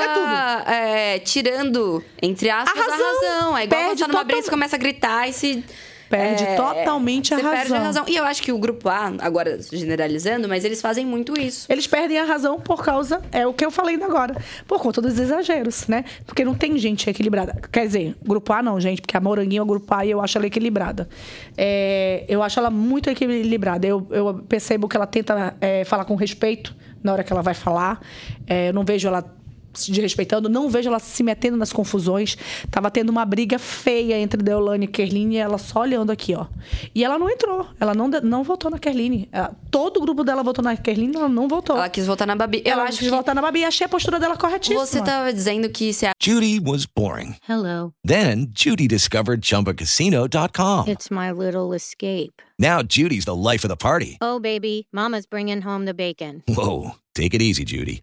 [0.70, 3.06] é, tirando, entre aspas, A a razão.
[3.06, 3.58] razão.
[3.58, 5.64] É igual Perde tá numa total- briga, você começa a gritar e se.
[6.08, 7.82] Perde é, totalmente a você perde a razão.
[7.82, 8.04] razão.
[8.06, 11.66] E eu acho que o grupo A, agora generalizando, mas eles fazem muito isso.
[11.68, 14.36] Eles perdem a razão por causa, é o que eu falei ainda agora,
[14.66, 16.04] por conta dos exageros, né?
[16.24, 17.60] Porque não tem gente equilibrada.
[17.72, 20.20] Quer dizer, grupo A não, gente, porque a Moranguinho é o grupo A e eu
[20.20, 21.08] acho ela equilibrada.
[21.56, 23.86] É, eu acho ela muito equilibrada.
[23.86, 27.54] Eu, eu percebo que ela tenta é, falar com respeito na hora que ela vai
[27.54, 28.00] falar.
[28.46, 29.35] É, eu não vejo ela
[29.80, 32.36] se desrespeitando, não vejo ela se metendo nas confusões.
[32.70, 36.46] Tava tendo uma briga feia entre Deolane e Kerline e ela só olhando aqui, ó.
[36.94, 39.28] E ela não entrou, ela não, não votou na Kerline.
[39.32, 41.76] Ela- todo o grupo dela votou na Kerline, ela não votou.
[41.76, 42.62] Ela quis votar na Babi.
[42.64, 44.84] Eu ela acho quis que votar na Babi e achei a postura dela corretíssima.
[44.86, 47.36] você tava dizendo que se a Judy was boring.
[47.48, 47.92] Hello.
[48.06, 50.84] Then Judy discovered ChumbaCasino.com.
[50.90, 52.32] It's my little escape.
[52.58, 54.16] Now Judy's the life of the party.
[54.22, 56.42] Oh, baby, Mama's bringing home the bacon.
[56.48, 58.02] Whoa, take it easy, Judy.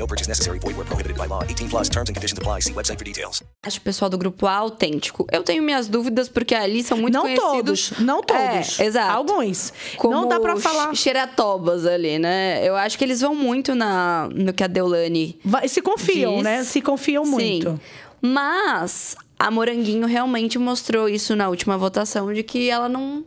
[0.00, 0.58] No purchase necessary.
[0.58, 1.42] Void where prohibited by law.
[1.44, 2.60] 18 plus terms and conditions apply.
[2.62, 3.42] See website for details.
[3.62, 5.26] acho o pessoal do grupo A autêntico.
[5.30, 7.90] Eu tenho minhas dúvidas porque ali são muito Não conhecidos.
[7.90, 8.80] todos, não todos.
[8.80, 9.12] É, exato.
[9.16, 9.72] Alguns.
[9.98, 10.94] Como Não dá pra falar.
[10.96, 12.66] xeratobas ali, né?
[12.66, 16.42] Eu acho que eles vão muito na, no que a Deolane Vai- se confiam, diz.
[16.44, 16.64] né?
[16.64, 17.70] Se confiam muito.
[17.72, 17.80] Sim.
[18.22, 23.24] Mas a Moranguinho realmente mostrou isso na última votação de que ela não.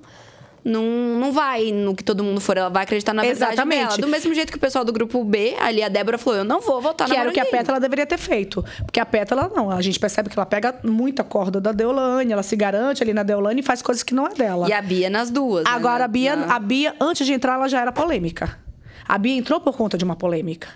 [0.65, 0.81] Não,
[1.19, 3.85] não vai no que todo mundo for, ela vai acreditar na verdade Exatamente.
[3.87, 3.97] dela.
[3.97, 6.61] Do mesmo jeito que o pessoal do grupo B, ali a Débora falou: Eu não
[6.61, 7.45] vou votar Que na era o que a.
[7.45, 8.63] Pétala deveria ter feito.
[8.85, 9.69] Porque a Pétala, não.
[9.69, 13.23] A gente percebe que ela pega muita corda da Deolane, ela se garante ali na
[13.23, 14.69] Deolane e faz coisas que não é dela.
[14.69, 15.65] E a Bia nas duas.
[15.65, 15.69] né?
[15.71, 18.57] Agora, a Bia, Na- a Bia, antes de entrar, ela já era polêmica.
[19.05, 20.69] A Bia entrou por conta de uma polêmica.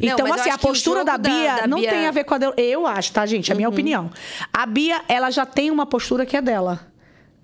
[0.00, 1.96] Não, Então, eu assim, a que postura da da- Bia da não Bia- Uhum.
[1.96, 2.54] tem a ver com a dela.
[2.56, 3.50] Eu acho, tá, gente?
[3.50, 4.08] É a minha opinião.
[4.52, 6.80] A Bia, ela já tem uma postura que é dela.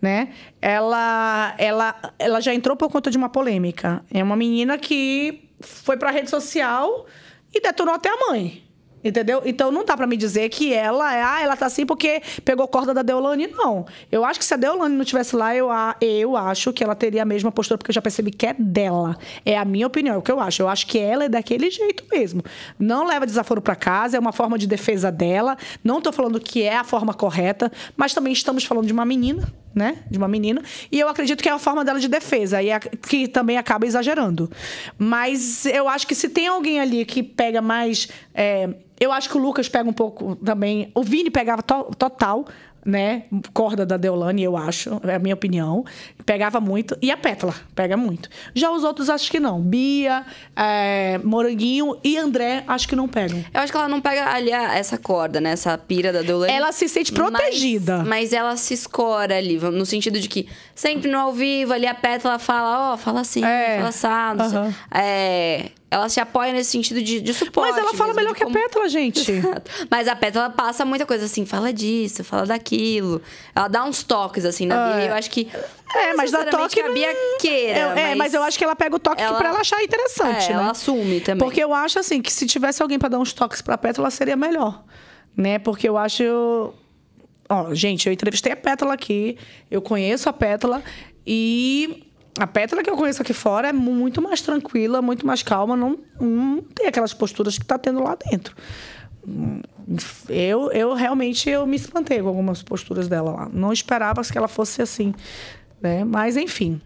[0.02, 0.34] Né?
[0.60, 4.04] Ela, ela, ela já entrou por conta de uma polêmica.
[4.12, 7.06] É uma menina que foi pra rede social
[7.54, 8.61] e detonou até a mãe.
[9.04, 9.42] Entendeu?
[9.44, 12.68] Então não dá pra me dizer que ela é, ah, ela tá assim porque pegou
[12.68, 13.84] corda da Deolane, não.
[14.10, 15.68] Eu acho que se a Deolane não tivesse lá, eu,
[16.00, 19.16] eu acho que ela teria a mesma postura, porque eu já percebi que é dela.
[19.44, 20.62] É a minha opinião, é o que eu acho.
[20.62, 22.42] Eu acho que ela é daquele jeito mesmo.
[22.78, 25.56] Não leva desaforo pra casa, é uma forma de defesa dela.
[25.82, 29.52] Não tô falando que é a forma correta, mas também estamos falando de uma menina,
[29.74, 29.98] né?
[30.10, 30.62] De uma menina.
[30.92, 33.84] E eu acredito que é a forma dela de defesa, e a- que também acaba
[33.86, 34.50] exagerando.
[34.98, 38.08] Mas eu acho que se tem alguém ali que pega mais.
[38.34, 38.68] é,
[39.02, 40.90] eu acho que o Lucas pega um pouco também.
[40.94, 42.44] O Vini pegava to- total,
[42.84, 43.24] né?
[43.52, 45.84] Corda da Deolane, eu acho, é a minha opinião.
[46.26, 46.96] Pegava muito.
[47.00, 48.28] E a Pétala pega muito.
[48.54, 49.60] Já os outros acho que não.
[49.60, 50.24] Bia,
[50.56, 53.44] é, Moranguinho e André acho que não pegam.
[53.54, 55.50] Eu acho que ela não pega ali a- essa corda, né?
[55.50, 56.52] Essa pira da Deolane.
[56.52, 57.98] Ela se sente protegida.
[57.98, 61.86] Mas, mas ela se escora ali, no sentido de que sempre no ao vivo ali
[61.86, 63.76] a Pétala fala, ó, fala assim, É.
[63.76, 64.42] fala assado.
[64.42, 64.74] Aham.
[64.92, 67.70] É, ela se apoia nesse sentido de, de suporte.
[67.70, 69.20] Mas ela fala melhor que a como- Pétala, gente.
[69.30, 69.70] Exato.
[69.90, 73.20] Mas a Pétala passa muita coisa assim, fala disso, fala daquilo.
[73.54, 75.04] Ela dá uns toques assim na Ah, Bia.
[75.04, 75.08] é.
[75.10, 75.48] Eu acho que.
[75.94, 76.76] É, mas dá toque.
[76.76, 78.00] que a Bia não- queira.
[78.00, 80.46] É, é, mas eu acho que ela pega o toque ela- pra ela achar interessante,
[80.46, 80.54] É, né?
[80.62, 81.38] ela assume também.
[81.46, 84.34] Porque eu acho assim que se tivesse alguém pra dar uns toques pra Pétala seria
[84.36, 84.82] melhor,
[85.36, 85.58] né?
[85.58, 86.72] Porque eu acho
[87.48, 89.36] Ó, gente, eu entrevistei a Pétala aqui,
[89.70, 90.82] eu conheço a Pétala
[91.26, 92.04] e
[92.38, 95.98] a Pétala que eu conheço aqui fora é muito mais tranquila, muito mais calma, não,
[96.20, 98.56] não tem aquelas posturas que tá tendo lá dentro.
[100.28, 103.50] Eu, eu realmente eu me espantei com algumas posturas dela lá.
[103.52, 105.14] Não esperava que ela fosse assim,
[105.80, 106.04] né?
[106.04, 106.80] Mas enfim.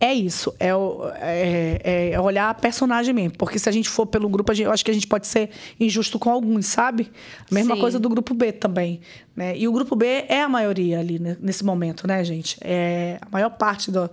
[0.00, 3.38] É isso, é, o- é- é olhar a personagem mesmo.
[3.38, 5.48] Porque se a gente for pelo grupo, gente- eu acho que a gente pode ser
[5.80, 7.10] injusto com alguns, sabe?
[7.50, 7.80] A mesma Sim.
[7.80, 9.00] coisa do grupo B também.
[9.34, 9.56] Né?
[9.56, 12.58] E o grupo B é a maioria ali né, nesse momento, né, gente?
[12.60, 14.10] É, a maior parte do,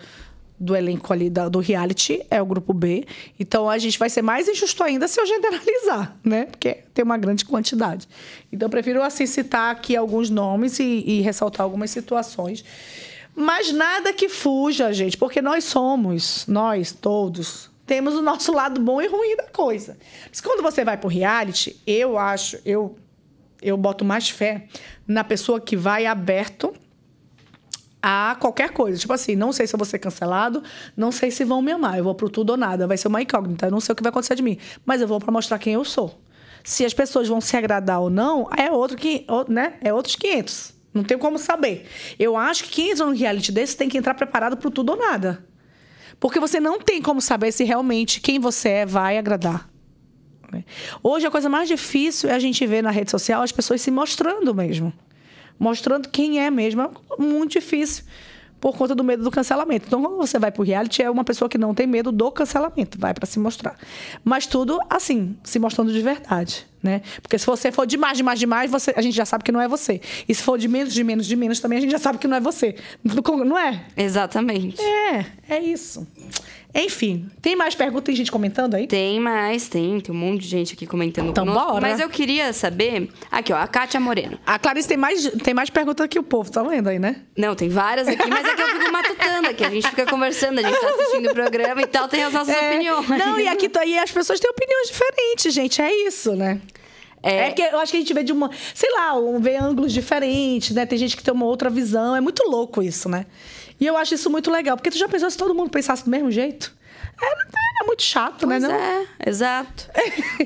[0.57, 3.03] do elenco ali da- do reality é o grupo B.
[3.39, 6.45] Então a gente vai ser mais injusto ainda se eu generalizar, né?
[6.45, 8.07] Porque tem uma grande quantidade.
[8.53, 12.63] Então eu prefiro assim citar aqui alguns nomes e, e ressaltar algumas situações.
[13.35, 19.01] Mas nada que fuja, gente, porque nós somos, nós todos, temos o nosso lado bom
[19.01, 19.97] e ruim da coisa.
[20.29, 22.97] Mas quando você vai pro reality, eu acho, eu,
[23.61, 24.67] eu boto mais fé
[25.07, 26.73] na pessoa que vai aberto
[28.01, 28.97] a qualquer coisa.
[28.97, 30.63] Tipo assim, não sei se eu vou ser cancelado,
[30.95, 31.97] não sei se vão me amar.
[31.97, 32.87] Eu vou pro tudo ou nada.
[32.87, 33.67] Vai ser uma incógnita.
[33.67, 34.57] Eu não sei o que vai acontecer de mim.
[34.85, 36.19] Mas eu vou pra mostrar quem eu sou.
[36.63, 39.73] Se as pessoas vão se agradar ou não, é outro que, né?
[39.81, 40.73] É outros 500.
[40.93, 41.87] Não tem como saber.
[42.19, 44.97] Eu acho que quem entra num reality desse tem que entrar preparado pro tudo ou
[44.97, 45.45] nada.
[46.19, 49.69] Porque você não tem como saber se realmente quem você é vai agradar.
[50.51, 50.63] né?
[51.01, 53.89] Hoje a coisa mais difícil é a gente ver na rede social as pessoas se
[53.89, 54.93] mostrando mesmo.
[55.57, 56.81] Mostrando quem é mesmo.
[56.81, 58.03] É muito difícil
[58.61, 59.87] por conta do medo do cancelamento.
[59.87, 62.97] Então, quando você vai pro reality, é uma pessoa que não tem medo do cancelamento,
[62.99, 63.75] vai para se mostrar.
[64.23, 67.01] Mas tudo assim, se mostrando de verdade, né?
[67.21, 69.67] Porque se você for demais, demais, demais, você, a gente já sabe que não é
[69.67, 69.99] você.
[70.29, 72.27] E se for de menos, de menos, de menos, também a gente já sabe que
[72.27, 72.75] não é você.
[73.03, 73.83] Não é?
[73.97, 74.79] Exatamente.
[74.79, 76.07] É, é isso.
[76.73, 78.05] Enfim, tem mais perguntas?
[78.05, 78.87] Tem gente comentando aí?
[78.87, 79.99] Tem mais, tem.
[79.99, 81.69] Tem um monte de gente aqui comentando Então, conosco.
[81.71, 81.81] bora.
[81.89, 83.09] Mas eu queria saber...
[83.29, 84.39] Aqui, ó, a Kátia Moreno.
[84.45, 87.17] A Clarice tem mais, tem mais perguntas que o povo, tá vendo aí, né?
[87.37, 89.65] Não, tem várias aqui, mas é que eu fico matutando aqui.
[89.65, 92.55] A gente fica conversando, a gente tá assistindo o programa e tal, tem as nossas
[92.55, 93.07] É, opiniões.
[93.09, 95.81] Não, e aqui tá- e as pessoas têm opiniões diferentes, gente.
[95.81, 96.61] É isso, né?
[97.23, 97.49] É.
[97.49, 100.71] porque eu acho que a gente vê de uma, sei lá, um, vê ângulos diferentes,
[100.75, 100.87] né?
[100.87, 102.15] Tem gente que tem uma outra visão.
[102.15, 103.27] É muito louco isso, né?
[103.81, 106.11] E eu acho isso muito legal, porque tu já pensou se todo mundo pensasse do
[106.11, 106.71] mesmo jeito?
[107.19, 108.67] Era, era muito chato, Pois né?
[108.67, 108.75] Não?
[108.75, 109.89] é, exato.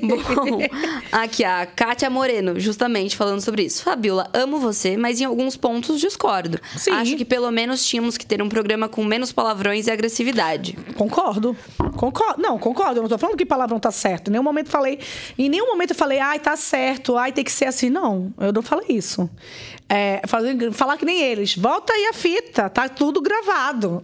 [0.34, 0.58] Bom,
[1.12, 3.82] aqui a Kátia Moreno, justamente falando sobre isso.
[3.82, 6.58] Fabiola, amo você, mas em alguns pontos discordo.
[6.76, 6.92] Sim.
[6.92, 10.78] Acho que pelo menos tínhamos que ter um programa com menos palavrões e agressividade.
[10.96, 11.56] Concordo.
[11.96, 12.40] Concordo.
[12.40, 12.98] Não, concordo.
[12.98, 14.28] Eu não tô falando que palavrão tá certo.
[14.28, 14.98] Em nenhum momento falei.
[15.38, 17.90] Em nenhum momento eu falei, ai, tá certo, ai, tem que ser assim.
[17.90, 19.30] Não, eu não falei isso.
[19.88, 20.20] É,
[20.72, 21.54] falar que nem eles.
[21.54, 24.02] Volta aí a fita, tá tudo gravado.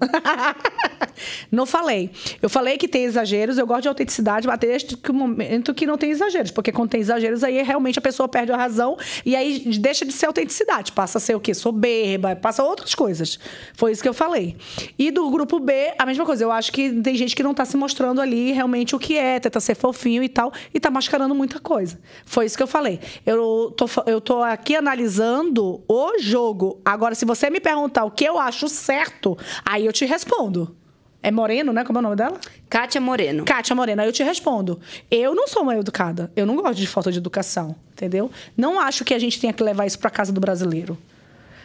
[1.50, 2.10] não falei.
[2.40, 5.84] Eu falei que tem exageros, eu gosto de autenticidade, mas desde que o momento que
[5.84, 6.52] não tem exageros.
[6.52, 10.12] Porque quando tem exageros, aí realmente a pessoa perde a razão e aí deixa de
[10.12, 10.92] ser autenticidade.
[10.92, 11.52] Passa a ser o quê?
[11.52, 13.38] Soberba, passa outras coisas.
[13.74, 14.56] Foi isso que eu falei.
[14.96, 16.44] E do grupo B, a mesma coisa.
[16.44, 19.40] Eu acho que tem gente que não tá se mostrando ali realmente o que é,
[19.40, 21.98] tenta ser fofinho e tal, e tá mascarando muita coisa.
[22.24, 23.00] Foi isso que eu falei.
[23.26, 26.80] Eu tô, eu tô aqui analisando o jogo.
[26.84, 30.76] Agora, se você me perguntar o que eu acho certo, aí eu te respondo.
[31.22, 31.84] É Moreno, né?
[31.84, 32.36] Como é o nome dela?
[32.68, 33.44] Kátia Moreno.
[33.44, 34.80] Kátia Morena, aí eu te respondo.
[35.08, 36.32] Eu não sou uma educada.
[36.34, 38.28] Eu não gosto de falta de educação, entendeu?
[38.56, 40.98] Não acho que a gente tenha que levar isso para casa do brasileiro.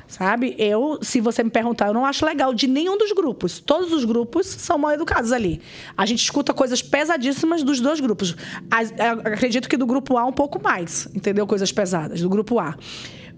[0.08, 0.56] Sabe?
[0.58, 3.60] Eu, se você me perguntar, eu não acho legal de nenhum dos grupos.
[3.60, 5.60] Todos os grupos são mal educados ali.
[5.98, 8.34] A gente escuta coisas pesadíssimas dos dois grupos.
[8.72, 8.94] As-
[9.26, 11.46] Acredito que do grupo A um pouco mais, entendeu?
[11.46, 12.78] Coisas pesadas, do grupo A.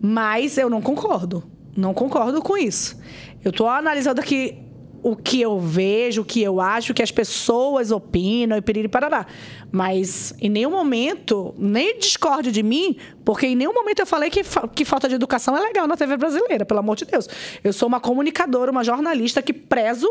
[0.02, 1.44] Mas eu não concordo.
[1.76, 2.98] Não concordo com isso.
[3.44, 4.58] Eu tô analisando aqui
[5.02, 8.90] o que eu vejo, o que eu acho, o que as pessoas opinam e piriri
[8.90, 9.26] parará.
[9.72, 14.44] Mas em nenhum momento, nem discorde de mim, porque em nenhum momento eu falei que,
[14.44, 17.30] fa- que falta de educação é legal na TV brasileira, pelo amor de Deus.
[17.64, 20.10] Eu sou uma comunicadora, uma jornalista que prezo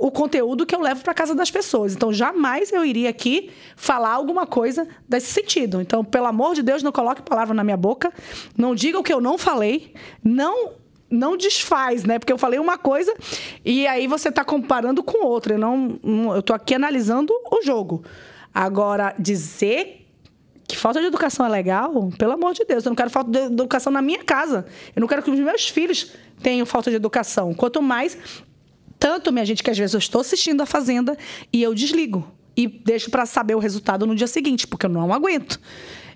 [0.00, 1.94] o conteúdo que eu levo para casa das pessoas.
[1.94, 5.78] Então, jamais eu iria aqui falar alguma coisa desse sentido.
[5.78, 8.10] Então, pelo amor de Deus, não coloque palavra na minha boca,
[8.56, 9.92] não diga o que eu não falei,
[10.24, 10.72] não
[11.12, 12.20] não desfaz, né?
[12.20, 13.12] Porque eu falei uma coisa
[13.64, 15.54] e aí você está comparando com outra.
[15.54, 15.98] Eu não,
[16.36, 18.04] eu tô aqui analisando o jogo.
[18.54, 20.06] Agora, dizer
[20.68, 23.38] que falta de educação é legal, pelo amor de Deus, eu não quero falta de
[23.38, 24.66] educação na minha casa.
[24.94, 27.52] Eu não quero que os meus filhos tenham falta de educação.
[27.52, 28.16] Quanto mais
[29.00, 31.16] tanto, minha gente, que às vezes eu estou assistindo a Fazenda
[31.50, 32.30] e eu desligo.
[32.54, 35.58] E deixo para saber o resultado no dia seguinte, porque eu não aguento.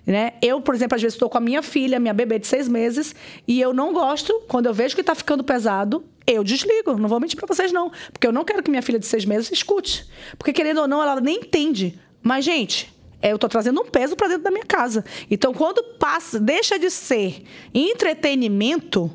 [0.05, 0.33] Né?
[0.39, 3.15] Eu, por exemplo, às vezes estou com a minha filha, minha bebê de seis meses,
[3.47, 6.95] e eu não gosto, quando eu vejo que está ficando pesado, eu desligo.
[6.95, 7.91] Não vou mentir para vocês, não.
[8.13, 10.07] Porque eu não quero que minha filha de seis meses escute.
[10.37, 11.99] Porque, querendo ou não, ela nem entende.
[12.21, 15.03] Mas, gente, é, eu estou trazendo um peso para dentro da minha casa.
[15.31, 19.11] Então, quando passa, deixa de ser entretenimento,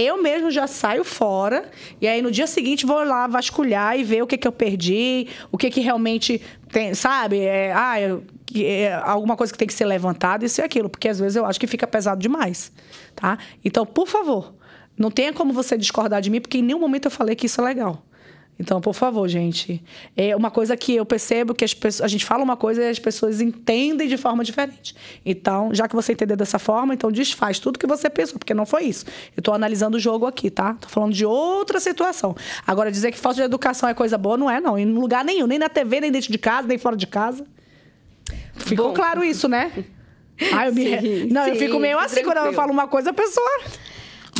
[0.00, 1.68] eu mesmo já saio fora
[2.00, 5.26] e aí no dia seguinte vou lá vasculhar e ver o que, que eu perdi,
[5.50, 6.40] o que, que realmente
[6.70, 7.40] tem, sabe?
[7.40, 8.22] É, ah, eu-
[8.54, 11.44] é alguma coisa que tem que ser levantada, isso e aquilo, porque às vezes eu
[11.44, 12.72] acho que fica pesado demais,
[13.14, 13.36] tá?
[13.64, 14.54] Então, por favor,
[14.96, 17.60] não tenha como você discordar de mim, porque em nenhum momento eu falei que isso
[17.60, 18.02] é legal.
[18.58, 19.82] Então, por favor, gente.
[20.16, 22.88] É uma coisa que eu percebo que as pessoas, a gente fala uma coisa e
[22.88, 24.96] as pessoas entendem de forma diferente.
[25.24, 28.66] Então, já que você entendeu dessa forma, então desfaz tudo que você pensou, porque não
[28.66, 29.06] foi isso.
[29.36, 30.74] Eu estou analisando o jogo aqui, tá?
[30.74, 32.34] Tô falando de outra situação.
[32.66, 34.76] Agora, dizer que falta de educação é coisa boa, não é, não.
[34.76, 37.46] Em lugar nenhum, nem na TV, nem dentro de casa, nem fora de casa.
[38.56, 38.94] Ficou Bom.
[38.94, 39.72] claro isso, né?
[40.52, 40.84] Ah, eu me...
[40.84, 42.54] Sim, não, eu sim, fico meio assim quando eu tranquilo.
[42.54, 43.60] falo uma coisa, a pessoa.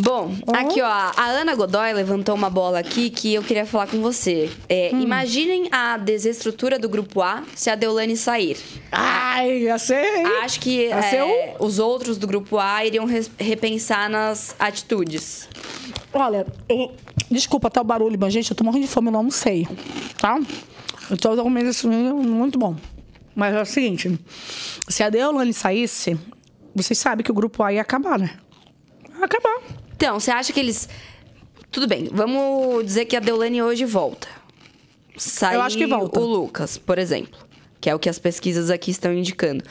[0.01, 4.01] Bom, aqui ó, a Ana Godoy levantou uma bola aqui que eu queria falar com
[4.01, 4.49] você.
[4.69, 5.01] É, Hum.
[5.01, 8.57] Imaginem a desestrutura do grupo A se a Deolane sair.
[8.93, 10.05] Ai, ia ser.
[10.19, 10.27] hein?
[10.43, 13.07] Acho que Ia ser é, os outros do grupo A iriam
[13.39, 15.49] repensar nas atitudes.
[16.13, 16.93] Olha, eu-
[17.31, 19.67] desculpa tá o barulho, mas gente, eu tô morrendo de fome, eu não almocei,
[20.21, 20.39] tá?
[21.11, 22.77] Eu tô comendo isso muito bom.
[23.35, 24.19] Mas é o seguinte,
[24.89, 26.19] se a Deolane saísse,
[26.75, 28.31] vocês sabem que o grupo A ia acabar, né?
[29.19, 29.59] Ia acabar.
[29.99, 30.89] Então, você acha que eles.
[31.73, 34.29] Tudo bem, vamos dizer que a Deolane hoje volta.
[35.17, 36.21] Sai Eu acho que volta.
[36.21, 37.37] o Lucas, por exemplo,
[37.81, 39.65] que é o que as pesquisas aqui estão indicando.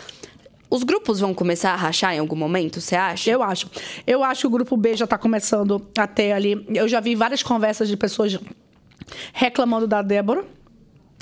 [0.69, 3.31] Os grupos vão começar a rachar em algum momento, você acha?
[3.31, 3.71] Eu acho.
[4.05, 6.61] Eu acho que o grupo B já tá começando a ter ali.
[6.75, 8.37] Eu já vi várias conversas de pessoas
[9.31, 10.43] reclamando da Débora.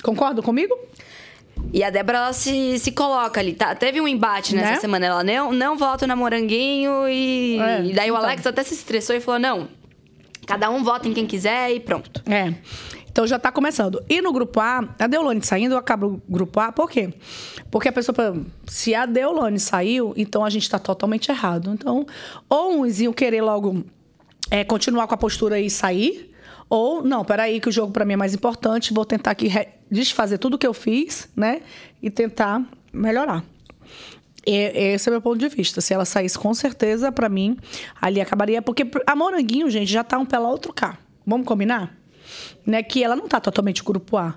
[0.02, 0.76] Concorda comigo?
[1.74, 3.76] E a Débora, ela se, se coloca ali, tá?
[3.76, 4.80] Teve um embate nessa Né?
[4.80, 5.06] semana.
[5.06, 8.24] Ela não, não vota na Moranguinho e, É, e daí o então.
[8.26, 9.68] Alex até se estressou e falou: não,
[10.48, 12.22] cada um vota em quem quiser e pronto.
[12.32, 12.54] É.
[13.10, 14.04] Então já tá começando.
[14.10, 17.14] E no grupo A, a Deolane saindo, eu acabo o grupo A, por quê?
[17.72, 18.16] Porque a pessoa,
[18.68, 21.72] se a Deolane saiu, então a gente tá totalmente errado.
[21.74, 22.06] Então,
[22.50, 23.86] ou uns iam querer logo
[24.52, 26.30] é, continuar com a postura e sair,
[26.70, 29.50] ou, não, peraí, que o jogo pra mim é mais importante, vou tentar aqui
[29.90, 31.62] desfazer tudo que eu fiz, né?
[32.02, 32.62] E tentar
[32.92, 33.44] melhorar.
[34.46, 35.82] E- Esse é o meu ponto de vista.
[35.82, 37.58] Se ela saísse, com certeza, pra mim,
[38.02, 38.62] ali acabaria.
[38.62, 40.98] Porque a Moranguinho, gente, já tá um pé lá, outro cá.
[41.26, 41.96] Vamos combinar?
[42.66, 42.82] Né?
[42.84, 44.36] Que ela não tá totalmente grupo A.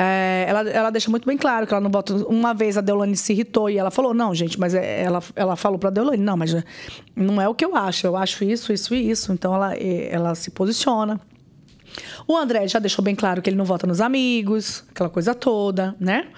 [0.00, 2.14] É, ela, ela deixa muito bem claro que ela não vota.
[2.28, 5.56] Uma vez a Deolane se irritou e ela falou: não, gente, mas é- ela, ela
[5.56, 6.54] falou pra Deolane: não, mas
[7.16, 8.06] não é o que eu acho.
[8.06, 9.32] Eu acho isso, isso e isso.
[9.32, 11.20] Então ela, ela se posiciona.
[12.26, 15.94] O André já deixou bem claro que ele não vota nos amigos, aquela coisa toda,
[15.98, 16.28] né?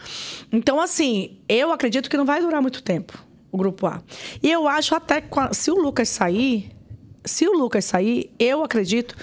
[0.53, 3.19] Então, assim, eu acredito que não vai durar muito tempo
[3.53, 4.03] o grupo A.
[4.43, 6.71] E eu acho até que se o Lucas sair,
[7.25, 9.17] se o Lucas sair, eu acredito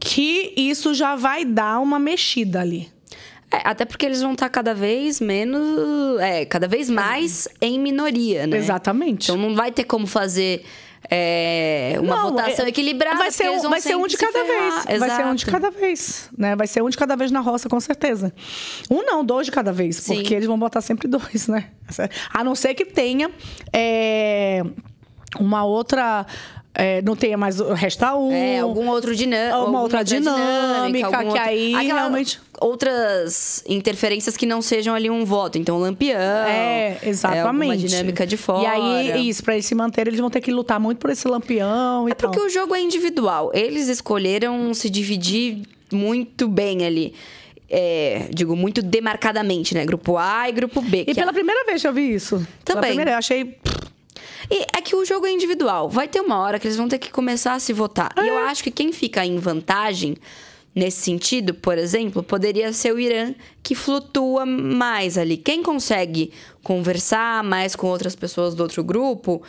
[0.00, 2.88] que isso já vai dar uma mexida ali.
[3.50, 6.20] É, até porque eles vão estar cada vez menos.
[6.20, 8.58] É, cada vez mais em minoria, né?
[8.58, 9.30] Exatamente.
[9.30, 10.64] Então não vai ter como fazer
[11.10, 13.16] é, uma Não, votação é- equilibrada.
[13.16, 14.74] Vai ser, um, vai ser um de se cada vez.
[14.98, 15.50] Vai ser um de Exato.
[15.50, 16.30] cada vez.
[16.36, 16.56] Né?
[16.56, 18.32] Vai ser um de cada vez na roça, com certeza.
[18.90, 19.96] Um não, dois de cada vez.
[19.96, 20.16] Sim.
[20.16, 21.70] Porque eles vão botar sempre dois, né?
[22.32, 23.30] A não ser que tenha
[23.72, 24.62] é,
[25.38, 26.26] uma outra.
[26.78, 27.58] É, não tenha mais.
[27.58, 28.32] Resta um.
[28.32, 29.58] É, algum outro dinâmica.
[29.58, 35.58] Uma outra dinâmica, que aí realmente- Outras interferências que não sejam ali um voto.
[35.58, 36.18] Então, lampião.
[36.18, 37.46] É, exatamente.
[37.46, 38.62] alguma dinâmica de fora.
[38.62, 41.26] E aí, isso, pra eles se manterem, eles vão ter que lutar muito por esse
[41.28, 42.30] lampião e É tal.
[42.30, 43.50] porque o jogo é individual.
[43.54, 45.62] Eles escolheram se dividir
[45.92, 47.14] muito bem ali.
[47.70, 49.84] É, digo, muito demarcadamente, né?
[49.84, 51.02] Grupo A e grupo B.
[51.02, 52.36] E que pela é- primeira vez que eu vi isso.
[52.64, 52.90] Pela Também.
[52.90, 53.56] primeira, eu achei.
[54.50, 55.88] E é que o jogo é individual.
[55.88, 58.12] Vai ter uma hora que eles vão ter que começar a se votar.
[58.16, 58.30] E É.
[58.30, 60.16] eu acho que quem fica em vantagem
[60.74, 65.36] nesse sentido, por exemplo, poderia ser o Irã, que flutua mais ali.
[65.36, 66.32] Quem consegue
[66.62, 69.42] conversar mais com outras pessoas do outro grupo,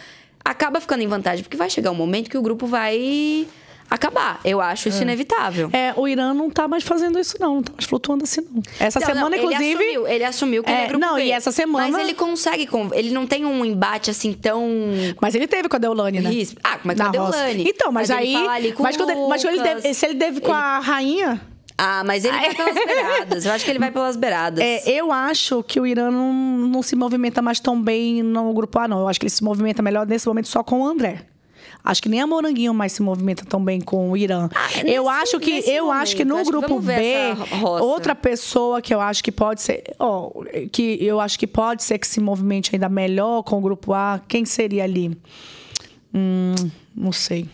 [0.44, 3.46] acaba ficando em vantagem, porque vai chegar um momento que o grupo vai
[3.90, 4.40] acabar.
[4.46, 5.70] Eu acho isso inevitável.
[5.74, 7.56] É, o Irã não tá mais fazendo isso, não.
[7.56, 8.62] Não tá mais flutuando assim, não.
[8.80, 9.64] Essa Não, semana, não, inclusive.
[9.66, 11.24] Ele assumiu, ele assumiu que ele É, é grupo não, B.
[11.26, 12.68] e essa semana- Mas ele consegue.
[12.68, 14.68] con- Ele não tem um embate assim tão.
[15.22, 16.30] Mas ele teve com a Deolane, né?
[16.30, 17.10] Ris- Ah, mas com a.
[17.10, 17.64] Deolane.
[17.68, 18.44] Então, mas, Mas ele aí.
[18.44, 18.76] mas, ele-
[19.28, 19.82] mas ele Lucas.
[19.84, 21.42] deve- se ele deve com a rainha.
[21.82, 23.46] Ah, mas ele vai pelas beiradas.
[23.46, 24.62] Eu acho que ele vai pelas beiradas.
[24.62, 28.78] É, eu acho que o Irã não, não se movimenta mais tão bem no grupo
[28.80, 29.00] A, não.
[29.00, 31.22] Eu acho que ele se movimenta melhor nesse momento só com o André.
[31.84, 34.50] Acho que nem a Moranguinho mais se movimenta tão bem com o Irã.
[34.54, 37.00] Ah, nesse- eu acho que eu acho que no momento, acho que grupo ver
[37.36, 37.36] B,
[37.82, 40.30] outra pessoa que eu acho que pode ser, ó,
[40.72, 44.20] que eu acho que pode ser que se movimente ainda melhor com o grupo A,
[44.28, 45.18] quem seria ali?
[46.14, 46.54] Hum,
[46.96, 47.48] não sei.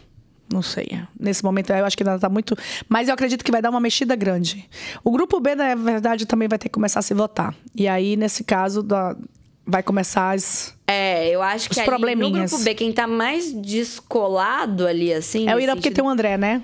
[0.52, 0.88] Não sei.
[1.20, 2.56] Nesse momento eu acho que ainda tá muito.
[2.88, 4.70] Mas eu acredito que vai dar uma mexida grande.
[5.04, 7.54] O grupo B, na verdade, também vai ter que começar a se votar.
[7.76, 9.16] E aí, nesse caso, da-
[9.66, 10.74] vai começar as.
[10.88, 15.50] É, eu acho que ali, no grupo B, quem tá mais descolado ali, assim.
[15.50, 16.62] É o Irã porque tem o André, né?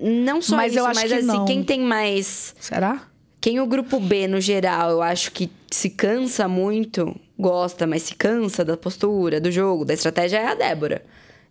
[0.00, 1.44] Não só Mas isso, eu acho mas que assim, não.
[1.44, 2.54] quem tem mais.
[2.60, 3.02] Será?
[3.40, 8.14] Quem o grupo B, no geral, eu acho que se cansa muito, gosta, mas se
[8.14, 11.04] cansa da postura, do jogo, da estratégia, é a Débora.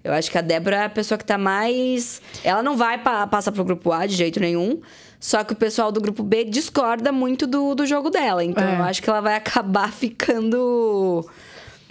[0.03, 2.21] Eu acho que a Débora é a pessoa que tá mais.
[2.43, 4.81] Ela não vai pa passar pro grupo A de jeito nenhum.
[5.25, 8.43] Só que o pessoal do grupo B discorda muito do, do jogo dela.
[8.43, 8.77] Então É.
[8.77, 11.25] eu acho que ela vai acabar ficando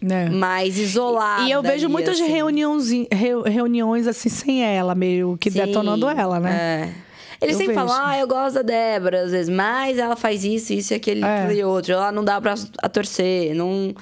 [0.03, 0.29] É.
[0.29, 1.43] mais isolada.
[1.45, 2.31] E eu vejo ali, muitas assim.
[2.31, 6.93] reuniões, reu- reuniões assim sem ela, meio que Sim, detonando ela, né?
[6.99, 7.13] É.
[7.45, 7.89] Eles Eu sempre vejo.
[7.89, 11.25] falam, ah, eu gosto da Débora, às vezes, mas ela faz isso, isso e aquele,
[11.25, 11.45] É.
[11.45, 11.95] aquele outro.
[11.95, 13.95] Ela não dá pra a torcer, não.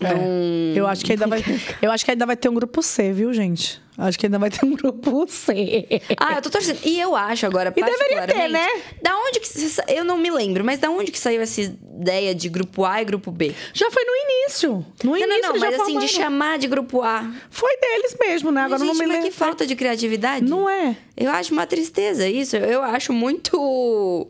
[0.00, 1.42] É, Não- Eu acho que ainda vai,
[1.80, 3.80] eu acho que ainda vai ter um grupo C, viu, gente?
[3.98, 5.86] Acho que ainda vai ter um grupo C.
[6.20, 6.78] Ah, eu tô torcendo.
[6.84, 8.66] E eu acho agora, E deveria ter, né?
[9.00, 9.48] Da onde que...
[9.88, 13.06] Eu não me lembro, mas da onde que saiu essa ideia de grupo A e
[13.06, 13.54] grupo B?
[13.72, 14.84] Já foi no início.
[15.02, 16.08] No Não, início não, não, mas assim, de formaram.
[16.08, 17.24] chamar de grupo A.
[17.48, 18.60] Foi deles mesmo, né?
[18.64, 19.30] Agora Mas, eu não gente, me mas lembro.
[19.32, 20.44] que falta de criatividade.
[20.44, 20.94] Não é.
[21.16, 22.54] Eu acho uma tristeza isso.
[22.54, 24.28] Eu acho muito...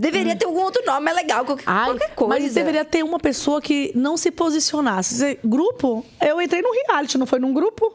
[0.00, 2.42] Deveria ter algum outro nome, é legal, qualquer, Ai, qualquer coisa.
[2.42, 5.14] Mas deveria ter uma pessoa que não se posicionasse.
[5.14, 6.04] Dizer, grupo?
[6.20, 7.92] Eu entrei no reality, não foi num grupo?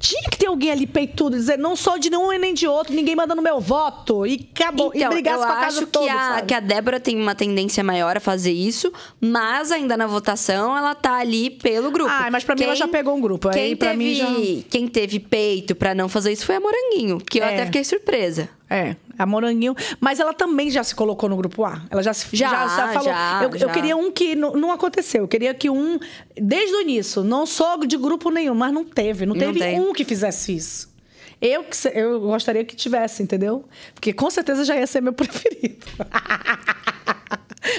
[0.00, 2.94] Tinha que ter alguém ali peitudo, dizer, não sou de nenhum e nem de outro,
[2.94, 4.24] ninguém manda no meu voto.
[4.26, 4.90] E acabou.
[4.94, 6.46] e Então, brigasse eu com a acho casa que, toda, a, sabe?
[6.46, 10.94] que a Débora tem uma tendência maior a fazer isso, mas ainda na votação ela
[10.94, 12.08] tá ali pelo grupo.
[12.10, 13.50] Ah, mas pra mim ela já pegou um grupo.
[13.50, 14.26] Quem, Aí teve, mim já...
[14.70, 17.52] quem teve peito pra não fazer isso foi a Moranguinho, que eu É.
[17.52, 18.48] até fiquei surpresa.
[18.70, 19.74] É, a Moranguinho.
[20.00, 21.82] Mas ela também já se colocou no grupo A.
[21.90, 23.02] Ela já se Já, falou.
[23.04, 23.68] já, eu, eu já.
[23.68, 25.22] queria um que não, não aconteceu.
[25.22, 25.98] Eu queria que um,
[26.36, 29.26] desde o início, não sou de grupo nenhum, mas não teve.
[29.26, 29.80] Não Não teve tem.
[29.80, 30.92] um que fizesse isso.
[31.40, 33.64] Eu, eu gostaria que tivesse, entendeu?
[33.94, 35.84] Porque com certeza já ia ser meu preferido.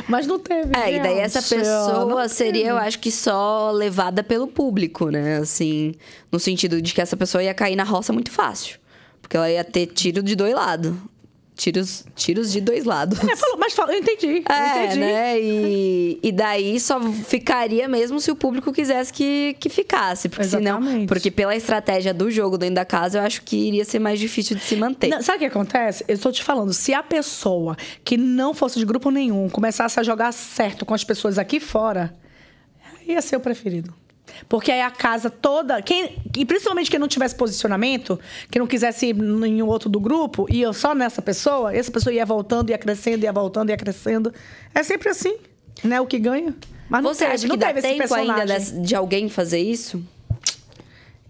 [0.08, 0.72] mas não teve.
[0.78, 5.38] É, e daí essa pessoa não seria, eu acho que só levada pelo público, né?
[5.38, 5.96] Assim,
[6.32, 8.78] no sentido de que essa pessoa ia cair na roça muito fácil.
[9.22, 10.94] Porque ela ia ter tiro de dois lados.
[11.56, 13.18] Tiros, tiros de dois lados.
[13.18, 14.44] É, falou, mas falou, eu entendi.
[14.48, 15.00] eu É, entendi.
[15.00, 15.40] né?
[15.40, 20.28] E, e daí só ficaria mesmo se o público quisesse que, que ficasse.
[20.28, 20.80] Porque senão.
[20.80, 21.08] Exatamente.
[21.08, 24.58] Porque pela estratégia do jogo dentro da casa, eu acho que iria ser mais difícil
[24.58, 25.08] de se manter.
[25.08, 26.04] Não, sabe o que acontece?
[26.10, 30.04] Eu estou te falando, se a pessoa que não fosse de grupo nenhum começasse a
[30.04, 32.14] jogar certo com as pessoas aqui fora,
[33.08, 33.94] ia ser o preferido.
[34.50, 38.20] Porque aí a casa toda, quem, e principalmente quem não tivesse posicionamento,
[38.52, 42.26] que não quisesse ir em outro do grupo, ia só nessa pessoa, essa pessoa ia
[42.26, 44.34] voltando, ia crescendo, ia voltando, ia crescendo.
[44.74, 45.36] É sempre assim,
[45.84, 46.00] né?
[46.02, 46.54] O que ganha.
[46.90, 48.58] Mas não Você teve, acha não que dá teve esse tempo ainda personagem.
[48.60, 50.04] desse- de alguém fazer isso?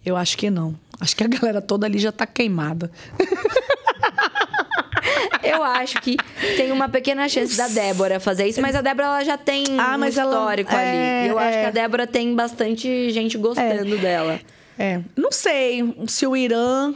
[0.06, 0.76] Eu acho que não.
[1.00, 2.92] Acho que a galera toda ali já tá queimada.
[5.46, 6.18] Eu acho que
[6.58, 9.96] tem uma pequena chance da Débora fazer isso, mas a Débora ela já tem Ah,
[9.96, 11.30] um mas ela- histórico é, ali.
[11.30, 11.62] Eu acho é.
[11.62, 14.40] que a Débora tem bastante gente gostando dela.
[14.78, 16.94] É, não sei se o Irã,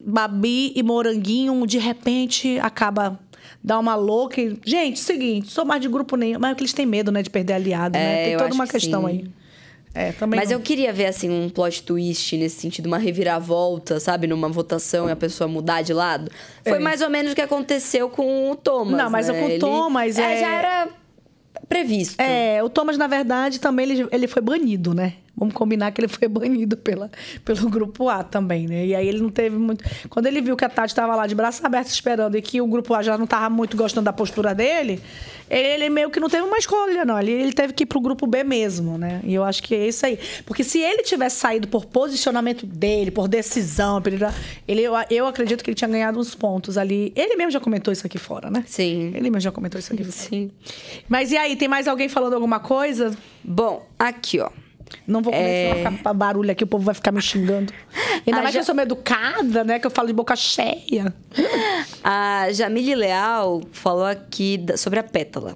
[0.00, 3.18] Babi e Moranguinho, de repente, acaba
[3.62, 4.40] dar uma louca.
[4.40, 6.38] e- Gente, seguinte, sou mais de grupo nenhum.
[6.38, 8.16] Mas é que eles têm medo, né, de perder aliado, É, né?
[8.24, 9.06] Tem eu toda acho uma que questão sim.
[9.08, 9.24] aí.
[9.94, 10.40] É, também.
[10.40, 10.56] Mas não.
[10.56, 14.26] eu queria ver, assim, um plot twist nesse sentido, uma reviravolta, sabe?
[14.26, 16.30] Numa votação e a pessoa mudar de lado.
[16.64, 16.80] Foi É.
[16.80, 18.96] mais ou menos o que aconteceu com o Thomas.
[18.98, 19.38] Não, mas né?
[19.38, 20.88] com o Ele- Thomas, é- Já era
[21.68, 22.20] previsto.
[22.20, 25.14] É, o Thomas, na verdade, também ele, ele foi banido, né?
[25.36, 27.10] Vamos combinar que ele foi banido pela,
[27.44, 28.86] pelo grupo A também, né?
[28.86, 29.84] E aí ele não teve muito.
[30.08, 32.66] Quando ele viu que a Tati estava lá de braços abertos esperando e que o
[32.66, 35.00] grupo A já não estava muito gostando da postura dele,
[35.50, 37.18] ele meio que não teve uma escolha, não.
[37.18, 39.20] Ele, ele teve que ir pro grupo B mesmo, né?
[39.24, 40.18] E eu acho que é isso aí.
[40.46, 44.00] Porque se ele tivesse saído por posicionamento dele, por decisão,
[44.66, 47.12] ele, eu, eu acredito que ele tinha ganhado uns pontos ali.
[47.16, 48.64] Ele mesmo já comentou isso aqui fora, né?
[48.66, 49.08] Sim.
[49.08, 50.16] Ele mesmo já comentou isso aqui fora.
[50.16, 50.50] Sim.
[51.08, 53.16] Mas e aí, tem mais alguém falando alguma coisa?
[53.42, 54.50] Bom, aqui, ó.
[55.06, 55.86] Não vou começar É.
[55.86, 57.72] a ficar barulho aqui, o povo vai ficar me xingando.
[58.26, 59.78] Ainda Ah, mais já- que eu sou meio educada, né?
[59.78, 61.14] Que eu falo de boca cheia.
[62.02, 65.54] A Jamile Leal falou aqui sobre a pétala.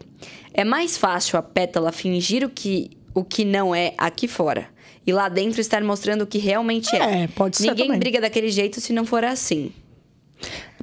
[0.53, 4.66] É mais fácil a pétala fingir o que, o que não é aqui fora.
[5.07, 7.22] E lá dentro estar mostrando o que realmente é.
[7.24, 8.01] É, pode ser Ninguém também.
[8.01, 9.72] briga daquele jeito se não for assim.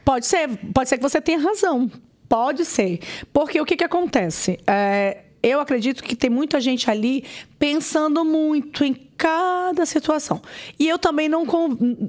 [0.03, 1.89] Pode ser, pode ser que você tenha razão.
[2.30, 2.99] Pode ser.
[3.34, 4.60] Porque o que, que acontece?
[4.66, 7.23] É, eu acredito que tem muita gente ali
[7.59, 10.41] pensando muito em cada situação.
[10.79, 11.45] E eu também não.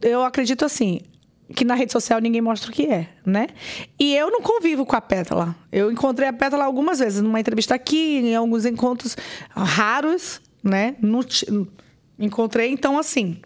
[0.03, 1.01] Eu acredito assim.
[1.55, 3.47] Que na rede social ninguém mostra o que é, né?
[4.01, 5.55] E eu não convivo com a Pétala.
[5.71, 9.17] Eu encontrei a Pétala algumas vezes, numa entrevista aqui, em alguns encontros
[9.51, 10.97] raros, né?
[11.01, 11.21] No
[12.19, 13.37] encontrei, então, assim.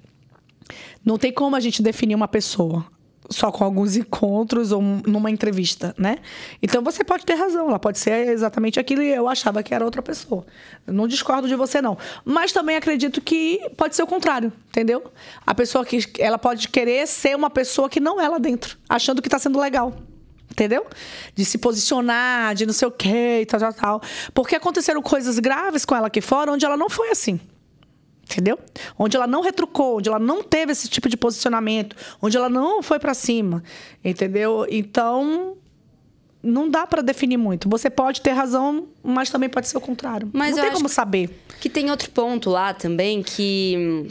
[1.04, 2.86] Não tem como a gente definir uma pessoa
[3.30, 6.18] só com alguns encontros ou numa entrevista, né?
[6.60, 9.84] Então você pode ter razão, ela pode ser exatamente aquilo e eu achava que era
[9.84, 10.44] outra pessoa.
[10.86, 15.04] Não discordo de você não, mas também acredito que pode ser o contrário, entendeu?
[15.46, 19.22] A pessoa que ela pode querer ser uma pessoa que não é lá dentro, achando
[19.22, 19.94] que está sendo legal.
[20.50, 20.84] Entendeu?
[21.32, 24.02] De se posicionar, de não sei o quê e tal, tal, tal.
[24.34, 27.38] Porque aconteceram coisas graves com ela aqui fora, onde ela não foi assim.
[28.30, 28.58] Entendeu?
[28.96, 32.80] Onde ela não retrucou, onde ela não teve esse tipo de posicionamento, onde ela não
[32.80, 33.62] foi pra cima,
[34.04, 34.66] entendeu?
[34.70, 35.56] Então
[36.42, 37.68] não dá pra definir muito.
[37.68, 40.30] Você pode ter razão, mas também pode ser o contrário.
[40.32, 41.30] Mas não tem como saber.
[41.60, 44.08] Que tem outro ponto lá também que,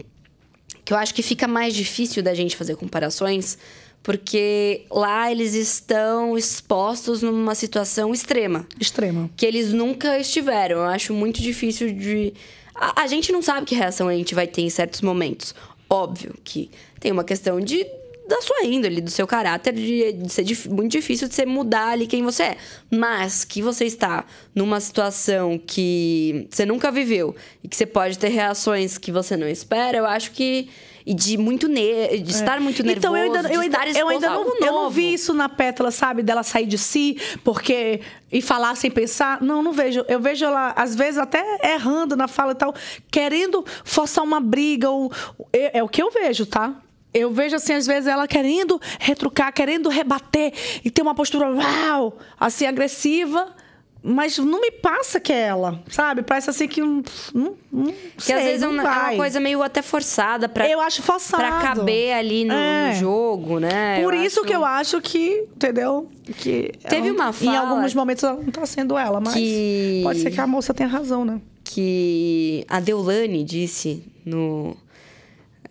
[0.85, 3.57] que eu acho que fica mais difícil da gente fazer comparações,
[4.03, 8.67] porque lá eles estão expostos numa situação extrema.
[8.79, 9.29] Extrema.
[9.35, 10.77] Que eles nunca estiveram.
[10.77, 12.33] Eu acho muito difícil de.
[12.79, 15.53] A, a gente não sabe que reação a gente vai ter em certos momentos.
[15.89, 16.69] Óbvio que
[16.99, 17.85] tem uma questão de
[18.27, 21.87] da sua índole, do seu caráter, de, de ser dif- muito difícil de você mudar
[21.93, 22.57] ali quem você é.
[22.91, 24.23] Mas que você está
[24.53, 29.47] numa situação que você nunca viveu e que você pode ter reações que você não
[29.47, 30.69] espera, eu acho que.
[31.09, 33.99] E de muito ne de estar muito nervoso, Então, eu ainda, de eu ainda, estar
[33.99, 36.21] eu ainda não, eu não vi isso na pétala, sabe?
[36.21, 38.01] Dela sair de si, porque.
[38.31, 39.41] E falar sem pensar.
[39.41, 40.05] Não, não vejo.
[40.07, 42.75] Eu vejo ela, às vezes, até errando na fala e tal,
[43.09, 44.91] querendo forçar uma briga.
[44.91, 45.11] Ou,
[45.51, 46.75] é, é o que eu vejo, tá?
[47.11, 50.53] Eu vejo, assim, às vezes, ela querendo retrucar, querendo rebater
[50.85, 53.55] e ter uma postura, uau, assim, agressiva.
[54.01, 56.21] Mas não me passa que é ela, sabe?
[56.23, 57.03] Parece assim que não.
[57.33, 57.85] não, não
[58.15, 60.79] Que sei, às vezes é não uma, é uma coisa meio até forçada pra, Eu
[60.79, 61.43] acho forçado.
[61.43, 62.89] pra caber ali no, É.
[62.93, 64.01] no jogo, né?
[64.01, 66.09] Por Eu isso acho que eu acho que, entendeu?
[66.37, 69.99] Que Teve ela- uma Em fala alguns momentos ela não tá sendo ela, mas que-
[70.03, 71.41] pode ser que a moça tenha razão, né?
[71.71, 74.75] que a Deulane disse no.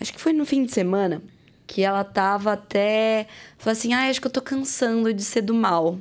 [0.00, 1.20] Acho que foi no fim de semana.
[1.66, 3.26] Que ela tava até.
[3.58, 5.98] Falou assim: ah, acho que eu tô cansando de ser do mal.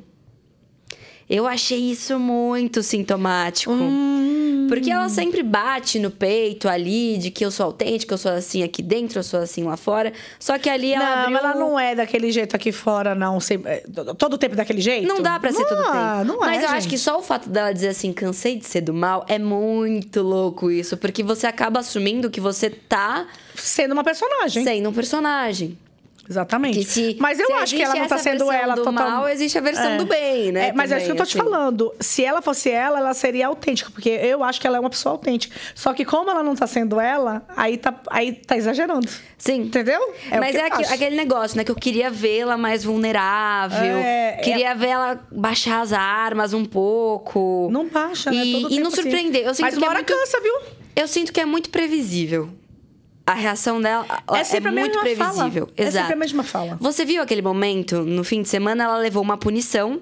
[1.30, 3.74] Eu achei isso muito sintomático.
[3.74, 4.68] Hum.
[4.68, 8.64] Porque ela sempre bate no peito ali de que eu sou autêntica, eu sou assim
[8.64, 10.12] aqui dentro, eu sou assim lá fora.
[10.40, 11.38] Só que ali ela não, abriu...
[11.38, 13.40] ela não é daquele jeito aqui fora, não.
[13.66, 13.84] É,
[14.18, 15.08] Todo o tempo daquele jeito?
[15.08, 16.26] Não dá pra ser todo tempo.
[16.26, 16.90] Não é, Mas eu acho gente.
[16.90, 20.70] que só o fato dela dizer assim, cansei de ser do mal, é muito louco
[20.70, 20.98] isso.
[20.98, 23.26] Porque você acaba assumindo que você tá
[23.56, 24.64] Sendo uma personagem.
[24.64, 25.78] sendo um personagem.
[26.30, 26.84] Exatamente.
[26.84, 29.62] Se- mas eu acho que ela não tá sendo ela do total- mal, existe a
[29.62, 29.98] versão É.
[29.98, 30.70] do bem, né?
[30.70, 31.56] É, mas é isso que eu tô te também, assim.
[31.58, 31.94] falando.
[32.00, 35.14] Se ela fosse ela, ela seria autêntica, porque eu acho que ela é uma pessoa
[35.14, 35.56] autêntica.
[35.74, 39.08] Só que como ela não tá sendo ela, aí tá, aí tá exagerando.
[39.38, 39.62] Sim.
[39.62, 40.02] Entendeu?
[40.02, 40.94] o Mas é eu aqui- acho.
[40.94, 41.64] aquele negócio, né?
[41.64, 43.98] Que eu queria vê-la mais vulnerável.
[43.98, 47.70] É, queria ver ela baixar as armas um pouco.
[47.72, 48.38] Não baixa, né?
[48.44, 49.02] E, Todo e tempo não assim.
[49.02, 49.46] surpreender.
[49.46, 50.54] Eu sinto Mas que uma é hora muito, cansa, viu?
[50.96, 52.50] Eu sinto que é muito previsível.
[53.28, 55.34] A reação dela É sempre a muito mesma fala.
[55.36, 55.70] previsível.
[55.76, 55.98] É Exato.
[56.08, 56.78] sempre a mesma fala.
[56.80, 60.00] Você viu aquele momento, no fim de semana, ela levou uma punição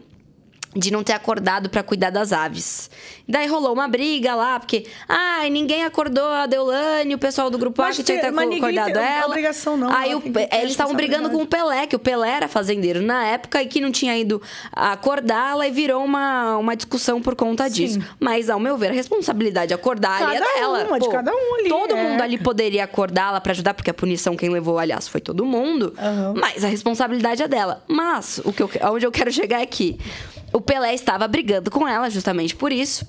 [0.76, 2.90] de não ter acordado pra cuidar das aves.
[3.28, 7.82] Daí rolou uma briga lá, porque, ai, ninguém acordou a Deolane, o pessoal do grupo
[7.82, 9.26] A que tinha que ter acordado ela.
[9.28, 9.90] obrigação, não.
[9.92, 10.24] Aí Ela o-
[10.60, 13.82] eles estavam brigando com o Pelé, que o Pelé era fazendeiro na época e que
[13.82, 18.00] não tinha ido acordá-la e virou uma, uma discussão por conta disso.
[18.20, 20.86] Mas, ao meu ver, a responsabilidade de acordar ali é Cada dela.
[20.86, 22.04] uma, de cada um ali, Todo é.
[22.04, 25.94] mundo ali poderia acordá-la pra ajudar, porque a punição quem levou, aliás, foi todo mundo.
[26.36, 27.84] Mas a responsabilidade é dela.
[27.88, 29.98] Mas o que eu, onde eu quero chegar é que
[30.54, 33.06] o Pelé estava brigando com ela justamente por isso.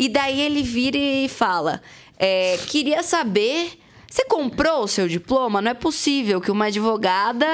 [0.00, 1.82] E daí ele vira e fala:
[2.16, 3.78] é, queria saber.
[4.08, 5.62] Você comprou o seu diploma?
[5.62, 7.46] Não é possível que uma advogada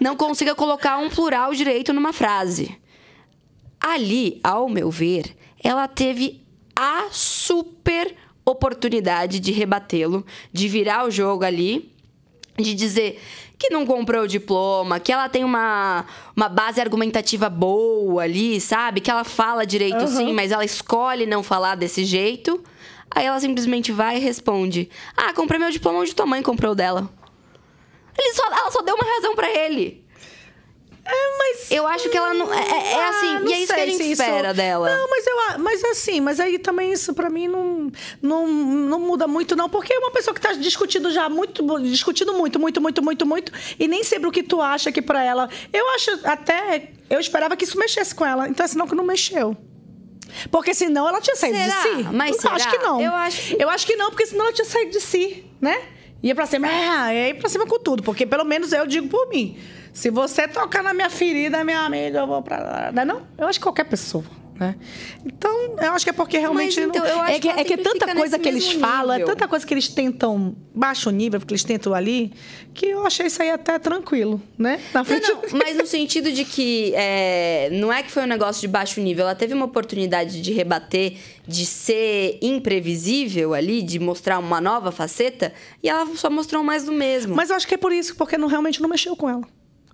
[0.00, 2.78] não consiga colocar um plural direito numa frase.
[3.80, 6.40] Ali, ao meu ver, ela teve
[6.76, 11.90] a super oportunidade de rebatê-lo, de virar o jogo ali,
[12.56, 13.20] de dizer
[13.64, 16.04] que não comprou o diploma, que ela tem uma,
[16.36, 19.00] uma base argumentativa boa ali, sabe?
[19.00, 20.06] Que ela fala direito Aham.
[20.06, 22.62] sim, mas ela escolhe não falar desse jeito.
[23.10, 26.74] Aí ela simplesmente vai e responde: Ah, comprei meu diploma onde tua mãe comprou o
[26.74, 27.08] dela.
[28.18, 30.03] Ele só, ela só deu uma razão pra ele.
[31.06, 31.70] É, mas.
[31.70, 32.52] Eu acho que ela não.
[32.52, 34.54] É, é- é Ah, assim, não e é isso que a gente se isso- espera
[34.54, 34.96] dela.
[34.96, 37.92] Não, mas eu mas assim, mas aí também isso pra mim não,
[38.22, 42.32] não, não muda muito, não, porque é uma pessoa que tá discutindo já muito, discutindo
[42.32, 45.48] muito, muito, muito, muito, muito, e nem sempre o que tu acha que pra ela.
[45.72, 46.88] Eu acho até.
[47.10, 48.48] Eu esperava que isso mexesse com ela.
[48.48, 49.54] Então, senão que não mexeu.
[50.50, 51.66] Porque senão ela tinha saído Será?
[51.76, 52.08] de si.
[52.12, 52.70] Mas eu acho será?
[52.78, 53.00] que não.
[53.00, 55.80] Eu acho- Eu acho que não, porque senão ela tinha saído de si, né?
[56.22, 59.28] Ia pra cima, é, ia pra cima com tudo, porque pelo menos eu digo por
[59.28, 59.56] mim.
[59.92, 62.92] Se você tocar na minha ferida, minha amiga, eu vou pra lá.
[62.92, 63.22] Não é não?
[63.38, 64.24] Eu acho que qualquer pessoa.
[64.58, 64.76] Né?
[65.26, 65.50] Então,
[65.82, 66.78] eu acho que é porque realmente.
[66.78, 67.10] Mas, então, não...
[67.10, 69.66] eu acho é que, é que sempre tanta coisa que eles falam, é tanta coisa
[69.66, 72.32] que eles tentam baixo nível, porque eles tentam ali,
[72.72, 74.80] que eu achei isso aí até tranquilo, né?
[74.92, 75.28] Na Não, frente.
[75.28, 79.00] não, mas no sentido de que é, não é que foi um negócio de baixo
[79.00, 84.92] nível, ela teve uma oportunidade de rebater, de ser imprevisível ali, de mostrar uma nova
[84.92, 85.52] faceta,
[85.82, 87.34] e ela só mostrou mais do mesmo.
[87.34, 89.42] Mas eu acho que é por isso, porque não, realmente não mexeu com ela.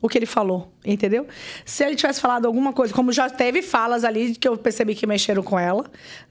[0.03, 1.27] O que ele falou, entendeu?
[1.65, 5.07] Se ele tivesse falado alguma coisa, como já teve falas ali que eu percebi que
[5.07, 5.85] mexeram com ela,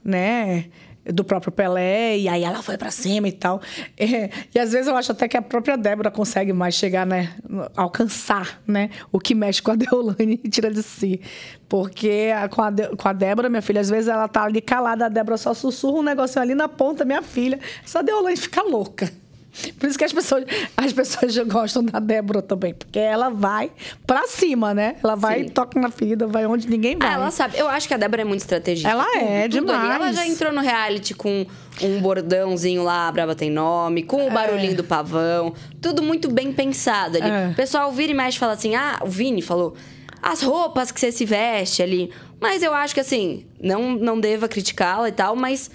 [0.03, 0.65] né?
[1.11, 3.61] Do próprio Pelé, e aí ela foi pra cima e tal.
[3.97, 7.33] É, e às vezes eu acho até que a própria Débora consegue mais chegar, né?
[7.75, 8.89] Alcançar, né?
[9.11, 11.21] O que mexe com a Deolane e tira de si.
[11.67, 14.61] Porque a- com, a De- com a Débora, minha filha, às vezes ela tá ali
[14.61, 17.59] calada, a Débora só sussurra um negocinho ali na ponta, minha filha.
[17.83, 19.09] Essa Deolane fica louca.
[19.79, 20.45] Por isso que as pessoas,
[20.77, 23.71] as pessoas já gostam da Débora também, porque ela vai
[24.05, 24.95] pra cima, né?
[25.03, 27.09] Ela vai e toca na ferida, vai onde ninguém vai.
[27.09, 27.57] Ah, ela sabe.
[27.57, 28.89] Eu acho que a Débora é muito estrategista.
[28.89, 29.81] Ela Tudo, é, tudo ali.
[29.81, 30.01] demais.
[30.01, 31.45] Ela já entrou no reality com
[31.81, 35.53] um bordãozinho lá, a Brava tem nome, com o barulhinho do pavão.
[35.81, 37.29] Tudo muito bem pensado ali.
[37.29, 37.49] É.
[37.51, 39.75] O pessoal vira e mexe e fala assim: ah, o Vini falou.
[40.21, 42.11] As roupas que você se veste ali.
[42.41, 45.71] Mas eu acho que assim, não, não deva criticá-la e tal, mas.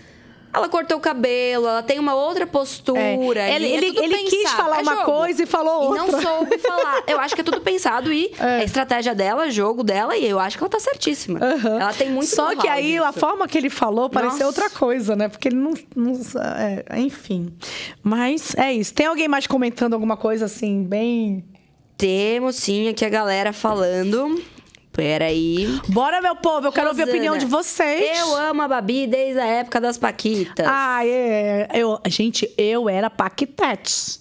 [0.54, 3.00] Ela cortou o cabelo, ela tem uma outra postura.
[3.40, 3.54] É.
[3.56, 5.04] Ele- é ele- ele quis falar é uma jogo.
[5.06, 6.22] coisa e falou E não outra.
[6.22, 7.02] soube falar.
[7.06, 10.56] Eu acho que é tudo pensado e a estratégia dela, jogo dela, e eu acho
[10.56, 11.40] que ela tá certíssima.
[11.40, 14.46] Ela tem muito Só que aí a forma que ele falou parecia Nossa.
[14.62, 15.28] outra coisa, né?
[15.28, 15.74] Porque ele não.
[15.96, 16.12] não
[16.58, 17.52] é, enfim.
[18.02, 18.94] Mas é isso.
[18.94, 21.44] Tem alguém mais comentando alguma coisa assim, bem.
[21.96, 24.40] Temos sim aqui a galera falando.
[24.94, 25.80] Peraí.
[25.88, 28.16] Bora, meu povo, eu quero ouvir a Rosana, opinião de vocês.
[28.16, 30.64] Eu amo a Babi desde a época das Paquitas.
[30.68, 31.68] Ah, é.
[31.74, 34.20] Eu, gente, eu era Paquitete.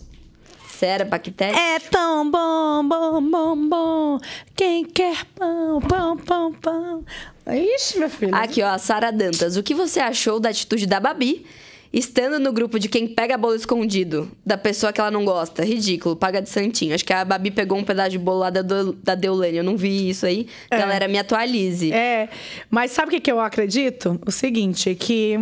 [0.67, 1.57] Você era Paquitete?
[1.57, 4.19] É tão bom, bom, bom, bom.
[4.55, 7.05] Quem quer pão, pão, pão, pão.
[7.47, 8.35] Ixi, meu filho.
[8.35, 9.55] Aqui, ó, a Sara Dantas.
[9.55, 11.45] O que você achou da atitude da Babi?
[11.93, 15.63] Estando no grupo de quem pega bolo escondido, da pessoa que ela não gosta.
[15.63, 16.95] Ridículo, paga de santinho.
[16.95, 19.57] Acho que a Babi pegou um pedaço de bolo lá da, do- da Deolane.
[19.57, 20.47] Eu não vi isso aí.
[20.71, 21.93] Galera, me atualize.
[21.93, 22.29] É,
[22.69, 24.19] mas sabe o que, que eu acredito?
[24.25, 25.35] O seguinte, que.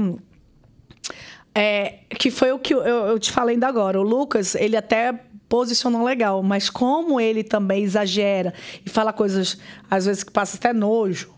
[1.54, 4.00] É, que foi o que eu, eu te falei ainda agora.
[4.00, 5.14] O Lucas, ele até
[5.50, 8.54] posicionou legal, mas como ele também exagera
[8.86, 9.58] e fala coisas,
[9.90, 11.30] às vezes, que passa até nojo,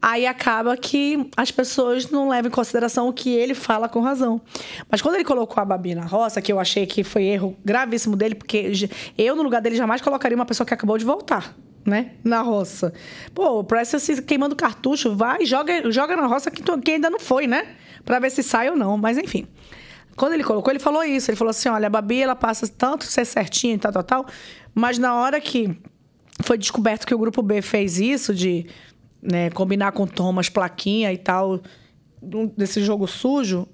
[0.00, 4.40] aí acaba que as pessoas não levam em consideração o que ele fala com razão.
[4.90, 8.14] Mas quando ele colocou a Babi na roça, que eu achei que foi erro gravíssimo
[8.16, 8.72] dele, porque
[9.16, 11.54] eu, no lugar dele, jamais colocaria uma pessoa que acabou de voltar.
[11.86, 12.10] Né?
[12.22, 12.92] Na roça.
[13.34, 17.18] Pô, parece se queimando cartucho, vai, joga, joga na roça que, tu- que ainda não
[17.18, 17.66] foi, né?
[18.04, 18.98] Pra ver se sai ou não.
[18.98, 19.46] Mas enfim.
[20.14, 21.30] Quando ele colocou, ele falou isso.
[21.30, 24.26] Ele falou assim: olha, a Babi, ela passa tanto ser certinha e tal, tal, tal.
[24.74, 25.78] Mas na hora que
[26.42, 28.66] foi descoberto que o grupo B fez isso, de
[29.22, 31.60] né, combinar com Thomas, plaquinha e tal,
[32.56, 33.66] desse jogo sujo.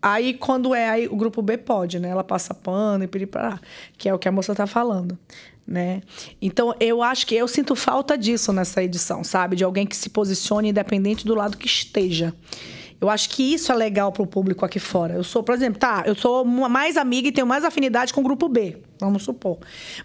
[0.00, 2.08] Aí, quando é aí, o grupo B pode, né?
[2.08, 3.58] Ela passa pano e piripará,
[3.96, 5.18] que é o que a moça tá falando,
[5.66, 6.02] né?
[6.40, 9.56] Então, eu acho que eu sinto falta disso nessa edição, sabe?
[9.56, 12.32] De alguém que se posicione independente do lado que esteja.
[13.00, 15.14] Eu acho que isso é legal pro público aqui fora.
[15.14, 18.24] Eu sou, por exemplo, tá, eu sou mais amiga e tenho mais afinidade com o
[18.24, 19.58] grupo B, vamos supor.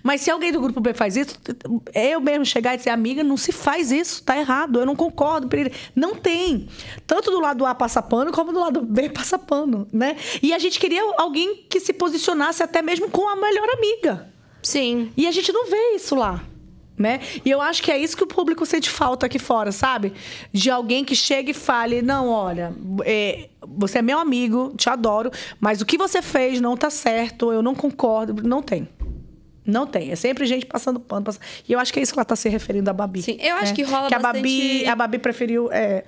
[0.03, 1.35] Mas se alguém do grupo B faz isso,
[1.93, 5.47] eu mesmo chegar e dizer, amiga, não se faz isso, tá errado, eu não concordo.
[5.47, 6.67] piriri." Não tem.
[7.07, 10.15] Tanto do lado A passa pano, como do lado B passa pano, né?
[10.41, 14.31] E a gente queria alguém que se posicionasse até mesmo com a melhor amiga.
[14.61, 15.11] Sim.
[15.17, 16.43] E a gente não vê isso lá.
[17.03, 17.19] Né?
[17.43, 20.13] E eu acho que é isso que o público sente falta aqui fora, sabe?
[20.53, 22.73] De alguém que chegue e fale: não, olha,
[23.03, 27.51] é, você é meu amigo, te adoro, mas o que você fez não tá certo,
[27.51, 28.41] eu não concordo.
[28.47, 28.87] Não tem.
[29.65, 30.11] Não tem.
[30.11, 31.25] É sempre gente passando pano.
[31.25, 33.21] passando- E eu acho que é isso que ela tá se referindo a Babi.
[33.21, 33.75] Sim, eu acho né?
[33.75, 35.69] que rola que a Babi, a Babi preferiu.
[35.73, 36.05] É,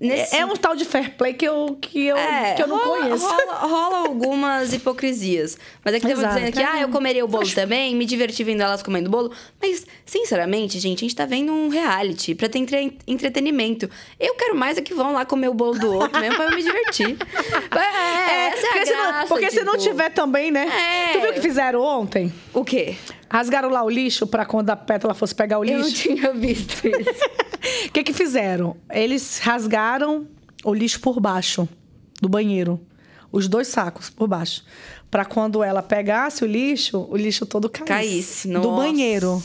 [0.00, 2.78] Nesse- é um tal de fair play que eu, que eu, É, que eu não
[2.78, 3.26] rola, conheço.
[3.26, 5.58] Rola, rola algumas hipocrisias.
[5.84, 6.34] Mas é que Exato.
[6.36, 9.32] dizendo que, ah, eu comeria o bolo também, me diverti vendo elas comendo bolo.
[9.60, 13.90] Mas, sinceramente, gente, a gente tá vendo um reality pra ter entre- entretenimento.
[14.20, 16.54] Eu quero mais é que vão lá comer o bolo do outro mesmo pra eu
[16.54, 17.16] me divertir.
[17.78, 19.84] É, é a porque se não, graça, porque se não tipo.
[19.90, 20.66] tiver também, né?
[20.68, 21.12] É.
[21.12, 22.32] Tu viu o que fizeram ontem?
[22.54, 22.96] O quê?
[23.30, 26.02] Rasgaram lá o lixo pra quando a Pétala fosse pegar o Eu não lixo.
[26.02, 27.24] tinha visto isso.
[27.88, 28.76] O que que fizeram?
[28.90, 30.26] Eles rasgaram
[30.64, 31.68] o lixo por baixo
[32.20, 32.80] do banheiro.
[33.30, 34.64] Os dois sacos por baixo.
[35.10, 37.86] Pra quando ela pegasse o lixo, o lixo todo caísse.
[37.86, 38.76] Caísse, Do nossa.
[38.82, 39.42] banheiro.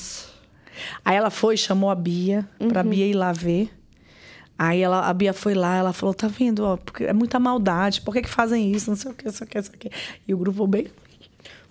[1.04, 2.90] Aí ela foi, chamou a Bia, pra Uhum.
[2.90, 3.70] Bia ir lá ver.
[4.58, 8.02] Aí ela, a Bia foi lá, ela falou: tá vendo, ó, porque é muita maldade,
[8.02, 8.90] por que, que fazem isso?
[8.90, 9.92] Não sei o que, não sei o que, não sei o que.
[10.28, 10.88] E o grupo bem.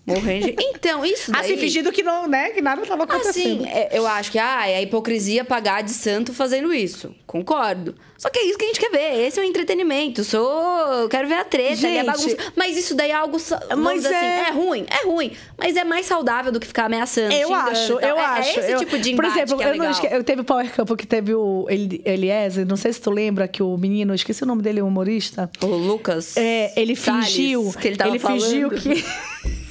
[0.04, 0.52] Morrendo.
[0.58, 1.42] Então, isso daí...
[1.42, 2.50] Assim, fingindo que não, né?
[2.50, 3.62] Que nada tava acontecendo.
[3.62, 7.14] Assim, é, eu acho que ah, é a hipocrisia pagar de santo fazendo isso.
[7.24, 7.94] Concordo.
[8.18, 9.26] Só que é isso que a gente quer ver.
[9.26, 10.24] Esse é o entretenimento.
[10.24, 11.08] Sou.
[11.08, 12.36] Quero ver a treta e a Gente, bagunça.
[12.56, 13.36] Mas isso daí é algo.
[13.78, 15.32] mas dizer é- assim, é ruim, é ruim.
[15.56, 17.32] Mas é mais saudável do que ficar ameaçando.
[17.32, 18.58] Eu acho, eu É- acho.
[18.60, 20.68] É esse eu- tipo de Por exemplo, é eu, não esque- eu teve o Power
[20.72, 24.42] Camp que teve o Eli- Eliezer, não sei se tu lembra que o menino, esqueci
[24.42, 25.48] o nome dele, o humorista.
[25.62, 26.36] O Lucas.
[26.36, 27.72] É, ele Salles, fingiu.
[27.80, 28.80] que ele tava fingiu falando.
[28.80, 29.04] que.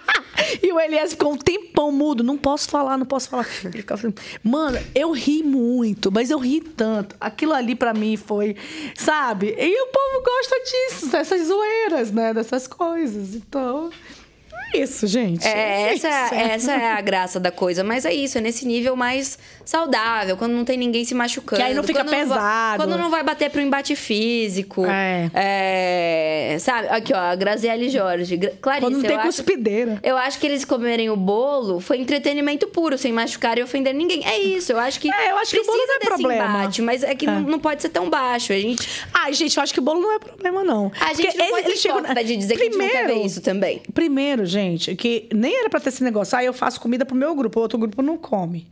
[0.62, 2.22] E o Elias ficou um tempão mudo.
[2.22, 3.46] Não posso falar, não posso falar.
[3.64, 7.16] Ele ficava assim, mano, eu ri muito, mas eu ri tanto.
[7.20, 8.56] Aquilo ali pra mim foi,
[8.94, 9.54] sabe?
[9.58, 12.34] E o povo gosta disso, dessas zoeiras, né?
[12.34, 13.34] Dessas coisas.
[13.34, 13.90] Então.
[14.74, 15.46] É isso, gente.
[15.46, 16.34] É, essa, isso.
[16.34, 17.82] é, essa é a graça da coisa.
[17.84, 21.60] Mas é isso, é nesse nível mais saudável, quando não tem ninguém se machucando.
[21.62, 22.82] Que aí não fica quando vai- pesado.
[22.84, 24.84] quando não vai bater pro embate físico.
[24.86, 25.30] É.
[25.34, 26.88] É, sabe?
[26.88, 28.36] Aqui, ó, a Graziele Jorge.
[28.60, 29.98] Clarice, Quando não tem eu acho, cuspideira.
[30.02, 34.24] eu acho que eles comerem o bolo foi entretenimento puro, sem machucar e ofender ninguém.
[34.26, 35.12] É isso, eu acho que.
[35.12, 36.44] É, eu acho que o bolo não é desse problema.
[36.44, 37.30] embate, mas é que É.
[37.30, 38.52] Não, não pode ser tão baixo.
[38.52, 39.04] A gente.
[39.12, 40.90] Ai, gente, eu acho que o bolo não é problema, não.
[41.00, 43.06] A gente Porque não pode ele ser chegou de dizer que a gente não quer
[43.06, 43.82] ver isso também.
[43.92, 44.55] Primeiro, gente,
[44.96, 46.36] que nem era pra ter esse negócio.
[46.36, 48.68] Ah, eu faço comida pro meu grupo, o outro grupo não come.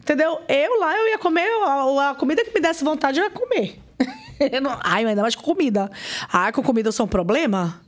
[0.00, 0.38] Entendeu?
[0.48, 3.78] Eu lá, eu ia comer a, a comida que me desse vontade, eu ia comer.
[4.52, 5.88] Eu não- Ai, ainda mais com comida.
[6.30, 7.80] Ah, com comida eu sou um problema?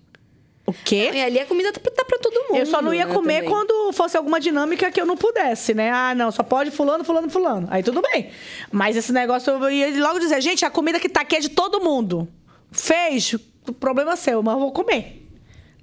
[0.65, 1.11] O quê?
[1.13, 2.57] E ali a comida tá pra, tá todo mundo.
[2.57, 3.51] Eu só não ia né, comer também.
[3.51, 5.91] quando fosse alguma dinâmica que eu não pudesse, né?
[5.91, 7.67] Ah, não, só pode fulano, fulano, fulano.
[7.71, 8.31] Aí tudo bem.
[8.71, 11.49] Mas esse negócio eu ia logo dizer, gente, a comida que tá aqui é de
[11.51, 12.29] todo mundo.
[12.71, 13.35] Fez,
[13.81, 15.26] problema é seu, mas eu vou comer.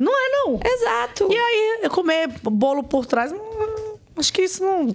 [0.04, 0.60] Não é, não.
[0.64, 1.28] Exato.
[1.32, 4.88] E aí, comer bolo por trás, hum, acho que isso não.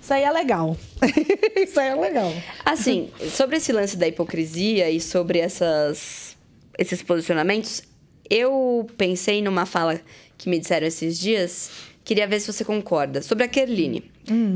[0.00, 0.76] Isso aí é legal.
[1.56, 2.32] isso aí é legal.
[2.64, 6.36] Assim, sobre esse lance da hipocrisia e sobre essas,
[6.78, 7.82] esses posicionamentos,
[8.30, 10.00] eu pensei numa fala
[10.38, 11.70] que me disseram esses dias,
[12.04, 14.10] queria ver se você concorda, sobre a Kerline.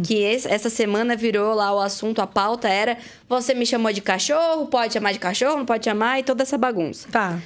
[0.04, 2.98] Que esse- essa semana virou lá o assunto, a pauta era:
[3.28, 6.58] você me chamou de cachorro, pode chamar de cachorro, não pode chamar, e toda essa
[6.58, 7.08] bagunça.
[7.10, 7.40] Tá.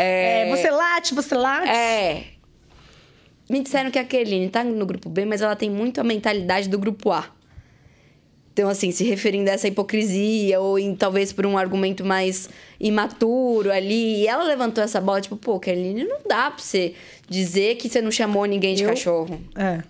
[0.00, 1.68] É, É, você late, você late.
[1.68, 2.24] É.
[3.48, 6.68] Me disseram que a Kerline tá no grupo B, mas ela tem muito a mentalidade
[6.68, 7.28] do grupo A.
[8.52, 12.48] Então, assim, se referindo a essa hipocrisia, ou em, talvez por um argumento mais
[12.78, 14.22] imaturo ali.
[14.22, 16.94] E ela levantou essa bola, tipo, pô, Kerline, não dá pra você
[17.28, 19.40] dizer que você não chamou ninguém de Eu- cachorro.
[19.56, 19.82] É.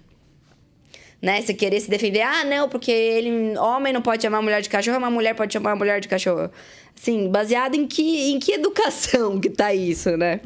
[1.22, 1.42] Né?
[1.42, 4.70] Você querer se defender, ah, não, porque ele, homem não pode chamar a mulher de
[4.70, 6.50] cachorro, uma mulher pode chamar a mulher de cachorro.
[6.98, 10.40] Assim, baseado em que, em que educação que tá isso, né?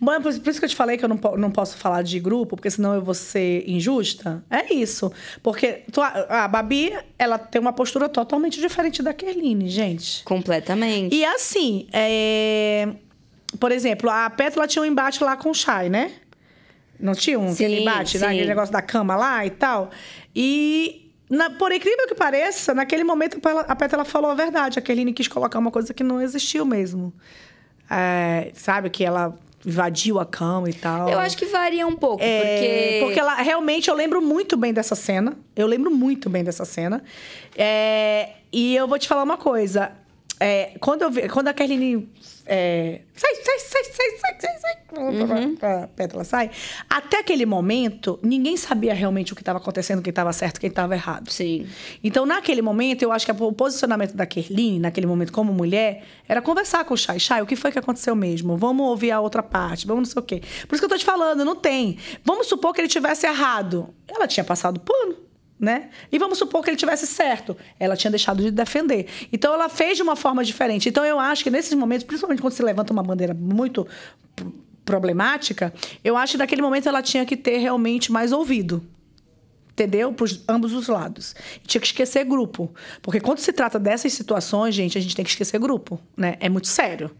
[0.00, 2.18] Bom, por, por isso que eu te falei que eu não, não posso falar de
[2.20, 4.42] grupo, porque senão eu vou ser injusta.
[4.50, 5.12] É isso.
[5.42, 10.22] Porque tu- a, a Babi, ela tem uma postura totalmente diferente da Kerline, gente.
[10.24, 11.14] Completamente.
[11.14, 12.88] E assim, é,
[13.58, 16.12] por exemplo, a Pétala tinha um embate lá com o Chay, né?
[17.00, 18.26] Não tinha um Sim, embate, né?
[18.28, 18.32] sim.
[18.34, 19.90] aquele negócio da cama lá e tal.
[20.34, 24.78] E, na- por incrível que pareça, naquele momento a Pétala- a Pétala falou a verdade.
[24.78, 27.12] A Kerline quis colocar uma coisa que não existiu mesmo.
[27.90, 29.36] É, sabe, que ela
[29.66, 31.08] invadiu a cama e tal.
[31.10, 33.00] Eu acho que varia um pouco, É, porque...
[33.04, 35.36] porque ela realmente eu lembro muito bem dessa cena.
[35.54, 37.02] Eu lembro muito bem dessa cena.
[37.56, 39.92] É, e eu vou te falar uma coisa.
[40.38, 42.08] É, quando, eu vi, quando a Kerline.
[42.52, 44.74] É, sai, sai, sai, sai, sai, sai, sai.
[44.98, 45.56] Uhum.
[45.62, 46.50] A pétala sai.
[46.88, 50.92] Até aquele momento, ninguém sabia realmente o que estava acontecendo, quem estava certo, quem estava
[50.96, 51.30] errado.
[51.30, 51.68] Sim.
[52.02, 56.42] Então, naquele momento, eu acho que o posicionamento da Kerline, naquele momento como mulher, era
[56.42, 57.20] conversar com o Chay.
[57.20, 58.56] Chay, o que foi que aconteceu mesmo?
[58.56, 60.42] Vamos ouvir a outra parte, vamos não sei o quê.
[60.66, 61.98] Por isso que eu tô te falando, não tem.
[62.24, 63.94] Vamos supor que ele tivesse errado.
[64.08, 65.29] Ela tinha passado pano.
[65.60, 65.90] Né?
[66.10, 67.54] E vamos supor que ele tivesse certo.
[67.78, 69.06] Ela tinha deixado de defender.
[69.30, 70.88] Então ela fez de uma forma diferente.
[70.88, 73.86] Então eu acho que nesses momentos, principalmente quando se levanta uma bandeira muito
[74.86, 75.72] problemática,
[76.02, 78.82] eu acho que naquele momento ela tinha que ter realmente mais ouvido
[79.72, 80.12] entendeu?
[80.12, 81.34] Para ambos os lados.
[81.66, 82.72] Tinha que esquecer grupo.
[83.00, 86.36] Porque quando se trata dessas situações, gente, a gente tem que esquecer grupo, né?
[86.38, 87.10] É muito sério.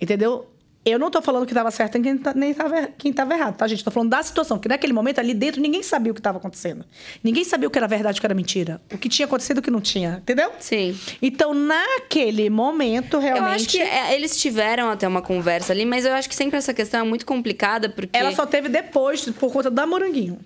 [0.00, 0.51] Entendeu?
[0.84, 3.56] Eu não tô falando que estava certo nem quem tá- nem tava, quem estava errado,
[3.56, 3.84] tá, gente?
[3.84, 6.84] Tô falando da situação, que naquele momento, ali dentro, ninguém sabia o que estava acontecendo.
[7.22, 8.80] Ninguém sabia o que era verdade o que era mentira.
[8.92, 10.50] O que tinha acontecido e o que não tinha, entendeu?
[10.58, 10.98] Sim.
[11.20, 13.48] Então, naquele momento, realmente...
[13.48, 16.58] Eu acho que é, eles tiveram até uma conversa ali, mas eu acho que sempre
[16.58, 18.16] essa questão é muito complicada, porque...
[18.18, 20.40] Ela só teve depois, por conta da Moranguinho.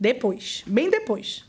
[0.00, 0.62] Depois.
[0.66, 1.44] Bem depois.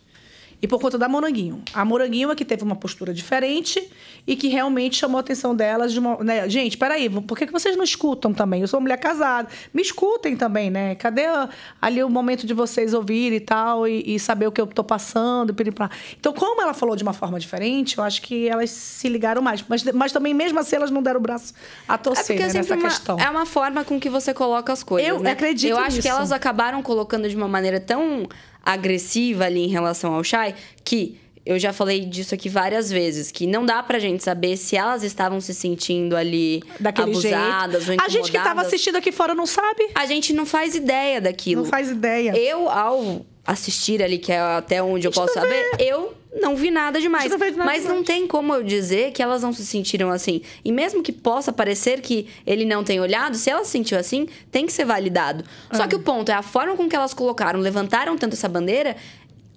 [0.60, 1.62] E por conta da Moranguinho.
[1.72, 3.92] A Moranguinho é que teve uma postura diferente
[4.26, 6.18] e que realmente chamou a atenção delas de uma.
[6.24, 6.50] Né?
[6.50, 8.62] Gente, peraí, por que que vocês não escutam também?
[8.62, 9.48] Eu sou mulher casada.
[9.72, 10.96] Me escutem também, né?
[10.96, 11.48] Cadê a-
[11.80, 14.84] ali o momento de vocês ouvirem e tal, e, e saber o que eu tô
[14.84, 15.54] passando?
[15.54, 15.92] piripá?
[16.20, 19.64] Então, como ela falou de uma forma diferente, eu acho que elas se ligaram mais.
[19.68, 21.54] Mas, mas também, mesmo assim, elas não deram o braço
[21.88, 23.20] a É torcer é né, sempre nessa uma, questão.
[23.20, 25.08] é uma forma com que você coloca as coisas.
[25.08, 25.32] Eu né?
[25.32, 26.08] acredito Eu acho que nisso.
[26.08, 28.28] elas acabaram colocando de uma maneira tão
[28.68, 30.54] agressiva ali em relação ao Shai
[30.84, 34.76] que eu já falei disso aqui várias vezes, que não dá pra gente saber se
[34.76, 38.02] elas estavam se sentindo ali Daquele abusadas jeito.
[38.02, 39.88] ou A gente que tava assistindo aqui fora não sabe.
[39.96, 41.62] A gente não faz ideia daquilo.
[41.62, 42.38] Não faz ideia.
[42.38, 47.00] Eu, ao assistir ali, que é até onde eu posso saber, eu não vi nada
[47.00, 47.32] demais.
[47.32, 50.42] Não vê nada Mas não tem como eu dizer que elas não se sentiram assim.
[50.66, 54.28] E mesmo que possa parecer que ele não tem olhado, se ela se sentiu assim,
[54.52, 55.46] tem que ser validado.
[55.72, 55.88] Só Ah.
[55.88, 58.96] que o ponto é a forma com que elas colocaram, levantaram tanto essa bandeira,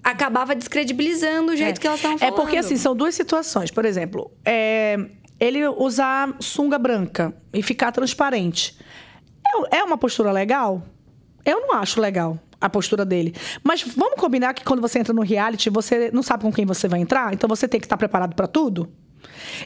[0.02, 2.36] acabava descredibilizando o jeito que elas estavam É falando.
[2.36, 3.70] porque, assim, são duas situações.
[3.70, 4.96] Por exemplo, é,
[5.38, 8.74] ele usar sunga branca e ficar transparente.
[9.72, 10.82] É- É uma postura legal?
[11.44, 12.38] Eu não acho legal.
[12.60, 13.34] A postura dele.
[13.64, 16.86] Mas vamos combinar que quando você entra no reality, você não sabe com quem você
[16.86, 18.90] vai entrar, então você tem que estar preparado pra tudo?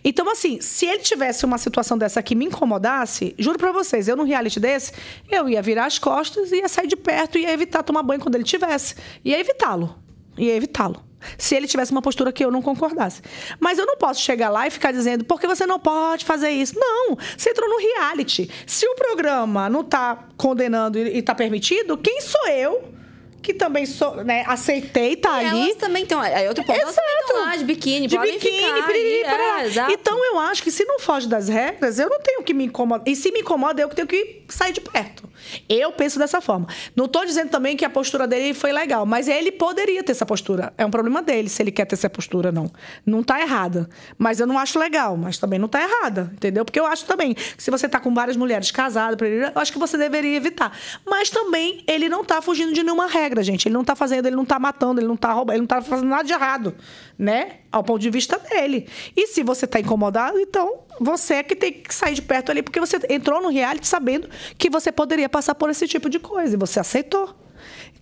[0.05, 4.17] Então, assim, se ele tivesse uma situação dessa que me incomodasse, juro pra vocês, eu
[4.17, 4.93] num reality desse,
[5.31, 8.45] eu ia virar as costas, ia sair de perto, ia evitar tomar banho quando ele
[8.45, 8.97] tivesse.
[9.25, 9.97] Ia evitá-lo.
[10.37, 11.03] Ia evitá-lo.
[11.39, 13.23] Se ele tivesse uma postura que eu não concordasse.
[13.61, 16.75] Mas eu não posso chegar lá e ficar dizendo, porque você não pode fazer isso.
[16.79, 18.51] Não, você entrou no reality.
[18.67, 22.93] Se o programa não tá condenando e e tá permitido, quem sou eu?
[23.41, 25.61] Que também sou, né, aceitei, tá E ali.
[25.65, 26.19] elas também estão.
[26.21, 29.63] Aí outro ponto, elas também estão lá de biquíni, de biquíni, ficar piriri, parará.
[29.63, 29.93] é, exato.
[29.93, 33.07] Então eu acho que se não foge das regras, eu não tenho que me incomodar.
[33.07, 35.29] E se me incomoda, eu que tenho que sair de perto.
[35.69, 36.67] Eu penso dessa forma.
[36.95, 40.27] Não tô dizendo também que a postura dele foi legal, mas ele poderia ter essa
[40.27, 40.73] postura.
[40.77, 42.71] É um problema dele se ele quer ter essa postura, não.
[43.05, 43.89] Não tá errada.
[44.19, 46.65] Mas eu não acho legal, mas também não tá errada, entendeu?
[46.65, 49.79] Porque eu acho também que se você tá com várias mulheres casadas, eu acho que
[49.79, 50.77] você deveria evitar.
[51.07, 53.69] Mas também ele não tá fugindo de nenhuma regra, gente.
[53.69, 55.81] Ele não tá fazendo, ele não tá matando, ele não tá roubando, ele não tá
[55.83, 56.75] fazendo nada de errado,
[57.19, 57.59] né?
[57.71, 58.89] Ao ponto de vista dele.
[59.17, 62.63] E se você tá incomodado, então você é que tem que sair de perto ali,
[62.63, 64.29] porque você entrou no reality sabendo
[64.59, 67.35] que você poderia passar por esse tipo de coisa e você aceitou.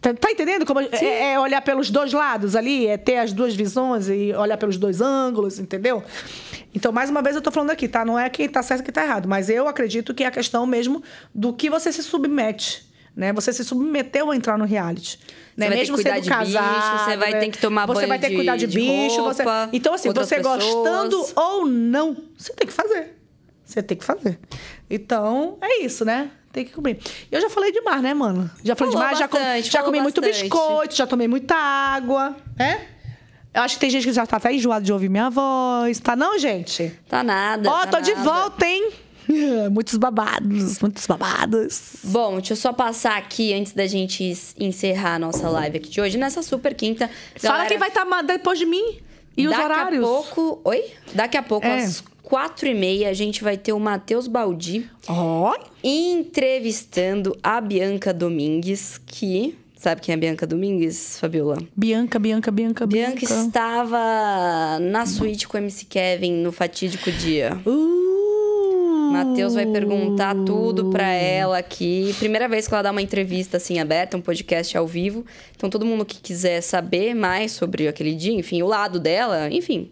[0.01, 3.55] Tá, tá entendendo como é, é olhar pelos dois lados ali, é ter as duas
[3.55, 6.03] visões e olhar pelos dois ângulos, entendeu?
[6.75, 8.05] Então, mais uma vez, eu tô falando aqui, tá?
[8.05, 10.31] Não é quem tá certo e quem tá errado, mas eu acredito que é a
[10.31, 11.03] questão mesmo
[11.33, 12.92] do que você se submete.
[13.15, 13.33] Né?
[13.35, 15.19] Você se submeteu a entrar no reality.
[15.57, 15.67] Né?
[15.69, 16.75] vai ter Mesmo que cuidar sendo de casado.
[16.75, 17.41] bicho, você vai né?
[17.41, 19.23] ter que tomar você banho vai ter que de- cuidar de, de bicho.
[19.23, 20.65] você- roupa, Então, assim, você pessoas.
[20.65, 23.19] gostando ou não, você tem que fazer.
[23.65, 24.39] Você tem que fazer.
[24.91, 26.31] Então, é isso, né?
[26.53, 26.99] Tem que comer.
[27.31, 28.51] Eu já falei demais, né, mano?
[28.63, 30.43] Já falei Falou demais, já, com- bastante, já comi muito bastante.
[30.43, 32.87] biscoito, já tomei muita água, né?
[33.55, 35.99] Eu acho que tem gente que já tá até enjoada de ouvir minha voz.
[36.01, 36.91] Tá não, gente?
[37.09, 37.71] Tá nada.
[37.71, 38.23] Ó, tá tô de nada.
[38.25, 38.91] volta, hein?
[39.71, 41.97] Muitos babados, muitos babados.
[42.05, 46.01] Bom, deixa eu só passar aqui antes da gente encerrar a nossa live aqui de
[46.01, 47.09] hoje, nessa super quinta.
[47.37, 48.99] Fala Galera, quem vai estar depois de mim.
[49.37, 50.05] E os daqui horários.
[50.05, 50.61] a pouco.
[50.65, 50.85] Oi?
[51.15, 51.85] Daqui a pouco, É.
[51.85, 55.55] às quatro e meia, a gente vai ter o Matheus Baldi Ó.
[55.83, 59.57] entrevistando a Bianca Domingues, que.
[59.77, 61.59] Sabe quem é a Bianca Domingues, Fabiola?
[61.77, 63.35] Bianca, Bianca, Bianca, Bianca Bianca.
[63.47, 67.59] estava na suíte com o MC Kevin no fatídico dia.
[67.67, 68.22] Uh.
[69.13, 72.15] Matheus vai perguntar tudo pra ela aqui.
[72.19, 75.25] Primeira vez que ela dá uma entrevista assim aberta, um podcast ao vivo.
[75.55, 79.91] Então todo mundo que quiser saber mais sobre aquele dia, enfim, o lado dela, enfim,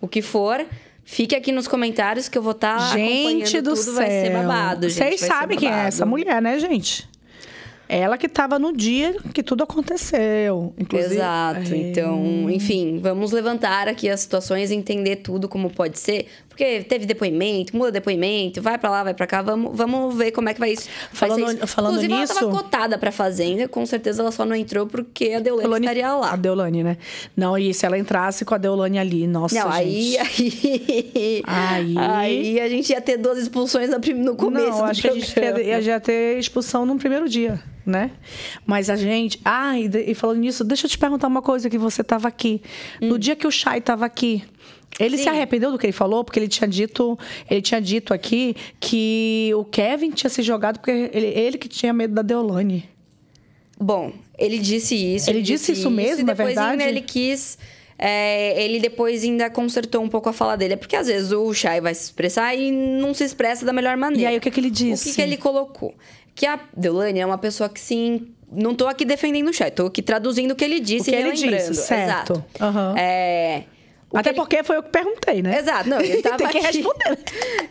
[0.00, 0.64] o que for,
[1.04, 3.82] fique aqui nos comentários que eu vou estar Gente acompanhando do tudo.
[3.82, 3.94] céu.
[3.94, 4.98] Vai ser babado, gente.
[4.98, 7.08] Vocês sabem quem é essa mulher, né, gente?
[7.88, 10.74] Ela que tava no dia que tudo aconteceu.
[10.76, 11.14] Inclusive.
[11.14, 11.72] Exato.
[11.72, 11.76] É.
[11.76, 16.26] Então, enfim, vamos levantar aqui as situações, entender tudo como pode ser.
[16.56, 19.42] Porque teve depoimento, muda depoimento, vai pra lá, vai pra cá.
[19.42, 20.88] Vamos, vamos ver como é que vai isso.
[21.12, 21.66] vai Falando- ser isso.
[21.66, 23.68] falando Inclusive, ela nisso- tava cotada pra Fazenda.
[23.68, 26.32] Com certeza ela só não entrou porque a Deolane Deolane- estaria lá.
[26.32, 26.96] A Deolane, né?
[27.36, 31.42] Não, e se ela entrasse com a Deolane ali, nossa, Não, aí, gente.
[31.46, 35.08] aí, Aí- aí a gente ia ter duas expulsões no começo Não, do acho que
[35.08, 38.12] a gente ia, ia ter expulsão no primeiro dia, né?
[38.64, 39.38] Mas a gente.
[39.44, 42.26] Ah, e, de- e falando nisso, deixa eu te perguntar uma coisa que você estava
[42.28, 42.62] aqui.
[43.00, 44.42] No dia que o Chay estava aqui.
[44.98, 45.24] Ele se.
[45.24, 45.28] Sim.
[45.30, 47.18] arrependeu do que ele falou, porque ele tinha dito,
[47.50, 51.92] ele tinha dito aqui que o Kevin tinha se jogado porque ele, ele que tinha
[51.92, 52.88] medo da Deolane.
[53.78, 55.28] Bom, ele disse isso.
[55.28, 56.70] Ele disse isso mesmo, é depois verdade?
[56.72, 57.58] ainda ele quis.
[57.98, 60.74] é, ele depois ainda consertou um pouco a fala dele.
[60.74, 63.96] É porque às vezes o Shai vai se expressar e não se expressa da melhor
[63.96, 64.22] maneira.
[64.22, 65.08] E aí o que, que ele disse?
[65.08, 65.94] O que, que ele colocou?
[66.34, 68.28] Que a Deolane é uma pessoa que sim.
[68.50, 71.18] Não tô aqui defendendo o Shai, tô aqui traduzindo o que ele disse O que
[71.18, 72.32] e ele disse, certo.
[72.34, 72.44] Exato.
[72.60, 72.94] Aham.
[72.96, 73.64] É,
[74.18, 75.58] Até ele- porque foi eu que perguntei, né?
[75.58, 76.78] Exato, não, ele tava Tem que aqui.
[76.78, 77.18] responder.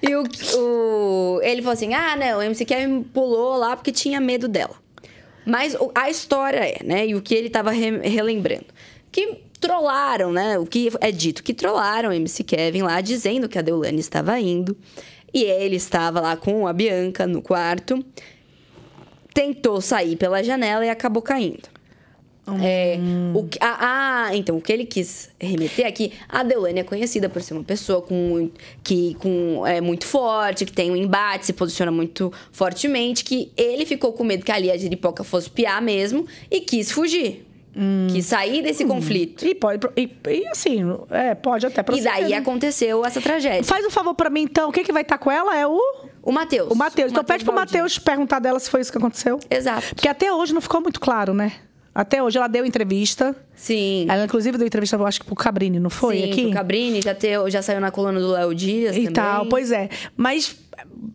[0.02, 0.24] E o,
[0.60, 4.76] o- ele falou assim: ah, não, o MC Kevin pulou lá porque tinha medo dela.
[5.46, 7.06] Mas a história é, né?
[7.08, 8.66] E o que ele tava re- relembrando.
[9.12, 10.58] Que trollaram, né?
[10.60, 14.40] O que é dito que trollaram o MC Kevin lá, dizendo que a Deolane estava
[14.40, 14.76] indo.
[15.34, 18.04] E ele estava lá com a Bianca no quarto.
[19.34, 21.68] Tentou sair pela janela e acabou caindo.
[22.62, 22.98] É,
[23.34, 23.78] o que- ah,
[24.30, 27.64] ah, então, o que ele quis remeter aqui, a Deolane é conhecida por ser uma
[27.64, 32.32] pessoa com, muito- que, com, é muito forte, que tem um embate, se posiciona muito
[32.52, 36.92] fortemente, que ele ficou com medo que ali a Jeripoca fosse piar mesmo e quis
[36.92, 37.46] fugir.
[38.10, 39.46] Quis sair desse conflito.
[39.46, 39.86] E pode.
[39.98, 43.66] E, e assim, é, pode até E daí aconteceu essa tragédia.
[43.66, 44.72] Faz um favor pra mim, então.
[44.72, 45.78] Quem que vai estar com ela é o.
[46.24, 46.72] O Matheus.
[46.72, 47.12] O Matheus.
[47.12, 47.54] Então pede pro.
[47.54, 49.42] Matheus perguntar dela se foi isso que aconteceu.
[49.52, 49.94] Exato.
[49.94, 51.52] Porque até hoje não ficou muito claro, né?
[51.96, 53.34] Até hoje ela deu entrevista.
[53.56, 54.06] Sim.
[54.10, 56.18] Ela, inclusive, deu entrevista, eu acho que pro Cabrini, não foi?
[56.18, 56.42] Sim, aqui?
[56.44, 59.14] pro Cabrini já, teu, já saiu na coluna do Léo Dias E também.
[59.14, 59.88] tal, pois é.
[60.18, 60.58] Mas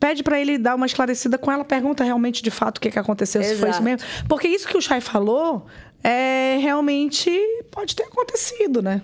[0.00, 2.98] pede pra ele dar uma esclarecida com ela, pergunta realmente de fato o que, que
[2.98, 3.82] aconteceu, se foi isso Exato.
[3.82, 4.08] mesmo.
[4.26, 5.66] Porque isso que o Chay falou
[6.02, 7.30] é realmente
[7.70, 9.02] pode ter acontecido, né?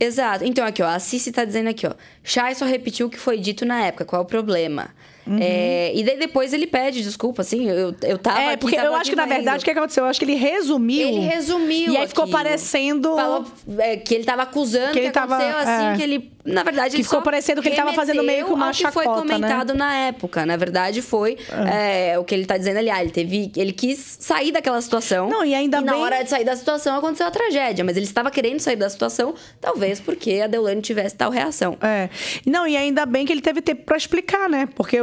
[0.00, 0.42] Exato.
[0.44, 1.92] Então, aqui, ó, a Cici tá dizendo aqui, ó.
[2.22, 4.88] Chay só repetiu o que foi dito na época, qual é o problema?
[5.26, 5.38] Uhum.
[5.40, 8.88] É, e daí depois ele pede desculpa, assim, eu, eu tava é, aqui, porque tava
[8.88, 10.04] eu acho que, na aqui verdade, o que aconteceu?
[10.04, 11.08] Eu acho que ele resumiu.
[11.08, 12.36] Ele resumiu E aí ficou aquilo.
[12.38, 13.16] parecendo.
[13.16, 13.44] Falou
[13.78, 15.96] é, que ele tava acusando Que que, ele tava- aconteceu assim, é.
[15.96, 16.33] que ele...
[16.44, 19.24] Na verdade, Que ficou parecendo que ele tava fazendo meio que uma que foi chacota,
[19.24, 19.34] né?
[19.34, 20.44] comentado na época.
[20.44, 21.38] Na verdade, foi
[21.72, 22.90] é, o que ele tá dizendo ali.
[22.90, 25.28] Ah, ele, teve, ele quis sair daquela situação.
[25.30, 27.82] Não, e ainda na bem- hora de sair da situação aconteceu a tragédia.
[27.84, 31.78] Mas ele estava querendo sair da situação, talvez porque a Deolane tivesse tal reação.
[31.80, 32.10] É.
[32.44, 34.68] Não, e ainda bem que ele teve tempo pra explicar, né?
[34.74, 34.98] Porque,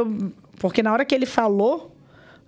[0.60, 1.91] porque na hora que ele falou,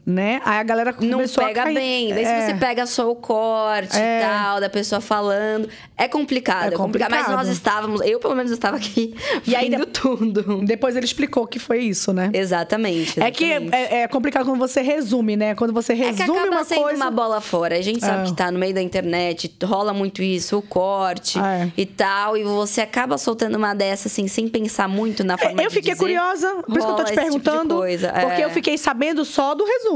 [0.06, 0.40] né?
[0.44, 1.74] Aí a galera Não começou pega a cair.
[1.74, 2.14] bem.
[2.14, 2.40] Daí É.
[2.40, 4.20] se você pega só o corte É.
[4.20, 5.68] e tal, da pessoa falando.
[5.96, 7.10] É complicado, É é complicado.
[7.10, 9.14] Mas nós estávamos, eu pelo menos estava aqui
[9.46, 10.60] E aí, tudo.
[10.64, 12.30] Depois ele explicou que foi isso, né?
[12.34, 13.20] Exatamente.
[13.20, 13.74] É que exatamente.
[13.74, 15.54] é, é complicado quando você resume, né?
[15.54, 16.96] Quando você É que resume acaba uma sendo coisa.
[17.02, 17.76] uma bola fora.
[17.76, 18.24] A gente sabe É.
[18.26, 21.70] que tá no meio da internet, rola muito isso, o corte É.
[21.76, 22.36] e tal.
[22.36, 26.04] E você acaba soltando uma dessa, assim, sem pensar muito na forma Eu fiquei dizer.
[26.04, 27.76] curiosa, por isso que eu tô te tipo perguntando.
[27.76, 29.93] coisa, Porque eu fiquei sabendo só do resumo.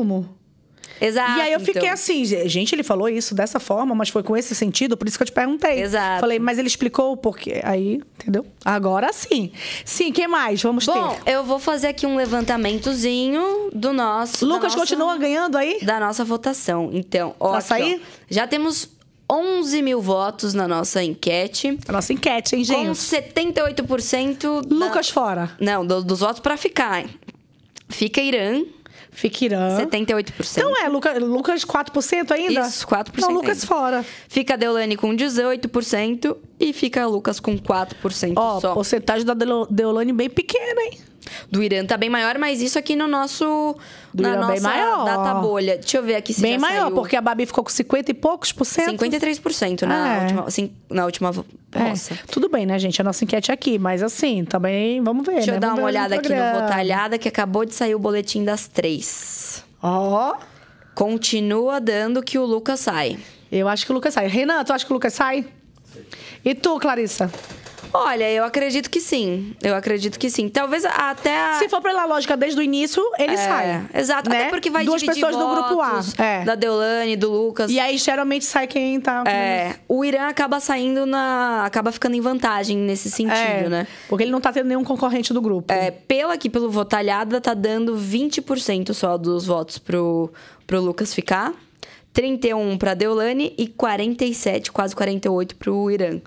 [1.00, 1.38] Exato.
[1.38, 1.92] e aí eu fiquei então.
[1.94, 5.22] assim, gente, ele falou isso dessa forma, mas foi com esse sentido, por isso que
[5.22, 5.80] eu te perguntei.
[5.80, 6.18] Exato.
[6.20, 7.60] Falei, mas ele explicou o porquê.
[7.62, 8.44] Aí, entendeu?
[8.64, 9.52] Agora sim.
[9.84, 10.60] Sim, que mais?
[10.60, 11.32] Vamos Bom, ter.
[11.34, 14.44] eu vou fazer aqui um levantamentozinho do nosso.
[14.44, 15.78] Lucas nossa- continua ganhando aí?
[15.82, 16.90] Da nossa votação.
[16.92, 17.52] Então, ó.
[17.52, 18.02] Pra sair?
[18.28, 18.88] já temos
[19.30, 21.78] 11 mil votos na nossa enquete.
[21.86, 22.96] A nossa enquete, hein, Com gente?
[22.98, 25.50] 78% da- Lucas fora.
[25.60, 27.00] Não, do- dos votos pra ficar.
[27.02, 27.10] hein?
[27.90, 28.62] Fica Irã,
[29.18, 29.76] Fica Irã.
[29.76, 30.58] 78%.
[30.58, 32.60] Então é, Luca, Lucas 4% ainda?
[32.60, 33.18] Isso, 4%.
[33.18, 33.66] Não, Lucas ainda.
[33.66, 34.04] fora.
[34.28, 38.74] Fica a Deolane com 18% e fica Lucas com 4% Ó, só.
[38.74, 39.34] porcentagem da
[39.68, 41.00] Deolane bem pequena, hein?
[41.50, 43.76] Do Irã tá bem maior, mas isso aqui no nosso.
[44.12, 45.04] Do na Irã nossa bem maior.
[45.04, 45.76] data bolha.
[45.78, 46.94] Deixa eu ver aqui se bem maior, saiu.
[46.94, 48.90] porque a Babi ficou com 50 e poucos por cento.
[49.00, 50.20] 53% na É.
[50.22, 50.44] última.
[50.46, 51.30] Assim, na última
[51.72, 51.92] É,
[52.30, 53.00] tudo bem, né, gente?
[53.00, 55.34] A nossa enquete é aqui, mas assim, também vamos ver.
[55.36, 55.56] Deixa né?
[55.56, 56.60] eu dar Vamos uma olhada aqui no.
[56.60, 59.64] Votalhada, que acabou de sair o boletim das três.
[59.82, 60.34] Ó,
[60.94, 63.18] Continua dando que o Lucas sai.
[63.52, 64.26] eu acho que o Lucas sai.
[64.26, 65.46] Renan, tu acha que o Lucas sai?
[66.44, 67.30] E tu, Clarissa?
[67.92, 69.54] Olha, eu acredito que sim.
[69.62, 70.48] Eu acredito que sim.
[70.48, 71.54] Talvez até a.
[71.54, 73.86] Se for pela lógica desde o início, ele É, sai.
[73.94, 74.40] Exato, né?
[74.42, 76.00] até porque vai Duas pessoas do grupo A.
[76.18, 76.44] É.
[76.44, 77.70] Da Deolane, do Lucas.
[77.70, 79.24] E aí, geralmente, sai quem tá...
[79.26, 81.64] É, o Irã acaba saindo na.
[81.64, 83.86] acaba ficando em vantagem nesse sentido, É, né?
[84.08, 85.72] Porque ele não tá tendo nenhum concorrente do grupo.
[85.72, 90.30] É, pelo aqui, pelo Votalhada, tá dando 20% só dos votos pro,
[90.66, 91.52] pro Lucas ficar.
[92.12, 96.20] 31 pra Deolane e 47, quase 48 pro Irã.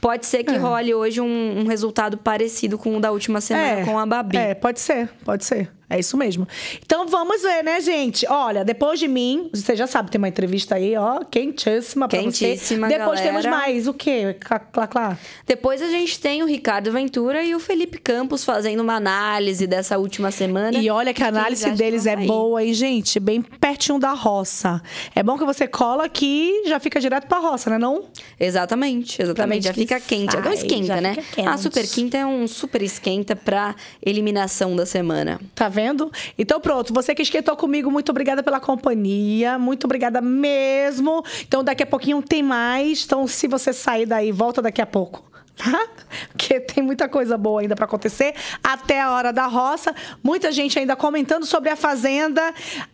[0.00, 0.58] Pode ser que É.
[0.58, 4.36] role hoje um, um resultado parecido com o da última semana com a Babi.
[4.36, 5.70] É, pode ser, pode ser.
[5.88, 6.46] É isso mesmo.
[6.84, 8.26] Então vamos ver, né, gente?
[8.28, 12.88] Olha, depois de mim, você já sabe, tem uma entrevista aí, ó, quentíssima pra Quentíssima,
[12.88, 12.98] você.
[12.98, 13.40] Depois galera.
[13.40, 14.36] temos mais o quê?
[14.40, 15.18] Clá, clá.
[15.46, 19.96] Depois a gente tem o Ricardo Ventura e o Felipe Campos fazendo uma análise dessa
[19.96, 20.76] última semana.
[20.76, 23.20] E olha que a análise deles é boa, hein, gente?
[23.20, 24.82] Bem pertinho da roça.
[25.14, 28.04] É bom que você cola aqui e já fica direto pra roça, né não?
[28.40, 29.64] Exatamente, exatamente.
[29.64, 30.32] Já que fica quente.
[30.32, 31.16] sai, Agora esquenta, já né?
[31.32, 31.48] quente.
[31.48, 35.40] A super quinta é um super esquenta pra eliminação da semana.
[35.54, 36.10] Tá vendo?
[36.38, 41.22] Então pronto, você que esquentou comigo, muito obrigada pela companhia, muito obrigada mesmo.
[41.46, 43.04] Então daqui a pouquinho tem mais.
[43.04, 45.35] Então se você sair daí, volta daqui a pouco.
[45.56, 45.88] Tá?
[46.32, 49.94] Porque tem muita coisa boa ainda pra acontecer até a hora da roça.
[50.22, 52.42] Muita gente ainda comentando sobre a fazenda.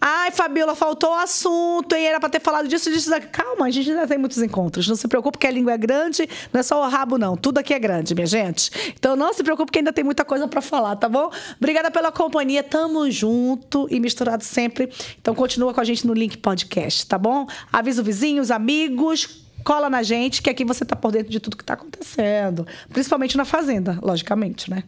[0.00, 3.26] Ai, Fabiola, faltou assunto, e era pra ter falado disso, disso, daqui.
[3.28, 4.88] Calma, a gente ainda tem muitos encontros.
[4.88, 7.36] Não se preocupe que a língua é grande, não é só o rabo, não.
[7.36, 8.70] Tudo aqui é grande, minha gente.
[8.96, 11.30] Então não se preocupe que ainda tem muita coisa pra falar, tá bom?
[11.58, 14.90] Obrigada pela companhia, tamo junto e misturado sempre.
[15.20, 17.46] Então continua com a gente no Link Podcast, tá bom?
[17.72, 21.40] Avisa o vizinho, os amigos, cola na gente, que aqui você tá por dentro de
[21.40, 22.66] tudo que tá acontecendo.
[22.92, 24.84] Principalmente na Fazenda, logicamente, né?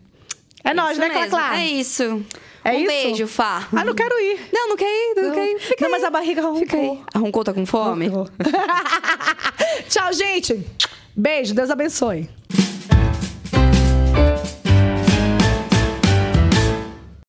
[0.62, 1.58] É nóis, Isso né, mesmo, Clá?
[1.60, 2.24] É isso.
[2.64, 2.86] É um isso?
[2.86, 3.68] beijo, Fá.
[3.70, 4.48] Ah, não quero ir.
[4.50, 5.34] Não, não quer ir, não, Não.
[5.34, 5.58] quer ir.
[5.60, 5.92] Fica Não, aí.
[5.92, 6.58] mas a barriga roncou.
[6.60, 6.98] Fica aí.
[7.12, 8.10] A Roncou tá com fome?
[9.90, 10.66] Tchau, gente.
[11.14, 12.30] Beijo, Deus abençoe.